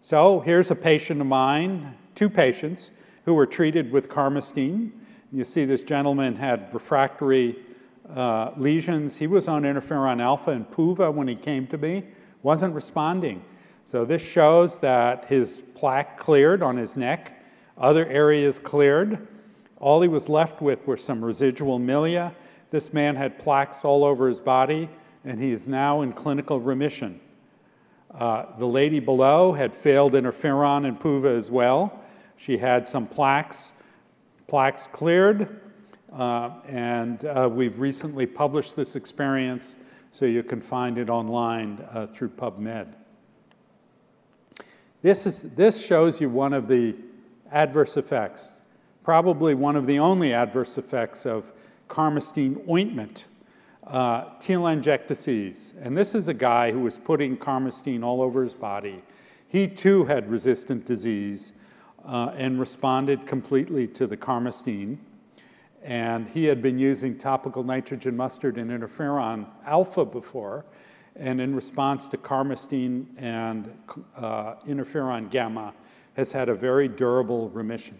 So 0.02 0.40
here's 0.40 0.70
a 0.70 0.76
patient 0.76 1.20
of 1.20 1.26
mine, 1.26 1.96
two 2.14 2.28
patients, 2.28 2.90
who 3.24 3.34
were 3.34 3.46
treated 3.46 3.90
with 3.90 4.08
carmustine. 4.08 4.92
You 5.32 5.44
see 5.44 5.64
this 5.64 5.82
gentleman 5.82 6.36
had 6.36 6.72
refractory 6.72 7.56
uh, 8.14 8.52
lesions. 8.56 9.18
He 9.18 9.26
was 9.26 9.48
on 9.48 9.62
interferon 9.62 10.20
alpha 10.20 10.50
and 10.50 10.70
PUVA 10.70 11.12
when 11.12 11.28
he 11.28 11.34
came 11.34 11.66
to 11.68 11.78
me, 11.78 12.04
wasn't 12.42 12.74
responding. 12.74 13.44
So 13.84 14.04
this 14.04 14.26
shows 14.26 14.80
that 14.80 15.26
his 15.26 15.62
plaque 15.74 16.18
cleared 16.18 16.62
on 16.62 16.76
his 16.76 16.96
neck, 16.96 17.40
other 17.78 18.06
areas 18.06 18.58
cleared. 18.58 19.26
All 19.78 20.02
he 20.02 20.08
was 20.08 20.28
left 20.28 20.60
with 20.60 20.86
were 20.86 20.96
some 20.96 21.24
residual 21.24 21.78
milia. 21.78 22.34
This 22.70 22.92
man 22.92 23.16
had 23.16 23.38
plaques 23.38 23.84
all 23.84 24.04
over 24.04 24.28
his 24.28 24.40
body, 24.40 24.88
and 25.24 25.40
he 25.40 25.52
is 25.52 25.68
now 25.68 26.02
in 26.02 26.12
clinical 26.12 26.60
remission. 26.60 27.20
Uh, 28.12 28.56
the 28.58 28.66
lady 28.66 28.98
below 28.98 29.52
had 29.52 29.74
failed 29.74 30.14
interferon 30.14 30.86
and 30.86 30.98
PUVA 30.98 31.36
as 31.36 31.50
well. 31.50 32.02
She 32.36 32.58
had 32.58 32.88
some 32.88 33.06
plaques, 33.06 33.72
plaques 34.46 34.86
cleared, 34.86 35.60
and 36.16 37.24
uh, 37.24 37.48
we've 37.50 37.78
recently 37.78 38.26
published 38.26 38.76
this 38.76 38.96
experience 38.96 39.76
so 40.10 40.24
you 40.24 40.42
can 40.42 40.60
find 40.60 40.98
it 40.98 41.10
online 41.10 41.86
uh, 41.90 42.06
through 42.06 42.30
PubMed. 42.30 42.94
This, 45.02 45.26
is, 45.26 45.42
this 45.54 45.84
shows 45.84 46.20
you 46.20 46.30
one 46.30 46.52
of 46.52 46.68
the 46.68 46.96
adverse 47.52 47.96
effects, 47.96 48.54
probably 49.04 49.54
one 49.54 49.76
of 49.76 49.86
the 49.86 49.98
only 49.98 50.32
adverse 50.32 50.78
effects 50.78 51.26
of 51.26 51.52
carmustine 51.88 52.66
ointment 52.68 53.26
uh, 53.86 54.24
telangiectasias. 54.40 55.74
And 55.80 55.96
this 55.96 56.14
is 56.14 56.28
a 56.28 56.34
guy 56.34 56.72
who 56.72 56.80
was 56.80 56.98
putting 56.98 57.36
carmustine 57.36 58.02
all 58.02 58.20
over 58.20 58.42
his 58.42 58.54
body. 58.54 59.02
He 59.48 59.68
too 59.68 60.06
had 60.06 60.30
resistant 60.30 60.86
disease 60.86 61.52
uh, 62.04 62.32
and 62.36 62.58
responded 62.58 63.26
completely 63.26 63.86
to 63.88 64.06
the 64.06 64.16
carmustine. 64.16 64.98
And 65.86 66.28
he 66.30 66.46
had 66.46 66.60
been 66.60 66.80
using 66.80 67.16
topical 67.16 67.62
nitrogen 67.62 68.16
mustard 68.16 68.58
and 68.58 68.72
interferon 68.72 69.46
alpha 69.64 70.04
before. 70.04 70.64
And 71.14 71.40
in 71.40 71.54
response 71.54 72.08
to 72.08 72.16
carmustine 72.16 73.06
and 73.16 73.72
uh, 74.16 74.56
interferon 74.66 75.30
gamma, 75.30 75.72
has 76.14 76.32
had 76.32 76.48
a 76.48 76.54
very 76.54 76.88
durable 76.88 77.50
remission. 77.50 77.98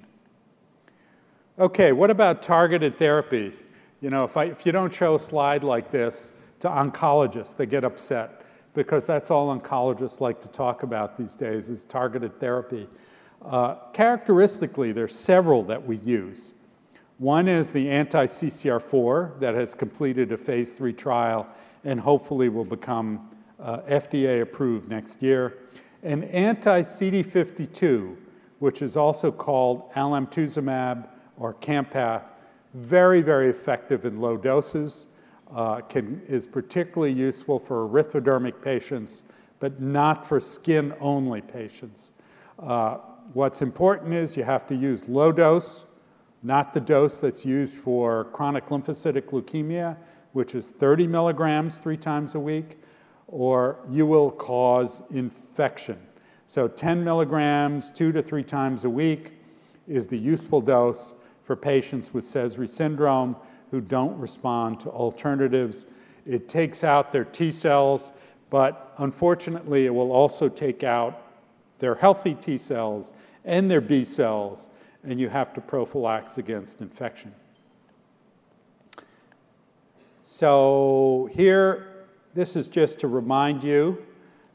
Okay, 1.61 1.93
what 1.93 2.11
about 2.11 2.43
targeted 2.43 2.99
therapy? 2.99 3.53
You 4.01 4.11
know, 4.11 4.25
if, 4.25 4.37
I, 4.37 4.45
if 4.47 4.67
you 4.67 4.73
don't 4.73 4.93
show 4.93 5.15
a 5.15 5.21
slide 5.21 5.63
like 5.63 5.93
this 5.93 6.33
to 6.61 6.69
oncologists, 6.69 7.57
they 7.57 7.67
get 7.67 7.85
upset 7.85 8.43
because 8.75 9.07
that's 9.07 9.31
all 9.31 9.57
oncologists 9.57 10.21
like 10.21 10.41
to 10.41 10.49
talk 10.49 10.83
about 10.83 11.17
these 11.17 11.35
days 11.35 11.69
is 11.69 11.85
targeted 11.85 12.41
therapy. 12.41 12.89
Uh, 13.45 13.77
characteristically, 13.93 14.91
there's 14.91 15.15
several 15.15 15.63
that 15.63 15.87
we 15.87 15.99
use. 15.99 16.53
One 17.19 17.49
is 17.49 17.73
the 17.73 17.89
anti-CCR4 17.89 19.41
that 19.41 19.55
has 19.55 19.75
completed 19.75 20.33
a 20.33 20.37
phase 20.37 20.75
three 20.75 20.93
trial 20.93 21.49
and 21.83 21.99
hopefully 21.99 22.51
will 22.51 22.65
become 22.65 23.31
uh, 23.59 23.79
FDA 23.89 24.43
approved 24.43 24.91
next 24.91 25.23
year. 25.23 25.57
And 26.03 26.25
anti-CD52, 26.25 28.17
which 28.59 28.83
is 28.83 28.99
also 28.99 29.33
called 29.33 29.91
alemtuzumab 29.95 31.09
or 31.39 31.55
Campath, 31.55 32.25
very, 32.75 33.23
very 33.23 33.49
effective 33.49 34.05
in 34.05 34.21
low 34.21 34.37
doses, 34.37 35.07
uh, 35.55 35.81
can, 35.81 36.21
is 36.27 36.47
particularly 36.47 37.15
useful 37.15 37.59
for 37.59 37.89
erythrodermic 37.89 38.61
patients, 38.61 39.23
but 39.59 39.81
not 39.81 40.27
for 40.27 40.39
skin-only 40.39 41.41
patients. 41.41 42.13
Uh, 42.59 42.99
what's 43.33 43.63
important 43.63 44.13
is 44.13 44.37
you 44.37 44.45
have 44.45 44.67
to 44.67 44.75
use 44.75 45.09
low 45.09 45.33
dose, 45.33 45.86
not 46.47 46.73
the 46.73 46.81
dose 46.81 47.19
that's 47.19 47.45
used 47.45 47.77
for 47.77 48.27
chronic 48.27 48.67
lymphocytic 48.69 49.31
leukemia, 49.31 49.97
which 50.33 50.55
is 50.55 50.71
30 50.71 51.09
milligrams 51.09 51.79
three 51.79 51.97
times 51.97 52.37
a 52.37 52.41
week, 52.41 52.79
or 53.27 53.85
you 53.91 54.07
will 54.07 54.31
cause 54.31 55.03
infection. 55.11 55.99
So 56.47 56.69
10 56.69 57.03
milligrams 57.03 57.91
two 57.91 58.13
to 58.13 58.23
three 58.23 58.45
times 58.45 58.85
a 58.85 58.91
week 58.91 59.33
is 59.89 60.07
the 60.07 60.19
useful 60.19 60.61
dose 60.61 61.15
for 61.43 61.57
patients 61.57 62.15
with 62.15 62.23
Sézary 62.23 62.69
syndrome 62.69 63.35
who 63.73 63.81
don't 63.81 64.17
respond 64.17 64.79
to 64.81 64.91
alternatives. 64.91 65.87
It 66.25 66.49
takes 66.49 66.85
out 66.85 67.11
their 67.11 67.25
T 67.25 67.51
cells, 67.51 68.13
but 68.51 68.95
unfortunately, 68.99 69.87
it 69.87 69.95
will 69.95 70.13
also 70.13 70.49
take 70.49 70.85
out 70.85 71.21
their 71.79 71.97
healthy 71.97 72.35
T 72.35 72.57
cells 72.57 73.13
and 73.45 73.69
their 73.69 73.81
B 73.81 74.05
cells, 74.05 74.69
and 75.07 75.21
you 75.21 75.29
have 75.29 75.55
to 75.55 75.61
prophylax 75.61 76.37
against 76.37 76.81
infection. 76.81 77.33
So, 80.25 81.31
here, 81.33 82.07
this 82.35 82.57
is 82.57 82.67
just 82.67 82.99
to 83.01 83.09
remind 83.09 83.63
you 83.63 84.05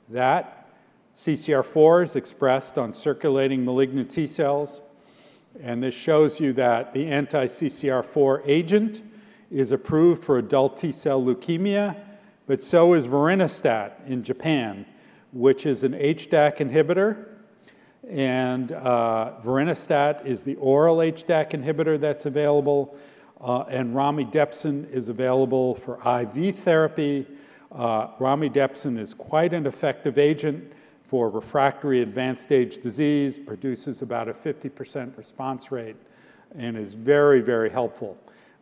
that 0.10 0.70
CCR4 1.16 2.04
is 2.04 2.16
expressed 2.16 2.78
on 2.78 2.94
circulating 2.94 3.64
malignant 3.64 4.12
T 4.12 4.28
cells. 4.28 4.82
And 5.62 5.82
this 5.82 5.96
shows 5.96 6.40
you 6.40 6.54
that 6.54 6.94
the 6.94 7.08
anti 7.08 7.46
CCR4 7.46 8.42
agent 8.46 9.02
is 9.50 9.72
approved 9.72 10.24
for 10.24 10.38
adult 10.38 10.78
T 10.78 10.92
cell 10.92 11.22
leukemia, 11.22 11.98
but 12.48 12.62
so 12.62 12.94
is 12.94 13.08
vorinostat 13.08 14.06
in 14.08 14.24
Japan, 14.24 14.86
which 15.32 15.66
is 15.66 15.84
an 15.84 15.94
HDAC 15.94 16.58
inhibitor. 16.58 17.31
And 18.08 18.72
uh, 18.72 19.34
is 20.26 20.44
the 20.44 20.56
oral 20.56 20.98
HDAC 20.98 21.52
inhibitor 21.52 22.00
that's 22.00 22.26
available, 22.26 22.98
uh, 23.40 23.62
and 23.62 23.96
romidepsin 23.96 24.92
is 24.92 25.10
available 25.10 25.76
for 25.76 25.96
IV 26.22 26.56
therapy. 26.58 27.28
Uh, 27.72 28.08
romidepsin 28.18 28.98
is 28.98 29.14
quite 29.14 29.54
an 29.54 29.66
effective 29.66 30.18
agent 30.18 30.74
for 31.12 31.30
refractory 31.30 32.02
advanced 32.02 32.42
stage 32.44 32.78
disease, 32.78 33.38
produces 33.38 34.02
about 34.02 34.30
a 34.30 34.34
50% 34.34 35.18
response 35.18 35.72
rate, 35.72 35.98
and 36.56 36.78
is 36.78 36.94
very, 36.94 37.42
very 37.42 37.70
helpful. 37.70 38.18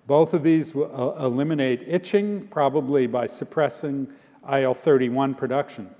Both 0.08 0.34
of 0.34 0.42
these 0.42 0.74
will 0.74 0.92
uh, 0.92 1.24
eliminate 1.24 1.84
itching, 1.86 2.48
probably 2.48 3.06
by 3.06 3.28
suppressing 3.28 4.08
IL 4.52 4.74
31 4.74 5.36
production. 5.36 5.92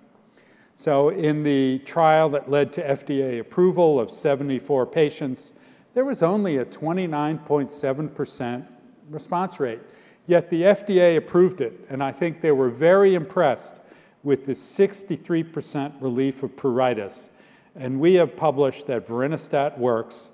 So, 0.80 1.10
in 1.10 1.44
the 1.44 1.80
trial 1.80 2.30
that 2.30 2.50
led 2.50 2.72
to 2.72 2.82
FDA 2.82 3.42
approval 3.42 4.00
of 4.00 4.10
74 4.10 4.86
patients, 4.86 5.52
there 5.94 6.06
was 6.06 6.24
only 6.24 6.56
a 6.56 6.64
29.7% 6.64 8.68
response 9.10 9.60
rate. 9.60 9.82
Yet 10.26 10.50
the 10.50 10.62
FDA 10.62 11.18
approved 11.18 11.60
it, 11.60 11.74
and 11.90 12.02
I 12.02 12.14
think 12.14 12.40
they 12.40 12.54
were 12.54 12.70
very 12.70 13.14
impressed 13.14 13.82
with 14.24 14.46
the 14.46 14.54
63% 14.54 15.96
relief 16.00 16.44
of 16.44 16.56
pruritus. 16.56 17.30
And 17.76 18.00
we 18.00 18.14
have 18.14 18.38
published 18.38 18.88
that 18.88 19.06
vorinostat 19.06 19.78
works 19.78 20.30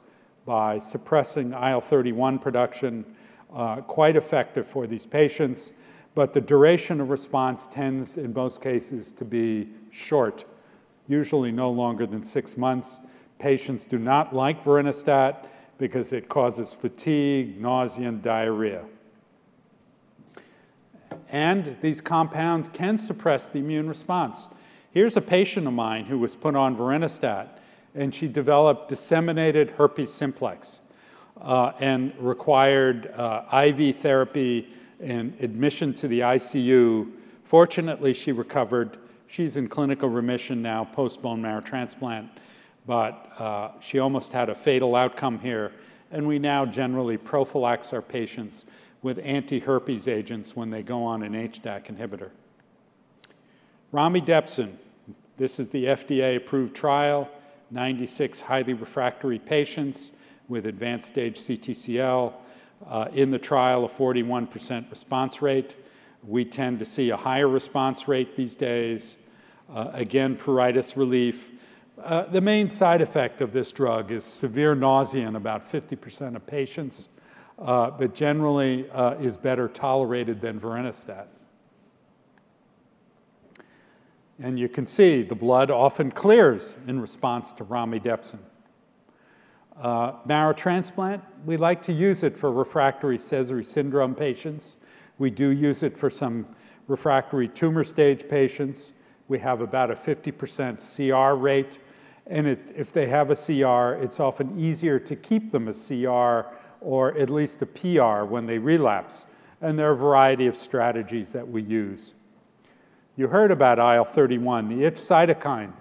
by 0.45 0.77
suppressing 0.77 1.53
IL 1.53 1.81
31 1.81 2.37
production, 2.37 3.03
uh, 3.51 3.77
quite 3.77 4.15
effective 4.15 4.67
for 4.67 4.85
these 4.85 5.07
patients. 5.07 5.71
But 6.15 6.31
the 6.31 6.41
duration 6.41 7.01
of 7.01 7.09
response 7.09 7.67
tends, 7.67 8.17
in 8.17 8.33
most 8.33 8.63
cases, 8.63 9.11
to 9.11 9.25
be 9.25 9.67
short, 9.91 10.45
usually 11.07 11.51
no 11.51 11.69
longer 11.69 12.07
than 12.07 12.23
six 12.23 12.57
months. 12.57 13.01
Patients 13.37 13.85
do 13.85 13.99
not 13.99 14.33
like 14.33 14.63
vorinostat 14.63 15.45
because 15.77 16.13
it 16.13 16.29
causes 16.29 16.71
fatigue, 16.71 17.59
nausea, 17.59 18.07
and 18.07 18.21
diarrhea. 18.21 18.85
And 21.29 21.75
these 21.81 21.99
compounds 21.99 22.69
can 22.69 22.97
suppress 22.97 23.49
the 23.49 23.59
immune 23.59 23.89
response. 23.89 24.47
Here's 24.91 25.17
a 25.17 25.21
patient 25.21 25.67
of 25.67 25.73
mine 25.73 26.05
who 26.05 26.17
was 26.17 26.33
put 26.33 26.55
on 26.55 26.77
vorinostat, 26.77 27.49
and 27.93 28.15
she 28.15 28.29
developed 28.29 28.87
disseminated 28.87 29.71
herpes 29.71 30.13
simplex 30.13 30.79
uh, 31.41 31.73
and 31.81 32.13
required 32.17 33.07
uh, 33.07 33.43
IV 33.51 33.97
therapy 33.97 34.69
and 34.99 35.35
admission 35.39 35.93
to 35.95 36.07
the 36.07 36.21
ICU. 36.21 37.11
Fortunately, 37.43 38.13
she 38.13 38.31
recovered. 38.31 38.97
She's 39.27 39.57
in 39.57 39.67
clinical 39.67 40.09
remission 40.09 40.61
now 40.61 40.85
post 40.85 41.21
bone 41.21 41.41
marrow 41.41 41.61
transplant, 41.61 42.29
but 42.85 43.31
uh, 43.39 43.71
she 43.81 43.99
almost 43.99 44.31
had 44.31 44.49
a 44.49 44.55
fatal 44.55 44.95
outcome 44.95 45.39
here. 45.39 45.71
And 46.11 46.27
we 46.27 46.39
now 46.39 46.65
generally 46.65 47.17
prophylax 47.17 47.91
our 47.91 48.01
patients 48.01 48.65
with 49.01 49.19
anti-herpes 49.23 50.07
agents 50.07 50.55
when 50.55 50.69
they 50.69 50.81
go 50.81 51.03
on 51.03 51.23
an 51.23 51.33
HDAC 51.33 51.95
inhibitor. 51.95 52.29
Romidepsin, 53.93 54.73
This 55.37 55.59
is 55.59 55.69
the 55.69 55.85
FDA-approved 55.85 56.75
trial, 56.75 57.29
96 57.71 58.41
highly 58.41 58.73
refractory 58.73 59.39
patients 59.39 60.11
with 60.47 60.65
advanced 60.65 61.07
stage 61.07 61.39
CTCL. 61.39 62.33
Uh, 62.87 63.07
in 63.13 63.31
the 63.31 63.39
trial, 63.39 63.85
a 63.85 63.89
41% 63.89 64.89
response 64.89 65.41
rate. 65.41 65.75
We 66.23 66.45
tend 66.45 66.79
to 66.79 66.85
see 66.85 67.09
a 67.09 67.17
higher 67.17 67.47
response 67.47 68.07
rate 68.07 68.35
these 68.35 68.55
days. 68.55 69.17
Uh, 69.73 69.89
again, 69.93 70.35
pruritus 70.35 70.95
relief. 70.95 71.49
Uh, 72.01 72.23
the 72.23 72.41
main 72.41 72.67
side 72.69 73.01
effect 73.01 73.41
of 73.41 73.53
this 73.53 73.71
drug 73.71 74.11
is 74.11 74.23
severe 74.23 74.75
nausea 74.75 75.27
in 75.27 75.35
about 75.35 75.69
50% 75.69 76.35
of 76.35 76.45
patients, 76.45 77.09
uh, 77.57 77.89
but 77.91 78.13
generally 78.13 78.89
uh, 78.91 79.15
is 79.15 79.37
better 79.37 79.67
tolerated 79.67 80.41
than 80.41 80.59
vorinostat. 80.59 81.27
And 84.37 84.59
you 84.59 84.67
can 84.67 84.85
see 84.85 85.21
the 85.21 85.35
blood 85.35 85.71
often 85.71 86.11
clears 86.11 86.75
in 86.85 86.99
response 86.99 87.53
to 87.53 87.63
romidepsin. 87.63 88.39
Uh, 89.79 90.13
marrow 90.25 90.53
transplant, 90.53 91.21
we 91.45 91.57
like 91.57 91.81
to 91.81 91.91
use 91.91 92.23
it 92.23 92.37
for 92.37 92.51
refractory 92.51 93.17
Sézary 93.17 93.65
syndrome 93.65 94.15
patients. 94.15 94.77
We 95.17 95.29
do 95.29 95.49
use 95.49 95.83
it 95.83 95.97
for 95.97 96.09
some 96.09 96.47
refractory 96.87 97.49
tumor 97.49 97.83
stage 97.83 98.27
patients. 98.29 98.93
We 99.27 99.39
have 99.39 99.59
about 99.59 99.91
a 99.91 99.95
50% 99.95 100.79
CR 100.79 101.35
rate. 101.35 101.79
And 102.27 102.47
if 102.47 102.91
they 102.91 103.07
have 103.07 103.29
a 103.29 103.35
CR, 103.35 104.01
it's 104.01 104.19
often 104.19 104.57
easier 104.57 104.97
to 104.99 105.15
keep 105.15 105.51
them 105.51 105.67
a 105.67 105.73
CR 105.73 106.49
or 106.81 107.17
at 107.17 107.29
least 107.29 107.61
a 107.61 107.65
PR 107.65 108.23
when 108.23 108.45
they 108.45 108.57
relapse. 108.57 109.25
And 109.61 109.77
there 109.77 109.89
are 109.89 109.93
a 109.93 109.97
variety 109.97 110.47
of 110.47 110.55
strategies 110.55 111.31
that 111.33 111.47
we 111.47 111.61
use. 111.61 112.13
You 113.17 113.27
heard 113.27 113.51
about 113.51 113.79
IL 113.79 114.05
31, 114.05 114.69
the 114.69 114.85
itch 114.85 114.95
cytokine. 114.95 115.73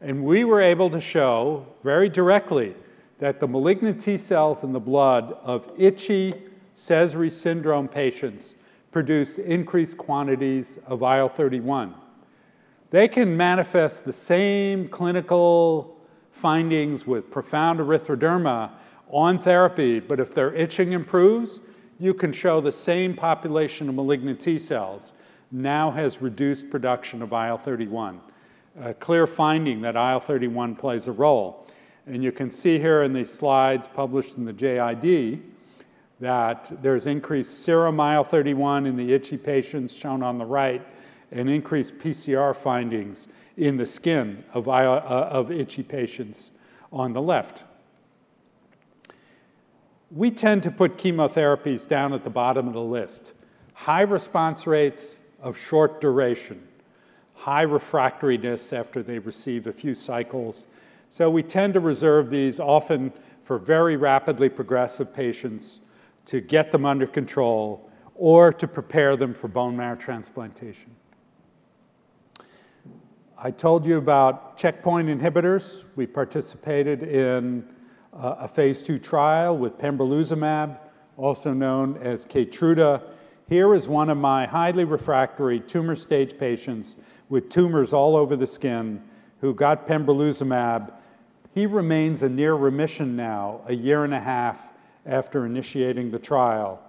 And 0.00 0.24
we 0.24 0.44
were 0.44 0.60
able 0.60 0.90
to 0.90 1.00
show 1.00 1.66
very 1.82 2.08
directly 2.08 2.74
that 3.22 3.38
the 3.38 3.46
malignant 3.46 4.00
T 4.00 4.18
cells 4.18 4.64
in 4.64 4.72
the 4.72 4.80
blood 4.80 5.36
of 5.44 5.70
itchy 5.78 6.34
Sézary 6.74 7.30
syndrome 7.30 7.86
patients 7.86 8.56
produce 8.90 9.38
increased 9.38 9.96
quantities 9.96 10.80
of 10.88 11.02
IL 11.02 11.28
31. 11.28 11.94
They 12.90 13.06
can 13.06 13.36
manifest 13.36 14.04
the 14.04 14.12
same 14.12 14.88
clinical 14.88 16.00
findings 16.32 17.06
with 17.06 17.30
profound 17.30 17.78
erythroderma 17.78 18.72
on 19.08 19.38
therapy, 19.38 20.00
but 20.00 20.18
if 20.18 20.34
their 20.34 20.52
itching 20.52 20.90
improves, 20.90 21.60
you 22.00 22.14
can 22.14 22.32
show 22.32 22.60
the 22.60 22.72
same 22.72 23.14
population 23.14 23.88
of 23.88 23.94
malignant 23.94 24.40
T 24.40 24.58
cells 24.58 25.12
now 25.52 25.92
has 25.92 26.20
reduced 26.20 26.70
production 26.70 27.22
of 27.22 27.30
IL 27.30 27.56
31. 27.56 28.20
A 28.80 28.92
clear 28.94 29.28
finding 29.28 29.80
that 29.82 29.94
IL 29.94 30.18
31 30.18 30.74
plays 30.74 31.06
a 31.06 31.12
role. 31.12 31.68
And 32.06 32.22
you 32.22 32.32
can 32.32 32.50
see 32.50 32.78
here 32.78 33.02
in 33.02 33.12
these 33.12 33.32
slides 33.32 33.88
published 33.88 34.36
in 34.36 34.44
the 34.44 34.52
JID 34.52 35.40
that 36.20 36.70
there's 36.82 37.06
increased 37.06 37.62
serum 37.62 37.98
IL-31 37.98 38.86
in 38.86 38.96
the 38.96 39.12
itchy 39.12 39.36
patients 39.36 39.92
shown 39.94 40.22
on 40.22 40.38
the 40.38 40.44
right 40.44 40.86
and 41.30 41.48
increased 41.48 41.98
PCR 41.98 42.54
findings 42.54 43.28
in 43.56 43.76
the 43.76 43.86
skin 43.86 44.44
of, 44.52 44.68
uh, 44.68 44.72
of 44.72 45.50
itchy 45.50 45.82
patients 45.82 46.52
on 46.92 47.12
the 47.12 47.22
left. 47.22 47.64
We 50.10 50.30
tend 50.30 50.62
to 50.64 50.70
put 50.70 50.98
chemotherapies 50.98 51.88
down 51.88 52.12
at 52.12 52.22
the 52.22 52.30
bottom 52.30 52.68
of 52.68 52.74
the 52.74 52.80
list. 52.80 53.32
High 53.74 54.02
response 54.02 54.66
rates 54.66 55.18
of 55.40 55.58
short 55.58 56.00
duration, 56.00 56.68
high 57.34 57.64
refractoriness 57.64 58.72
after 58.72 59.02
they 59.02 59.18
receive 59.18 59.66
a 59.66 59.72
few 59.72 59.94
cycles, 59.94 60.66
so 61.12 61.28
we 61.28 61.42
tend 61.42 61.74
to 61.74 61.80
reserve 61.80 62.30
these 62.30 62.58
often 62.58 63.12
for 63.44 63.58
very 63.58 63.98
rapidly 63.98 64.48
progressive 64.48 65.12
patients 65.12 65.80
to 66.24 66.40
get 66.40 66.72
them 66.72 66.86
under 66.86 67.06
control 67.06 67.90
or 68.14 68.50
to 68.50 68.66
prepare 68.66 69.14
them 69.14 69.34
for 69.34 69.46
bone 69.46 69.76
marrow 69.76 69.94
transplantation. 69.94 70.96
I 73.36 73.50
told 73.50 73.84
you 73.84 73.98
about 73.98 74.56
checkpoint 74.56 75.08
inhibitors. 75.08 75.84
We 75.96 76.06
participated 76.06 77.02
in 77.02 77.68
uh, 78.14 78.36
a 78.38 78.48
phase 78.48 78.82
two 78.82 78.98
trial 78.98 79.58
with 79.58 79.76
pembrolizumab, 79.76 80.78
also 81.18 81.52
known 81.52 81.98
as 81.98 82.24
Keytruda. 82.24 83.02
Here 83.50 83.74
is 83.74 83.86
one 83.86 84.08
of 84.08 84.16
my 84.16 84.46
highly 84.46 84.86
refractory 84.86 85.60
tumor 85.60 85.94
stage 85.94 86.38
patients 86.38 86.96
with 87.28 87.50
tumors 87.50 87.92
all 87.92 88.16
over 88.16 88.34
the 88.34 88.46
skin 88.46 89.02
who 89.42 89.52
got 89.52 89.86
pembrolizumab 89.86 90.94
he 91.54 91.66
remains 91.66 92.22
a 92.22 92.28
near 92.28 92.54
remission 92.54 93.14
now, 93.14 93.60
a 93.66 93.74
year 93.74 94.04
and 94.04 94.14
a 94.14 94.20
half 94.20 94.58
after 95.04 95.44
initiating 95.44 96.10
the 96.10 96.18
trial, 96.18 96.80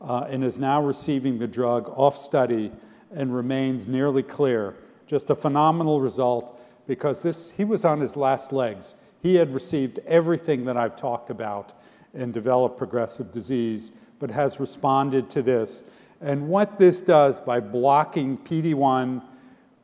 uh, 0.00 0.26
and 0.28 0.44
is 0.44 0.58
now 0.58 0.82
receiving 0.82 1.38
the 1.38 1.46
drug 1.46 1.88
off 1.96 2.16
study 2.16 2.70
and 3.12 3.34
remains 3.34 3.86
nearly 3.86 4.22
clear. 4.22 4.76
Just 5.06 5.30
a 5.30 5.34
phenomenal 5.34 6.00
result 6.00 6.60
because 6.86 7.22
this, 7.22 7.50
he 7.50 7.64
was 7.64 7.84
on 7.84 8.00
his 8.00 8.16
last 8.16 8.52
legs. 8.52 8.94
He 9.20 9.36
had 9.36 9.54
received 9.54 10.00
everything 10.06 10.64
that 10.64 10.76
I've 10.76 10.96
talked 10.96 11.30
about 11.30 11.72
and 12.14 12.32
developed 12.32 12.76
progressive 12.76 13.32
disease, 13.32 13.92
but 14.18 14.30
has 14.30 14.60
responded 14.60 15.30
to 15.30 15.42
this. 15.42 15.82
And 16.20 16.48
what 16.48 16.78
this 16.78 17.00
does 17.00 17.40
by 17.40 17.60
blocking 17.60 18.36
PD1 18.38 19.22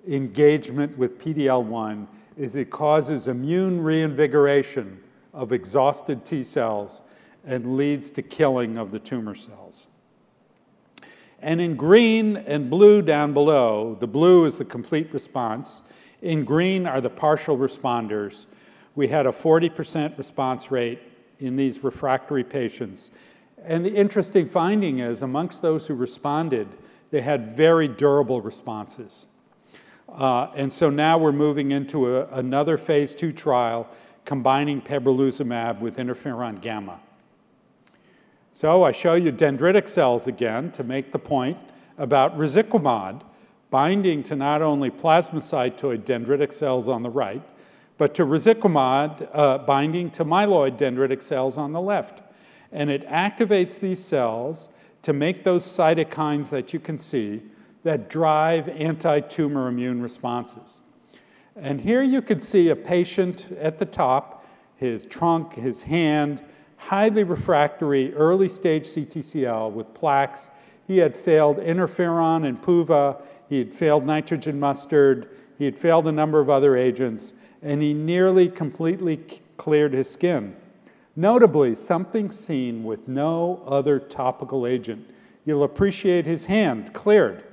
engagement 0.07 0.99
with 0.99 1.19
PD-L1 1.19 2.07
is 2.37 2.55
it 2.55 2.71
causes 2.71 3.27
immune 3.27 3.81
reinvigoration 3.81 5.03
of 5.33 5.53
exhausted 5.53 6.25
T 6.25 6.45
cells 6.45 7.03
and 7.45 7.77
leads 7.77 8.11
to 8.13 8.23
killing 8.23 8.77
of 8.77 8.91
the 8.91 8.99
tumor 8.99 9.35
cells. 9.35 9.87
And 11.41 11.61
in 11.61 11.77
green 11.77 12.37
and 12.37 12.69
blue 12.71 13.03
down 13.03 13.33
below, 13.33 13.97
the 13.99 14.07
blue 14.07 14.45
is 14.45 14.57
the 14.57 14.65
complete 14.65 15.13
response. 15.13 15.83
In 16.23 16.45
green 16.45 16.87
are 16.87 17.01
the 17.01 17.11
partial 17.11 17.57
responders. 17.57 18.47
We 18.95 19.09
had 19.09 19.27
a 19.27 19.33
40% 19.33 20.17
response 20.17 20.71
rate 20.71 21.01
in 21.39 21.57
these 21.57 21.85
refractory 21.85 22.43
patients. 22.43 23.11
And 23.63 23.85
the 23.85 23.95
interesting 23.95 24.49
finding 24.49 24.99
is 24.99 25.23
amongst 25.23 25.61
those 25.61 25.87
who 25.87 25.95
responded, 25.95 26.69
they 27.11 27.21
had 27.21 27.55
very 27.55 27.89
durable 27.89 28.41
responses. 28.41 29.27
Uh, 30.09 30.49
and 30.55 30.73
so 30.73 30.89
now 30.89 31.19
we're 31.19 31.33
moving 31.33 31.73
into 31.73 32.17
a, 32.17 32.27
another 32.29 32.79
phase 32.79 33.15
two 33.15 33.33
trial 33.33 33.89
combining 34.25 34.81
pembrolizumab 34.81 35.81
with 35.81 35.97
interferon 35.97 36.61
gamma. 36.61 37.01
So 38.53 38.85
I 38.85 38.93
show 38.93 39.15
you 39.15 39.33
dendritic 39.33 39.89
cells 39.89 40.27
again 40.27 40.73
to 40.73 40.85
make 40.85 41.13
the 41.13 41.19
point 41.19 41.59
about 41.99 42.39
resiquimod 42.39 43.23
binding 43.71 44.23
to 44.23 44.37
not 44.37 44.63
only 44.63 44.91
plasmacytoid 44.91 46.05
dendritic 46.05 46.53
cells 46.53 46.89
on 46.89 47.03
the 47.03 47.11
right, 47.11 47.43
but 47.99 48.15
to 48.15 48.25
resiquimod 48.25 49.29
uh, 49.33 49.59
binding 49.59 50.11
to 50.11 50.25
myeloid 50.25 50.79
dendritic 50.79 51.23
cells 51.23 51.59
on 51.59 51.73
the 51.73 51.81
left. 51.81 52.23
And 52.73 52.91
it 52.91 53.07
activates 53.09 53.81
these 53.81 54.03
cells 54.03 54.69
to 55.03 55.13
make 55.13 55.45
those 55.45 55.65
cytokines 55.65 56.51
that 56.51 56.73
you 56.73 56.81
can 56.81 56.99
see 56.99 57.43
that 57.87 58.11
drive 58.11 58.69
anti-tumor 58.69 59.69
immune 59.69 60.03
responses. 60.03 60.81
And 61.55 61.81
here 61.81 62.03
you 62.03 62.21
can 62.21 62.41
see 62.41 62.69
a 62.69 62.75
patient 62.75 63.47
at 63.61 63.79
the 63.79 63.85
top, 63.85 64.45
his 64.75 65.07
trunk, 65.07 65.55
his 65.55 65.85
hand, 65.85 66.43
highly 66.79 67.23
refractory 67.23 68.13
early 68.15 68.49
stage 68.49 68.87
CTCL 68.87 69.71
with 69.71 69.95
plaques. 69.95 70.51
He 70.89 70.99
had 70.99 71.15
failed 71.15 71.59
interferon 71.59 72.45
and 72.45 72.61
PUVA, 72.61 73.23
he 73.49 73.61
had 73.61 73.73
failed 73.73 74.05
nitrogen 74.05 74.59
mustard, 74.59 75.29
he 75.57 75.65
had 75.65 75.79
failed 75.79 76.09
a 76.09 76.13
number 76.13 76.41
of 76.41 76.51
other 76.51 76.77
agents, 76.77 77.35
and 77.63 77.81
he 77.81 77.95
nearly 77.95 78.49
completely 78.49 79.21
cleared 79.59 79.93
his 79.93 80.11
skin. 80.11 80.57
Notably, 81.15 81.77
something 81.77 82.33
seen 82.33 82.83
with 82.83 83.07
no 83.07 83.63
other 83.65 84.01
topical 84.01 84.67
agent. 84.67 85.09
You'll 85.45 85.63
appreciate 85.63 86.27
his 86.27 86.47
hand 86.47 86.93
cleared 86.93 87.45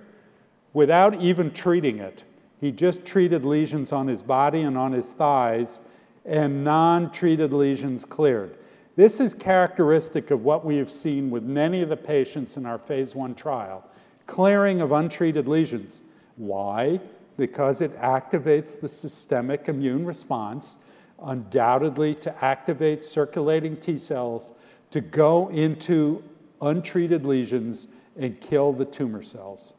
without 0.74 1.21
even 1.21 1.51
treating 1.51 1.99
it. 1.99 2.24
He 2.59 2.71
just 2.71 3.05
treated 3.05 3.45
lesions 3.45 3.91
on 3.91 4.07
his 4.07 4.24
body 4.24 4.61
and 4.61 4.78
on 4.78 4.91
his 4.91 5.11
thighs, 5.11 5.80
and 6.26 6.63
non 6.63 7.11
treated 7.11 7.53
lesions 7.53 8.05
cleared. 8.05 8.57
This 8.95 9.19
is 9.19 9.34
characteristic 9.34 10.32
of 10.32 10.43
what 10.43 10.63
we 10.63 10.78
have 10.78 10.91
seen 10.91 11.30
with 11.30 11.43
many 11.43 11.82
of 11.82 11.89
the 11.89 11.97
patients 11.97 12.57
in 12.57 12.65
our 12.65 12.78
phase 12.78 13.15
one 13.15 13.36
trial 13.36 13.84
clearing 14.26 14.82
of 14.82 14.91
untreated 14.91 15.47
lesions. 15.47 16.01
Why? 16.38 16.99
Because 17.38 17.82
it 17.82 17.99
activates 17.99 18.80
the 18.80 18.88
systemic 18.88 19.67
immune 19.67 20.05
response, 20.05 20.78
undoubtedly 21.21 22.15
to 22.15 22.45
activate 22.45 23.03
circulating 23.03 23.76
T 23.76 23.97
cells 23.97 24.53
to 24.91 25.01
go 25.01 25.49
into 25.49 26.24
untreated 26.61 27.26
lesions 27.26 27.88
and 28.15 28.39
kill 28.39 28.71
the 28.71 28.86
tumor 28.86 29.24
cells. 29.24 29.74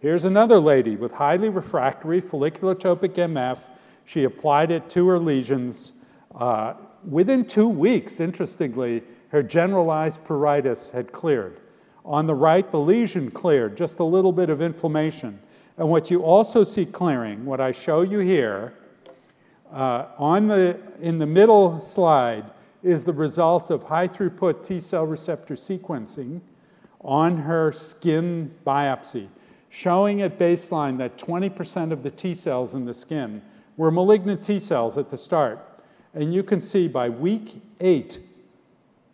Here's 0.00 0.24
another 0.24 0.58
lady 0.58 0.96
with 0.96 1.12
highly 1.12 1.50
refractory 1.50 2.22
folliculotropic 2.22 3.16
MF 3.16 3.58
She 4.06 4.24
applied 4.24 4.70
it 4.70 4.88
to 4.90 5.06
her 5.08 5.18
lesions. 5.18 5.92
Uh, 6.34 6.72
within 7.06 7.44
two 7.44 7.68
weeks, 7.68 8.18
interestingly, 8.18 9.02
her 9.28 9.42
generalized 9.42 10.24
pruritus 10.24 10.92
had 10.92 11.12
cleared. 11.12 11.60
On 12.02 12.26
the 12.26 12.34
right, 12.34 12.70
the 12.70 12.80
lesion 12.80 13.30
cleared, 13.30 13.76
just 13.76 13.98
a 13.98 14.04
little 14.04 14.32
bit 14.32 14.48
of 14.48 14.62
inflammation. 14.62 15.38
And 15.76 15.90
what 15.90 16.10
you 16.10 16.22
also 16.22 16.64
see 16.64 16.86
clearing, 16.86 17.44
what 17.44 17.60
I 17.60 17.70
show 17.72 18.00
you 18.00 18.20
here, 18.20 18.72
uh, 19.70 20.06
on 20.16 20.46
the, 20.46 20.78
in 20.98 21.18
the 21.18 21.26
middle 21.26 21.78
slide 21.78 22.46
is 22.82 23.04
the 23.04 23.12
result 23.12 23.70
of 23.70 23.82
high 23.82 24.08
throughput 24.08 24.64
T 24.64 24.80
cell 24.80 25.06
receptor 25.06 25.56
sequencing 25.56 26.40
on 27.02 27.36
her 27.38 27.70
skin 27.70 28.54
biopsy, 28.66 29.28
showing 29.70 30.20
at 30.20 30.38
baseline 30.38 30.98
that 30.98 31.16
20% 31.16 31.92
of 31.92 32.02
the 32.02 32.10
T 32.10 32.34
cells 32.34 32.74
in 32.74 32.84
the 32.84 32.92
skin 32.92 33.40
were 33.76 33.90
malignant 33.90 34.42
T 34.42 34.58
cells 34.58 34.98
at 34.98 35.08
the 35.08 35.16
start. 35.16 35.60
And 36.12 36.34
you 36.34 36.42
can 36.42 36.60
see 36.60 36.88
by 36.88 37.08
week 37.08 37.62
eight, 37.78 38.18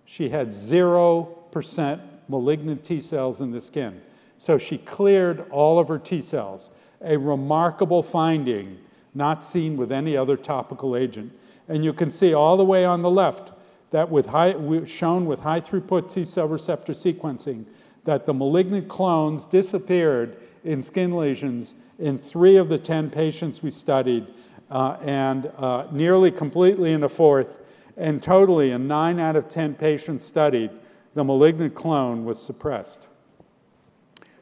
she 0.07 0.31
had 0.31 0.49
0% 0.49 2.01
malignant 2.29 2.83
T 2.83 3.01
cells 3.01 3.41
in 3.41 3.51
the 3.51 3.61
skin. 3.61 4.01
So 4.39 4.59
she 4.59 4.79
cleared 4.79 5.49
all 5.51 5.79
of 5.79 5.89
her 5.89 5.99
T 5.99 6.23
cells, 6.23 6.71
a 7.03 7.19
remarkable 7.19 8.03
finding 8.03 8.79
not 9.15 9.45
seen 9.45 9.77
with 9.77 9.93
any 9.93 10.17
other 10.17 10.37
topical 10.37 10.97
agent. 10.97 11.33
And 11.69 11.85
you 11.85 11.93
can 11.93 12.11
see 12.11 12.33
all 12.33 12.57
the 12.57 12.65
way 12.65 12.85
on 12.85 13.03
the 13.03 13.11
left 13.11 13.53
that 13.91 14.11
with 14.11 14.27
high, 14.27 14.55
shown 14.87 15.27
with 15.27 15.41
high 15.41 15.61
throughput 15.61 16.13
T 16.13 16.25
cell 16.25 16.49
receptor 16.49 16.93
sequencing, 16.93 17.65
that 18.05 18.27
the 18.27 18.35
malignant 18.35 18.89
clones 18.89 19.45
disappeared 19.45 20.37
in 20.67 20.83
skin 20.83 21.17
lesions 21.17 21.75
in 21.99 22.19
three 22.19 22.57
of 22.57 22.69
the 22.69 22.79
10 22.79 23.11
patients 23.11 23.63
we 23.63 23.71
studied, 23.71 24.27
uh, 24.71 24.97
and 25.01 25.51
uh, 25.57 25.87
nearly 25.91 26.31
completely 26.31 26.93
in 26.93 27.03
a 27.03 27.09
fourth, 27.09 27.61
and 27.97 28.23
totally 28.23 28.71
in 28.71 28.87
nine 28.87 29.19
out 29.19 29.37
of 29.37 29.49
10 29.49 29.75
patients 29.75 30.25
studied, 30.25 30.71
the 31.15 31.25
malignant 31.25 31.75
clone 31.75 32.25
was 32.25 32.41
suppressed. 32.41 33.09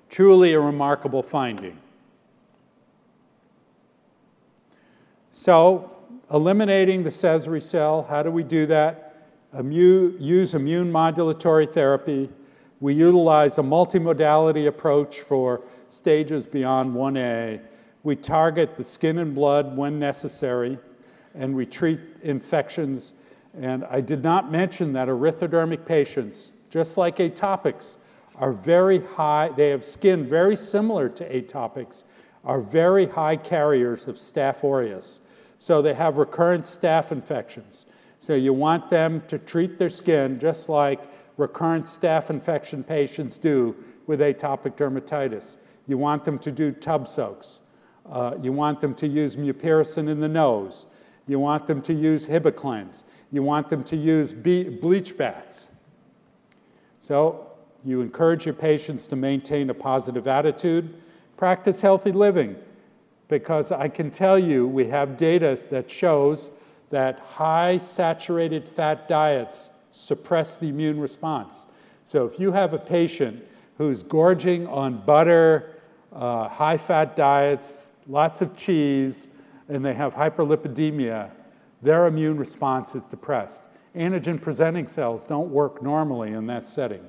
Truly 0.09 0.53
a 0.53 0.61
remarkable 0.61 1.23
finding. 1.23 1.79
So, 5.31 5.91
eliminating 6.33 7.05
the 7.05 7.11
Sézary 7.11 7.63
cell, 7.63 8.07
how 8.09 8.23
do 8.23 8.31
we 8.31 8.43
do 8.43 8.67
that? 8.67 9.29
Immune, 9.57 10.17
use 10.21 10.55
immune 10.55 10.93
modulatory 10.93 11.73
therapy. 11.73 12.29
We 12.81 12.95
utilize 12.95 13.59
a 13.59 13.63
multimodality 13.63 14.67
approach 14.67 15.21
for 15.21 15.63
stages 15.95 16.47
beyond 16.47 16.95
1A. 16.95 17.61
We 18.03 18.17
target 18.17 18.77
the 18.77 18.85
skin 18.85 19.19
and 19.19 19.35
blood 19.35 19.77
when 19.77 19.99
necessary, 19.99 20.79
and 21.35 21.55
we 21.55 21.67
treat 21.67 22.01
infections. 22.23 23.13
And 23.59 23.85
I 23.85 24.01
did 24.01 24.23
not 24.23 24.51
mention 24.51 24.93
that 24.95 25.09
erythrodermic 25.09 25.87
patients, 25.87 26.51
just 26.71 26.97
like 26.99 27.17
atopics, 27.17 27.97
are 28.37 28.53
very 28.53 29.01
high, 29.01 29.51
they 29.57 29.71
have 29.71 29.85
skin 29.87 30.27
very 30.27 30.57
similar 30.57 31.09
to 31.09 31.25
atopics, 31.25 32.05
are 32.45 32.61
very 32.61 33.07
high 33.07 33.37
carriers 33.37 34.09
of 34.09 34.17
Staph 34.17 34.65
aureus. 34.65 35.21
So 35.59 35.81
they 35.81 35.95
have 35.95 36.19
recurrent 36.19 36.65
staph 36.65 37.11
infections. 37.11 37.87
So 38.19 38.35
you 38.35 38.53
want 38.53 38.91
them 38.91 39.23
to 39.29 39.39
treat 39.39 39.79
their 39.79 39.89
skin 39.89 40.39
just 40.39 40.69
like 40.69 41.01
recurrent 41.37 41.87
staph 41.87 42.29
infection 42.29 42.85
patients 42.85 43.39
do 43.39 43.75
with 44.07 44.21
atopic 44.21 44.77
dermatitis. 44.77 45.57
You 45.87 45.99
want 45.99 46.25
them 46.25 46.39
to 46.41 46.51
do 46.51 46.73
tub 46.73 47.09
soaks. 47.09 47.61
Uh, 48.07 48.37
you 48.43 48.53
want 48.53 48.81
them 48.81 48.95
to 48.95 49.07
use 49.07 49.37
mupirocin 49.37 50.09
in 50.09 50.21
the 50.21 50.29
nose. 50.29 50.87
You 51.27 51.39
want 51.39 51.67
them 51.67 51.81
to 51.83 51.95
use 51.95 52.27
Hibiclens. 52.27 53.05
You 53.33 53.43
want 53.43 53.69
them 53.69 53.83
to 53.85 53.97
use 53.97 54.33
bleach 54.33 55.17
baths. 55.17 55.71
So 56.99 57.51
you 57.85 58.01
encourage 58.01 58.47
your 58.47 58.55
patients 58.55 59.07
to 59.09 59.17
maintain 59.17 59.69
a 59.71 59.75
positive 59.75 60.27
attitude, 60.27 60.95
practice 61.37 61.81
healthy 61.81 62.13
living, 62.13 62.57
because 63.29 63.73
I 63.73 63.89
can 63.89 64.11
tell 64.11 64.39
you 64.39 64.67
we 64.67 64.89
have 64.89 65.17
data 65.17 65.59
that 65.71 65.91
shows 65.91 66.51
that 66.91 67.19
high 67.19 67.79
saturated 67.79 68.69
fat 68.69 69.09
diets 69.09 69.71
suppress 69.91 70.57
the 70.57 70.69
immune 70.69 71.01
response. 71.01 71.67
So 72.05 72.27
if 72.27 72.39
you 72.39 72.53
have 72.53 72.73
a 72.73 72.79
patient 72.79 73.45
who's 73.79 74.03
gorging 74.03 74.67
on 74.67 75.05
butter, 75.05 75.74
uh, 76.15 76.49
high 76.49 76.77
fat 76.77 77.17
diets, 77.17 77.91
lots 78.07 78.41
of 78.41 78.57
cheese, 78.57 79.29
and 79.69 79.85
they 79.85 79.95
have 79.95 80.15
hyperlipidemia, 80.15 81.31
their 81.83 82.07
immune 82.07 82.39
response 82.39 82.95
is 82.95 83.03
depressed. 83.05 83.69
Antigen 83.95 84.41
presenting 84.41 84.89
cells 84.89 85.25
don't 85.25 85.51
work 85.51 85.83
normally 85.83 86.33
in 86.33 86.47
that 86.47 86.67
setting. 86.67 87.07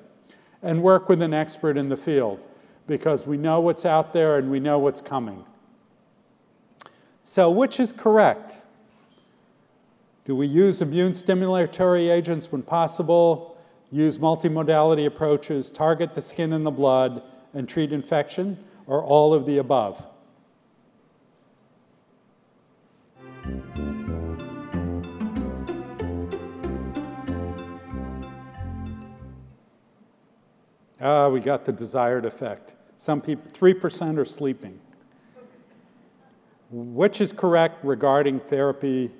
And 0.61 0.81
work 0.81 1.07
with 1.07 1.21
an 1.21 1.33
expert 1.33 1.77
in 1.77 1.89
the 1.89 1.97
field 1.97 2.39
because 2.87 3.25
we 3.25 3.37
know 3.37 3.59
what's 3.59 3.85
out 3.85 4.13
there 4.13 4.37
and 4.37 4.49
we 4.49 4.59
know 4.59 4.79
what's 4.79 5.01
coming. 5.01 5.45
So, 7.23 7.49
which 7.49 7.79
is 7.79 7.91
correct? 7.91 8.61
Do 10.25 10.35
we 10.35 10.47
use 10.47 10.81
immune 10.81 11.13
stimulatory 11.13 12.11
agents 12.11 12.51
when 12.51 12.63
possible, 12.63 13.57
use 13.91 14.17
multimodality 14.17 15.05
approaches, 15.05 15.71
target 15.71 16.15
the 16.15 16.21
skin 16.21 16.51
and 16.51 16.65
the 16.65 16.71
blood, 16.71 17.23
and 17.53 17.69
treat 17.69 17.91
infection, 17.91 18.57
or 18.87 19.03
all 19.03 19.33
of 19.33 19.45
the 19.45 19.57
above? 19.57 20.05
Ah, 31.01 31.27
we 31.27 31.39
got 31.39 31.65
the 31.65 31.71
desired 31.71 32.25
effect. 32.25 32.75
Some 32.97 33.21
people, 33.21 33.51
3% 33.51 34.17
are 34.17 34.25
sleeping. 34.25 34.79
Which 36.71 37.21
is 37.21 37.31
correct 37.31 37.83
regarding 37.85 38.39
therapy? 38.39 39.11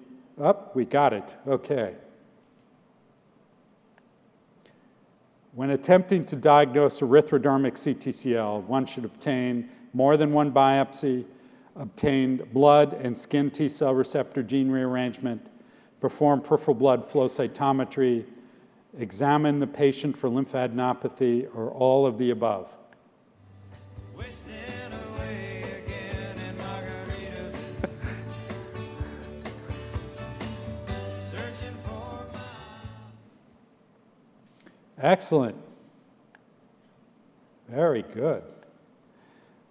Up, 0.42 0.70
oh, 0.70 0.72
we 0.74 0.86
got 0.86 1.14
it. 1.14 1.36
Okay. 1.48 1.96
When 5.56 5.70
attempting 5.70 6.26
to 6.26 6.36
diagnose 6.36 7.00
erythrodermic 7.00 7.76
CTCL, 7.76 8.66
one 8.66 8.86
should 8.86 9.06
obtain 9.06 9.70
more 9.94 10.18
than 10.18 10.34
one 10.34 10.52
biopsy, 10.52 11.24
obtain 11.78 12.46
blood 12.52 12.92
and 12.92 13.18
skin 13.18 13.50
T 13.50 13.70
cell 13.70 13.96
receptor 13.96 14.44
gene 14.44 14.70
rearrangement, 14.70 15.50
perform 16.02 16.42
peripheral 16.42 16.76
blood 16.76 17.06
flow 17.06 17.30
cytometry, 17.30 18.26
examine 19.00 19.60
the 19.60 19.68
patient 19.68 20.18
for 20.18 20.30
lymphadenopathy, 20.30 21.48
or 21.56 21.70
all 21.70 22.06
of 22.06 22.18
the 22.18 22.32
above. 22.32 22.68
Excellent. 35.06 35.56
Very 37.70 38.02
good. 38.02 38.42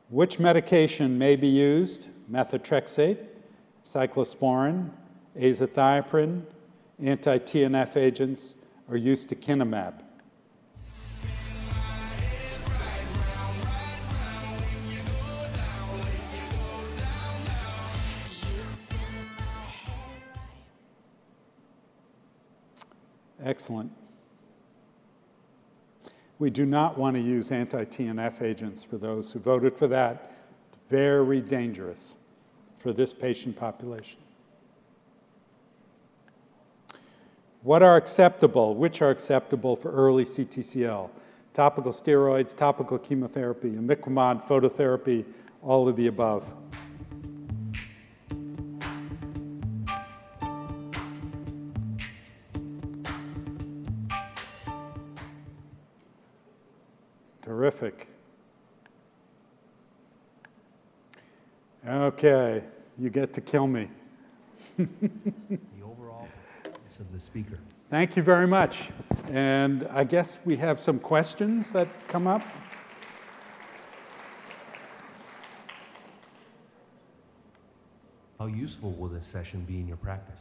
Which 0.09 0.39
medication 0.39 1.19
may 1.19 1.35
be 1.35 1.49
used? 1.49 2.07
Methotrexate, 2.31 3.19
cyclosporin, 3.85 4.91
azathioprine, 5.37 6.43
anti 7.03 7.39
TNF 7.39 7.97
agents, 7.97 8.55
or 8.89 8.97
ustekinumab. 8.97 10.03
Excellent. 23.43 24.04
We 26.39 26.51
do 26.51 26.67
not 26.67 26.99
want 26.99 27.17
to 27.17 27.23
use 27.23 27.51
anti 27.51 27.85
TNF 27.85 28.43
agents 28.43 28.83
for 28.83 28.99
those 28.99 29.33
who 29.33 29.39
voted 29.39 29.77
for 29.77 29.87
that. 29.89 30.33
Very 30.89 31.41
dangerous 31.41 32.15
for 32.79 32.93
this 32.93 33.13
patient 33.13 33.57
population. 33.57 34.19
What 37.63 37.83
are 37.83 37.97
acceptable? 37.97 38.75
Which 38.75 39.01
are 39.01 39.11
acceptable 39.11 39.75
for 39.75 39.91
early 39.91 40.25
CTCL? 40.25 41.09
Topical 41.55 41.93
steroids, 41.93 42.55
topical 42.55 42.99
chemotherapy, 42.99 43.71
imiquimod, 43.71 44.47
phototherapy, 44.47 45.25
all 45.63 45.89
of 45.89 45.97
the 45.97 46.09
above. 46.09 46.45
Okay, 61.87 62.63
you 62.99 63.11
get 63.11 63.33
to 63.35 63.41
kill 63.41 63.67
me. 63.67 63.91
the 64.79 64.89
overall 65.85 66.29
of 67.01 67.13
the 67.13 67.21
speaker. 67.21 67.59
Thank 67.91 68.17
you 68.17 68.23
very 68.23 68.47
much. 68.47 68.91
And 69.29 69.87
I 69.91 70.05
guess 70.05 70.39
we 70.45 70.57
have 70.57 70.81
some 70.81 70.99
questions 70.99 71.73
that 71.73 71.89
come 72.09 72.27
up. 72.27 72.43
How 78.39 78.47
useful 78.47 78.93
will 78.93 79.09
this 79.09 79.27
session 79.27 79.65
be 79.65 79.79
in 79.81 79.89
your 79.89 79.97
practice? 79.97 80.41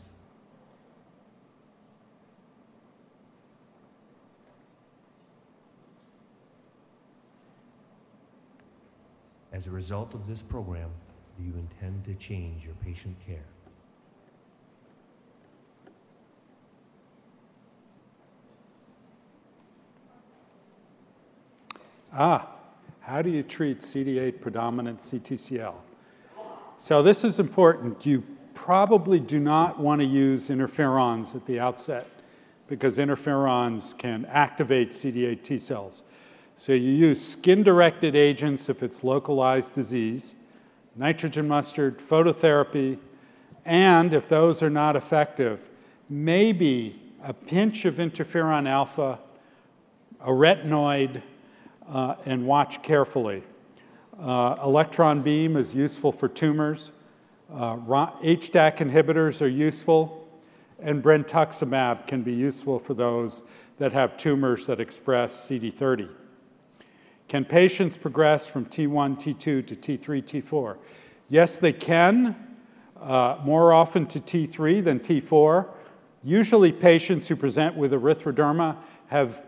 As 9.54 9.68
a 9.68 9.72
result 9.72 10.16
of 10.16 10.26
this 10.26 10.42
program, 10.42 10.90
do 11.38 11.44
you 11.44 11.54
intend 11.56 12.04
to 12.06 12.16
change 12.16 12.66
your 12.66 12.74
patient 12.84 13.16
care? 13.26 13.46
Ah, 22.12 22.48
how 23.02 23.22
do 23.22 23.30
you 23.30 23.44
treat 23.44 23.80
CD8 23.80 24.42
predominant 24.42 25.00
CTCL? 25.00 25.76
So 26.80 27.04
this 27.04 27.24
is 27.24 27.40
important. 27.40 28.06
You 28.06 28.24
probably 28.56 29.20
do 29.20 29.40
not 29.40 29.80
want 29.80 30.02
to 30.02 30.08
use 30.08 30.50
interferons 30.50 31.36
at 31.36 31.46
the 31.46 31.60
outset 31.60 32.08
because 32.68 32.98
interferons 32.98 33.98
can 33.98 34.26
activate 34.26 34.92
CD8 34.92 35.44
T 35.44 35.60
cells. 35.60 36.04
So 36.56 36.74
you 36.74 36.92
use 36.92 37.26
skin-directed 37.26 38.16
agents 38.16 38.70
if 38.70 38.84
it's 38.84 39.04
localized 39.04 39.74
disease, 39.74 40.36
nitrogen 40.96 41.48
mustard, 41.48 41.98
phototherapy, 41.98 43.00
and 43.66 44.14
if 44.14 44.28
those 44.28 44.62
are 44.62 44.70
not 44.70 44.96
effective, 44.96 45.60
maybe 46.10 47.00
a 47.24 47.34
pinch 47.34 47.86
of 47.86 47.96
interferon 47.96 48.68
alpha, 48.68 49.20
a 50.22 50.30
retinoid, 50.30 51.22
uh, 51.90 52.16
and 52.26 52.46
watch 52.46 52.82
carefully. 52.84 53.44
Uh, 54.20 54.56
electron 54.64 55.22
beam 55.22 55.58
is 55.58 55.74
useful 55.74 56.12
for 56.12 56.28
tumors. 56.28 56.92
Uh, 57.52 57.76
HDAC 57.78 58.78
inhibitors 58.78 59.42
are 59.42 59.48
useful, 59.48 60.28
and 60.80 61.04
brentuximab 61.04 62.08
can 62.08 62.22
be 62.22 62.34
useful 62.34 62.78
for 62.78 62.94
those 62.94 63.42
that 63.80 63.92
have 63.92 64.18
tumors 64.18 64.68
that 64.68 64.80
express 64.80 65.50
CD30. 65.50 66.10
Can 67.34 67.46
patients 67.46 67.98
progress 67.98 68.46
from 68.46 68.68
T1, 68.68 69.18
T2 69.18 69.66
to 69.66 69.76
T3, 69.76 70.22
T4? 70.22 70.78
Yes, 71.30 71.58
they 71.58 71.74
can, 71.74 72.36
uh, 73.02 73.40
more 73.44 73.74
often 73.74 74.06
to 74.06 74.20
T3 74.20 74.84
than 74.84 75.00
T4. 75.00 75.66
Usually, 76.24 76.72
patients 76.72 77.28
who 77.28 77.36
present 77.36 77.76
with 77.76 77.92
erythroderma 77.92 78.78
have, 79.08 79.42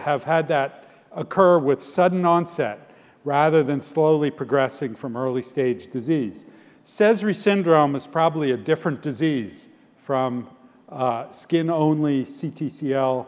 have 0.00 0.24
had 0.24 0.48
that 0.48 0.88
occur 1.12 1.60
with 1.60 1.80
sudden 1.80 2.24
onset 2.24 2.90
rather 3.22 3.62
than 3.62 3.82
slowly 3.82 4.32
progressing 4.32 4.96
from 4.96 5.16
early 5.16 5.42
stage 5.42 5.86
disease. 5.86 6.44
Sézary 6.84 7.36
syndrome 7.36 7.94
is 7.94 8.08
probably 8.08 8.50
a 8.50 8.56
different 8.56 9.00
disease 9.00 9.68
from 9.96 10.48
uh, 10.88 11.30
skin 11.30 11.70
only 11.70 12.24
CTCL, 12.24 13.26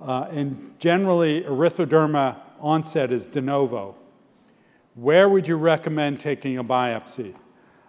uh, 0.00 0.28
and 0.30 0.76
generally, 0.78 1.42
erythroderma 1.42 2.36
onset 2.60 3.12
is 3.12 3.26
de 3.26 3.40
novo. 3.40 3.94
Where 4.94 5.28
would 5.28 5.46
you 5.46 5.56
recommend 5.56 6.20
taking 6.20 6.58
a 6.58 6.64
biopsy? 6.64 7.34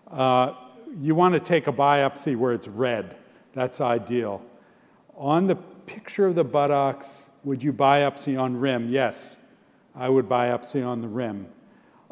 Uh, 0.10 0.54
you 1.00 1.16
want 1.16 1.34
to 1.34 1.40
take 1.40 1.68
a 1.68 1.74
biopsy 1.74 2.36
where 2.36 2.54
it's 2.54 2.68
red. 2.68 3.16
That's 3.54 3.82
ideal. 3.82 4.44
On 5.16 5.48
the 5.48 5.56
picture 5.56 6.28
of 6.28 6.36
the 6.36 6.44
buttocks, 6.44 7.30
would 7.44 7.64
you 7.64 7.74
biopsy 7.74 8.40
on 8.40 8.58
rim? 8.58 8.90
Yes, 8.90 9.38
I 9.96 10.10
would 10.10 10.28
biopsy 10.28 10.86
on 10.86 11.02
the 11.02 11.08
rim. 11.08 11.48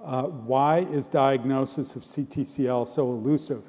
Uh, 0.03 0.23
why 0.23 0.79
is 0.79 1.07
diagnosis 1.07 1.95
of 1.95 2.03
CTCL 2.03 2.87
so 2.87 3.03
elusive? 3.07 3.63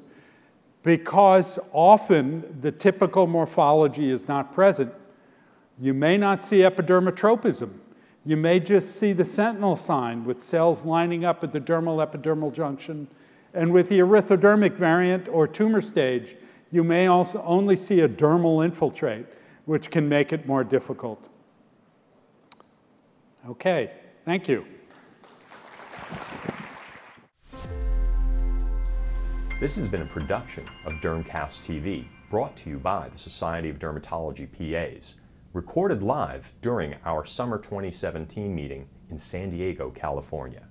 Because 0.83 1.59
often 1.73 2.59
the 2.61 2.71
typical 2.71 3.27
morphology 3.27 4.09
is 4.09 4.27
not 4.27 4.53
present. 4.53 4.93
You 5.79 5.93
may 5.93 6.17
not 6.17 6.43
see 6.43 6.59
epidermotropism. 6.59 7.79
You 8.25 8.35
may 8.37 8.59
just 8.59 8.95
see 8.95 9.13
the 9.13 9.25
sentinel 9.25 9.75
sign 9.75 10.25
with 10.25 10.41
cells 10.41 10.83
lining 10.85 11.23
up 11.23 11.43
at 11.43 11.51
the 11.51 11.59
dermal 11.61 12.05
epidermal 12.05 12.53
junction. 12.53 13.07
And 13.53 13.73
with 13.73 13.89
the 13.89 13.99
erythrodermic 13.99 14.73
variant 14.73 15.27
or 15.27 15.47
tumor 15.47 15.81
stage, 15.81 16.35
you 16.71 16.83
may 16.83 17.07
also 17.07 17.41
only 17.43 17.75
see 17.75 18.01
a 18.01 18.09
dermal 18.09 18.63
infiltrate, 18.63 19.25
which 19.65 19.89
can 19.89 20.07
make 20.07 20.31
it 20.33 20.45
more 20.45 20.63
difficult. 20.63 21.29
Okay, 23.47 23.91
thank 24.25 24.47
you. 24.47 24.65
This 29.59 29.75
has 29.75 29.87
been 29.87 30.03
a 30.03 30.05
production 30.05 30.65
of 30.85 30.93
Dermcast 31.01 31.65
TV, 31.65 32.05
brought 32.29 32.55
to 32.57 32.69
you 32.69 32.77
by 32.77 33.09
the 33.09 33.17
Society 33.17 33.69
of 33.69 33.79
Dermatology 33.79 34.47
PAs, 34.47 35.15
recorded 35.53 36.03
live 36.03 36.53
during 36.61 36.95
our 37.05 37.25
summer 37.25 37.57
2017 37.57 38.53
meeting 38.53 38.87
in 39.09 39.17
San 39.17 39.49
Diego, 39.49 39.89
California. 39.89 40.68